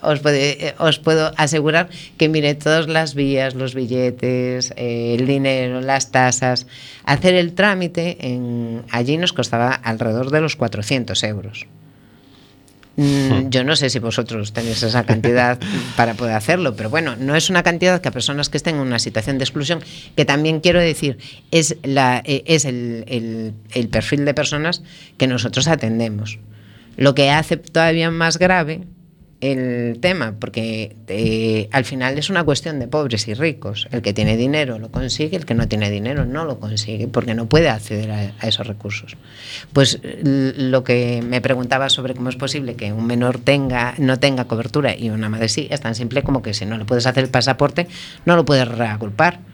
os, 0.00 0.98
puedo 0.98 1.32
asegurar 1.36 1.88
que 2.16 2.28
mire 2.28 2.54
todas 2.54 2.88
las 2.88 3.14
vías, 3.14 3.54
los 3.54 3.74
billetes, 3.74 4.72
eh, 4.76 5.16
el 5.18 5.26
dinero, 5.26 5.80
las 5.80 6.10
tasas. 6.10 6.66
Hacer 7.04 7.34
el 7.34 7.54
trámite 7.54 8.18
allí 8.90 9.16
nos 9.16 9.32
costaba 9.32 9.72
alrededor 9.72 10.30
de 10.30 10.40
los 10.40 10.56
400 10.56 11.22
euros. 11.24 11.66
Mm, 12.96 13.48
Yo 13.50 13.64
no 13.64 13.74
sé 13.74 13.90
si 13.90 13.98
vosotros 13.98 14.52
tenéis 14.52 14.82
esa 14.82 15.04
cantidad 15.04 15.58
para 15.96 16.14
poder 16.14 16.34
hacerlo, 16.34 16.76
pero 16.76 16.90
bueno, 16.90 17.16
no 17.16 17.34
es 17.34 17.50
una 17.50 17.62
cantidad 17.62 18.00
que 18.00 18.08
a 18.08 18.12
personas 18.12 18.48
que 18.48 18.56
estén 18.56 18.76
en 18.76 18.82
una 18.82 18.98
situación 19.00 19.38
de 19.38 19.44
exclusión, 19.44 19.80
que 20.16 20.24
también 20.24 20.60
quiero 20.60 20.78
decir, 20.80 21.18
es, 21.50 21.76
la, 21.82 22.22
eh, 22.24 22.44
es 22.46 22.64
el, 22.64 23.04
el- 23.08 23.52
el 23.72 23.88
perfil 23.88 24.24
de 24.24 24.34
personas 24.34 24.82
que 25.18 25.26
nosotros 25.26 25.66
atendemos. 25.66 26.38
Lo 26.96 27.14
que 27.16 27.30
hace 27.30 27.56
todavía 27.56 28.10
más 28.12 28.38
grave 28.38 28.82
el 29.44 29.98
tema, 30.00 30.34
porque 30.38 30.96
eh, 31.08 31.68
al 31.72 31.84
final 31.84 32.18
es 32.18 32.30
una 32.30 32.44
cuestión 32.44 32.78
de 32.78 32.88
pobres 32.88 33.28
y 33.28 33.34
ricos. 33.34 33.88
El 33.90 34.02
que 34.02 34.12
tiene 34.12 34.36
dinero 34.36 34.78
lo 34.78 34.90
consigue, 34.90 35.36
el 35.36 35.44
que 35.44 35.54
no 35.54 35.68
tiene 35.68 35.90
dinero 35.90 36.24
no 36.24 36.44
lo 36.44 36.58
consigue, 36.58 37.08
porque 37.08 37.34
no 37.34 37.46
puede 37.46 37.68
acceder 37.68 38.10
a, 38.10 38.46
esos 38.46 38.66
recursos. 38.66 39.16
Pues 39.72 40.00
lo 40.02 40.84
que 40.84 41.22
me 41.26 41.40
preguntaba 41.40 41.88
sobre 41.88 42.14
cómo 42.14 42.28
es 42.28 42.36
posible 42.36 42.74
que 42.74 42.92
un 42.92 43.06
menor 43.06 43.38
tenga, 43.38 43.94
no 43.98 44.18
tenga 44.18 44.44
cobertura 44.46 44.96
y 44.96 45.10
una 45.10 45.28
madre 45.28 45.48
sí, 45.48 45.68
es 45.70 45.80
tan 45.80 45.94
simple 45.94 46.22
como 46.22 46.42
que 46.42 46.54
si 46.54 46.66
no 46.66 46.78
le 46.78 46.84
puedes 46.84 47.06
hacer 47.06 47.24
el 47.24 47.30
pasaporte, 47.30 47.86
no 48.24 48.36
lo 48.36 48.44
puedes 48.44 48.66
reagrupar. 48.68 49.53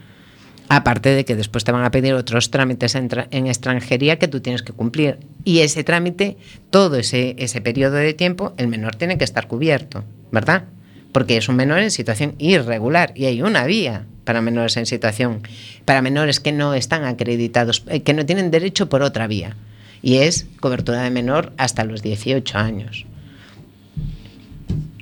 Aparte 0.73 1.09
de 1.09 1.25
que 1.25 1.35
después 1.35 1.65
te 1.65 1.73
van 1.73 1.83
a 1.83 1.91
pedir 1.91 2.13
otros 2.13 2.49
trámites 2.49 2.95
en, 2.95 3.09
tra- 3.09 3.27
en 3.31 3.47
extranjería 3.47 4.17
que 4.17 4.29
tú 4.29 4.39
tienes 4.39 4.63
que 4.63 4.71
cumplir. 4.71 5.17
Y 5.43 5.59
ese 5.59 5.83
trámite, 5.83 6.37
todo 6.69 6.95
ese, 6.95 7.35
ese 7.39 7.59
periodo 7.59 7.95
de 7.95 8.13
tiempo, 8.13 8.53
el 8.55 8.69
menor 8.69 8.95
tiene 8.95 9.17
que 9.17 9.25
estar 9.25 9.49
cubierto, 9.49 10.05
¿verdad? 10.31 10.63
Porque 11.11 11.35
es 11.35 11.49
un 11.49 11.57
menor 11.57 11.79
en 11.79 11.91
situación 11.91 12.35
irregular 12.37 13.11
y 13.15 13.25
hay 13.25 13.41
una 13.41 13.65
vía 13.65 14.05
para 14.23 14.41
menores 14.41 14.77
en 14.77 14.85
situación, 14.85 15.41
para 15.83 16.01
menores 16.01 16.39
que 16.39 16.53
no 16.53 16.73
están 16.73 17.03
acreditados, 17.03 17.83
eh, 17.89 18.01
que 18.03 18.13
no 18.13 18.25
tienen 18.25 18.49
derecho 18.49 18.87
por 18.87 19.01
otra 19.01 19.27
vía. 19.27 19.57
Y 20.01 20.19
es 20.19 20.47
cobertura 20.61 21.01
de 21.01 21.09
menor 21.09 21.51
hasta 21.57 21.83
los 21.83 22.01
18 22.01 22.57
años. 22.57 23.05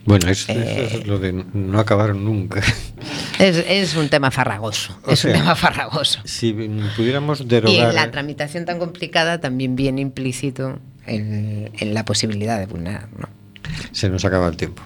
Bueno, 0.05 0.27
es, 0.29 0.49
eso 0.49 0.51
Eh. 0.59 0.89
es 1.01 1.07
lo 1.07 1.19
de 1.19 1.33
no 1.53 1.79
acabar 1.79 2.15
nunca. 2.15 2.61
Es, 3.39 3.55
es 3.55 3.95
un 3.95 4.09
tema 4.09 4.31
farragoso. 4.31 4.99
O 5.05 5.11
es 5.11 5.23
un 5.23 5.31
tema 5.31 5.55
farragoso. 5.55 6.19
Si 6.25 6.51
pudiéramos 6.97 7.39
Y 7.39 7.45
derogar... 7.45 7.89
en 7.89 7.95
la 7.95 8.11
tramitación 8.11 8.65
tan 8.65 8.79
complicada 8.79 9.39
también 9.39 9.77
viene 9.77 10.01
implícito 10.01 10.77
el- 11.05 11.71
en 11.79 11.93
la 11.93 12.03
posibilidad 12.03 12.59
de 12.59 12.65
vulnerar. 12.65 13.07
¿no? 13.17 13.29
Se 13.93 14.09
nos 14.09 14.25
acaba 14.25 14.49
el 14.49 14.57
tiempo. 14.57 14.83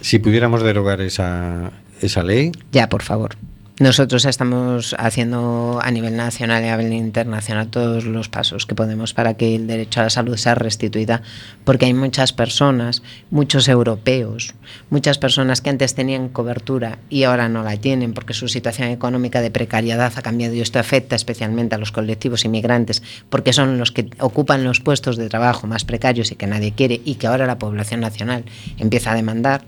si 0.00 0.20
pudiéramos 0.20 0.62
derogar 0.62 1.00
esa, 1.00 1.72
esa 2.00 2.22
ley, 2.22 2.52
Ya, 2.70 2.88
por 2.88 3.02
favor. 3.02 3.34
Nosotros 3.80 4.26
estamos 4.26 4.94
haciendo 4.98 5.80
a 5.82 5.90
nivel 5.90 6.14
nacional 6.14 6.62
y 6.62 6.68
a 6.68 6.76
nivel 6.76 6.92
internacional 6.92 7.68
todos 7.68 8.04
los 8.04 8.28
pasos 8.28 8.66
que 8.66 8.74
podemos 8.74 9.14
para 9.14 9.34
que 9.34 9.56
el 9.56 9.66
derecho 9.66 10.00
a 10.00 10.04
la 10.04 10.10
salud 10.10 10.36
sea 10.36 10.54
restituida, 10.54 11.22
porque 11.64 11.86
hay 11.86 11.94
muchas 11.94 12.34
personas, 12.34 13.02
muchos 13.30 13.68
europeos, 13.68 14.54
muchas 14.90 15.16
personas 15.16 15.62
que 15.62 15.70
antes 15.70 15.94
tenían 15.94 16.28
cobertura 16.28 16.98
y 17.08 17.22
ahora 17.22 17.48
no 17.48 17.62
la 17.62 17.78
tienen 17.78 18.12
porque 18.12 18.34
su 18.34 18.46
situación 18.46 18.88
económica 18.88 19.40
de 19.40 19.50
precariedad 19.50 20.12
ha 20.14 20.22
cambiado 20.22 20.52
y 20.54 20.60
esto 20.60 20.78
afecta 20.78 21.16
especialmente 21.16 21.74
a 21.74 21.78
los 21.78 21.92
colectivos 21.92 22.44
inmigrantes, 22.44 23.02
porque 23.30 23.54
son 23.54 23.78
los 23.78 23.90
que 23.90 24.10
ocupan 24.18 24.64
los 24.64 24.80
puestos 24.80 25.16
de 25.16 25.30
trabajo 25.30 25.66
más 25.66 25.86
precarios 25.86 26.30
y 26.30 26.36
que 26.36 26.46
nadie 26.46 26.72
quiere 26.72 27.00
y 27.06 27.14
que 27.14 27.26
ahora 27.26 27.46
la 27.46 27.58
población 27.58 28.00
nacional 28.00 28.44
empieza 28.78 29.12
a 29.12 29.16
demandar 29.16 29.64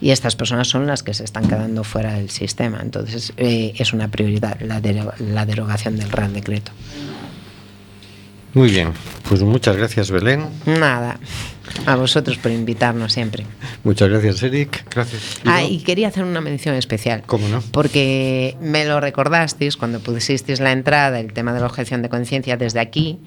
y 0.00 0.10
estas 0.10 0.36
personas 0.36 0.68
son 0.68 0.86
las 0.86 1.02
que 1.02 1.14
se 1.14 1.24
están 1.24 1.48
quedando 1.48 1.84
fuera 1.84 2.14
del 2.14 2.30
sistema. 2.30 2.78
Entonces 2.82 3.32
eh, 3.36 3.72
es 3.76 3.92
una 3.92 4.08
prioridad 4.08 4.58
la, 4.60 4.80
la 5.18 5.46
derogación 5.46 5.96
del 5.96 6.10
Real 6.10 6.32
Decreto. 6.32 6.72
muy 8.52 8.70
bien. 8.70 8.92
Pues 9.28 9.42
muchas 9.42 9.76
gracias, 9.76 10.10
Belén. 10.10 10.46
Nada, 10.66 11.18
a 11.84 11.96
vosotros 11.96 12.38
por 12.38 12.52
invitarnos 12.52 13.12
siempre. 13.12 13.44
Muchas 13.82 14.08
gracias, 14.08 14.42
Eric. 14.44 14.84
Gracias. 14.94 15.40
Ah, 15.44 15.64
y 15.64 15.80
quería 15.80 16.08
hacer 16.08 16.22
una 16.24 16.40
mención 16.40 16.74
especial. 16.76 17.22
¿Cómo 17.26 17.48
no? 17.48 17.60
Porque 17.72 18.56
me 18.60 18.84
lo 18.84 19.00
recordasteis 19.00 19.76
cuando 19.76 19.98
pusisteis 20.00 20.60
la 20.60 20.70
entrada, 20.72 21.18
el 21.18 21.32
tema 21.32 21.52
de 21.52 21.60
la 21.60 21.66
objeción 21.66 22.02
de 22.02 22.08
conciencia 22.08 22.56
desde 22.56 22.80
aquí. 22.80 23.18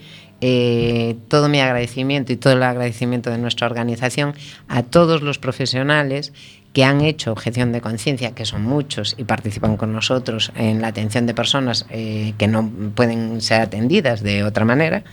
eh, 0.41 1.17
todo 1.27 1.49
mi 1.49 1.59
agradecimiento 1.59 2.31
y 2.31 2.37
todo 2.37 2.53
el 2.53 2.63
agradecimiento 2.63 3.29
de 3.29 3.37
nuestra 3.39 3.67
organización 3.67 4.33
a 4.69 4.83
todos 4.83 5.21
los 5.21 5.37
profesionales 5.37 6.31
que 6.79 6.85
han 6.85 7.01
hecho 7.01 7.33
objeción 7.33 7.73
de 7.73 7.81
conciencia, 7.81 8.31
que 8.31 8.45
son 8.45 8.63
muchos 8.63 9.13
y 9.17 9.25
participan 9.25 9.75
con 9.75 9.91
nosotros 9.91 10.53
en 10.55 10.81
la 10.81 10.87
atención 10.87 11.25
de 11.25 11.33
personas 11.33 11.85
eh, 11.89 12.33
que 12.37 12.47
no 12.47 12.71
pueden 12.95 13.41
ser 13.41 13.59
atendidas 13.59 14.23
de 14.23 14.45
otra 14.45 14.63
manera, 14.63 15.03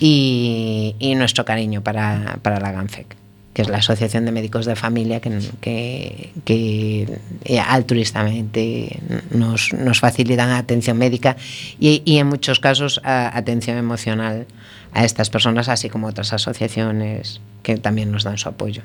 y, 0.00 0.96
y 0.98 1.14
nuestro 1.14 1.44
cariño 1.44 1.80
para, 1.80 2.40
para 2.42 2.58
la 2.58 2.72
GANFEC 2.72 3.14
que 3.54 3.62
es 3.62 3.68
la 3.68 3.78
Asociación 3.78 4.24
de 4.24 4.32
Médicos 4.32 4.66
de 4.66 4.74
Familia 4.74 5.20
que, 5.20 5.38
que, 5.60 6.30
que 6.44 7.18
eh, 7.44 7.60
altruistamente 7.60 8.98
nos, 9.30 9.72
nos, 9.74 10.00
facilitan 10.00 10.50
atención 10.50 10.98
médica 10.98 11.36
y, 11.78 12.02
y 12.04 12.18
en 12.18 12.26
muchos 12.26 12.58
casos 12.58 13.00
a, 13.04 13.38
atención 13.38 13.78
emocional 13.78 14.46
a 14.92 15.04
estas 15.04 15.30
personas, 15.30 15.68
así 15.68 15.88
como 15.88 16.08
otras 16.08 16.32
asociaciones 16.32 17.40
que 17.62 17.76
también 17.76 18.10
nos 18.10 18.24
dan 18.24 18.38
su 18.38 18.48
apoyo. 18.48 18.82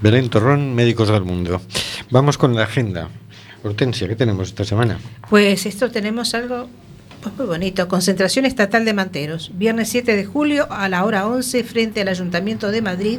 Belén 0.00 0.30
Torrón, 0.30 0.76
Médicos 0.76 1.08
del 1.08 1.24
Mundo. 1.24 1.60
Vamos 2.10 2.38
con 2.38 2.54
la 2.54 2.62
agenda. 2.62 3.08
Hortensia, 3.64 4.06
¿qué 4.06 4.14
tenemos 4.14 4.48
esta 4.48 4.64
semana? 4.64 4.98
Pues 5.28 5.66
esto 5.66 5.90
tenemos 5.90 6.34
algo 6.34 6.68
pues 7.20 7.36
muy 7.36 7.46
bonito. 7.46 7.88
Concentración 7.88 8.44
estatal 8.44 8.84
de 8.84 8.94
manteros. 8.94 9.50
Viernes 9.54 9.88
7 9.88 10.14
de 10.14 10.24
julio 10.24 10.68
a 10.70 10.88
la 10.88 11.04
hora 11.04 11.26
11 11.26 11.64
frente 11.64 12.00
al 12.02 12.08
Ayuntamiento 12.08 12.70
de 12.70 12.80
Madrid 12.80 13.18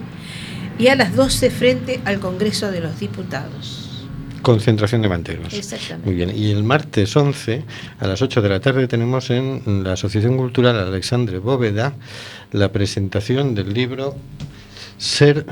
y 0.78 0.88
a 0.88 0.96
las 0.96 1.14
12 1.18 1.50
frente 1.50 2.00
al 2.06 2.22
Congreso 2.22 2.72
de 2.72 2.80
los 2.80 2.98
Diputados. 2.98 4.08
Concentración 4.42 5.02
de 5.02 5.10
manteros. 5.10 5.54
Exactamente. 5.54 6.06
Muy 6.06 6.16
bien. 6.16 6.32
Y 6.34 6.52
el 6.52 6.64
martes 6.64 7.14
11 7.14 7.66
a 8.00 8.08
las 8.08 8.22
8 8.22 8.42
de 8.42 8.48
la 8.48 8.62
tarde 8.62 8.88
tenemos 8.88 9.30
en 9.32 9.84
la 9.84 9.94
Asociación 9.94 10.38
Cultural 10.38 10.80
Alexandre 10.80 11.40
Bóveda 11.40 11.94
la 12.54 12.72
presentación 12.72 13.54
del 13.54 13.74
libro 13.74 14.16
Ser 14.98 15.46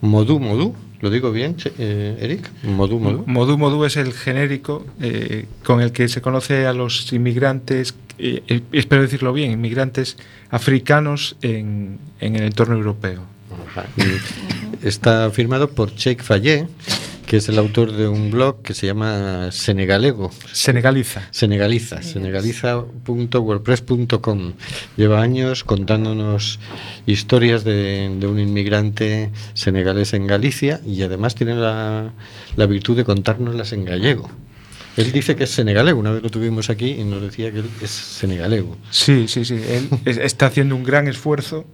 Modú 0.00 0.40
Modú 0.40 0.74
¿Lo 1.00 1.08
digo 1.08 1.32
bien, 1.32 1.56
eh, 1.78 2.18
Eric? 2.20 2.50
¿Modú 2.62 2.98
Modú? 2.98 3.24
Modú 3.26 3.56
Modú 3.56 3.84
es 3.86 3.96
el 3.96 4.12
genérico 4.12 4.84
eh, 5.00 5.46
con 5.64 5.80
el 5.80 5.92
que 5.92 6.08
se 6.08 6.20
conoce 6.20 6.66
a 6.66 6.74
los 6.74 7.10
inmigrantes, 7.14 7.94
eh, 8.18 8.60
espero 8.72 9.00
decirlo 9.00 9.32
bien, 9.32 9.50
inmigrantes 9.50 10.18
africanos 10.50 11.36
en, 11.40 11.98
en 12.20 12.36
el 12.36 12.42
entorno 12.42 12.76
europeo. 12.76 13.22
Está 14.82 15.30
firmado 15.30 15.70
por 15.70 15.94
Cheikh 15.94 16.22
Fayet, 16.22 16.68
que 17.30 17.36
es 17.36 17.48
el 17.48 17.58
autor 17.58 17.92
de 17.92 18.08
un 18.08 18.32
blog 18.32 18.60
que 18.60 18.74
se 18.74 18.88
llama 18.88 19.52
Senegalego. 19.52 20.32
Senegaliza. 20.50 21.28
Senegaliza, 21.30 22.02
senegaliza.wordpress.com. 22.02 24.54
Lleva 24.96 25.22
años 25.22 25.62
contándonos 25.62 26.58
historias 27.06 27.62
de, 27.62 28.12
de, 28.18 28.26
un 28.26 28.40
inmigrante 28.40 29.30
senegalés 29.54 30.12
en 30.12 30.26
Galicia 30.26 30.80
y 30.84 31.02
además 31.02 31.36
tiene 31.36 31.54
la, 31.54 32.12
la 32.56 32.66
virtud 32.66 32.96
de 32.96 33.04
contárnoslas 33.04 33.72
en 33.74 33.84
gallego. 33.84 34.28
Él 34.96 35.12
dice 35.12 35.36
que 35.36 35.44
es 35.44 35.50
senegalego, 35.50 36.00
una 36.00 36.10
vez 36.10 36.24
lo 36.24 36.30
tuvimos 36.30 36.68
aquí 36.68 36.96
y 36.98 37.04
nos 37.04 37.22
decía 37.22 37.52
que 37.52 37.60
él 37.60 37.70
es 37.80 37.90
senegalego. 37.90 38.76
Sí, 38.90 39.28
sí, 39.28 39.44
sí, 39.44 39.54
él 39.54 39.88
está 40.04 40.46
haciendo 40.46 40.74
un 40.74 40.82
gran 40.82 41.06
esfuerzo 41.06 41.64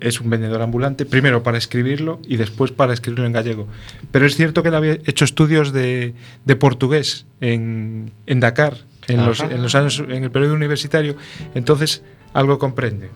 es 0.00 0.20
un 0.20 0.30
vendedor 0.30 0.62
ambulante, 0.62 1.04
primero 1.04 1.42
para 1.42 1.58
escribirlo 1.58 2.20
y 2.26 2.36
después 2.36 2.70
para 2.70 2.92
escribirlo 2.92 3.26
en 3.26 3.32
gallego. 3.32 3.66
Pero 4.10 4.26
es 4.26 4.36
cierto 4.36 4.62
que 4.62 4.68
él 4.68 4.74
había 4.74 4.92
hecho 4.92 5.24
estudios 5.24 5.72
de, 5.72 6.14
de 6.44 6.56
portugués 6.56 7.26
en, 7.40 8.12
en 8.26 8.40
Dakar, 8.40 8.76
en 9.08 9.24
los, 9.26 9.40
en 9.40 9.62
los, 9.62 9.74
años, 9.74 10.02
en 10.08 10.24
el 10.24 10.30
periodo 10.30 10.54
universitario, 10.54 11.16
entonces 11.54 12.02
algo 12.32 12.58
comprende. 12.58 13.10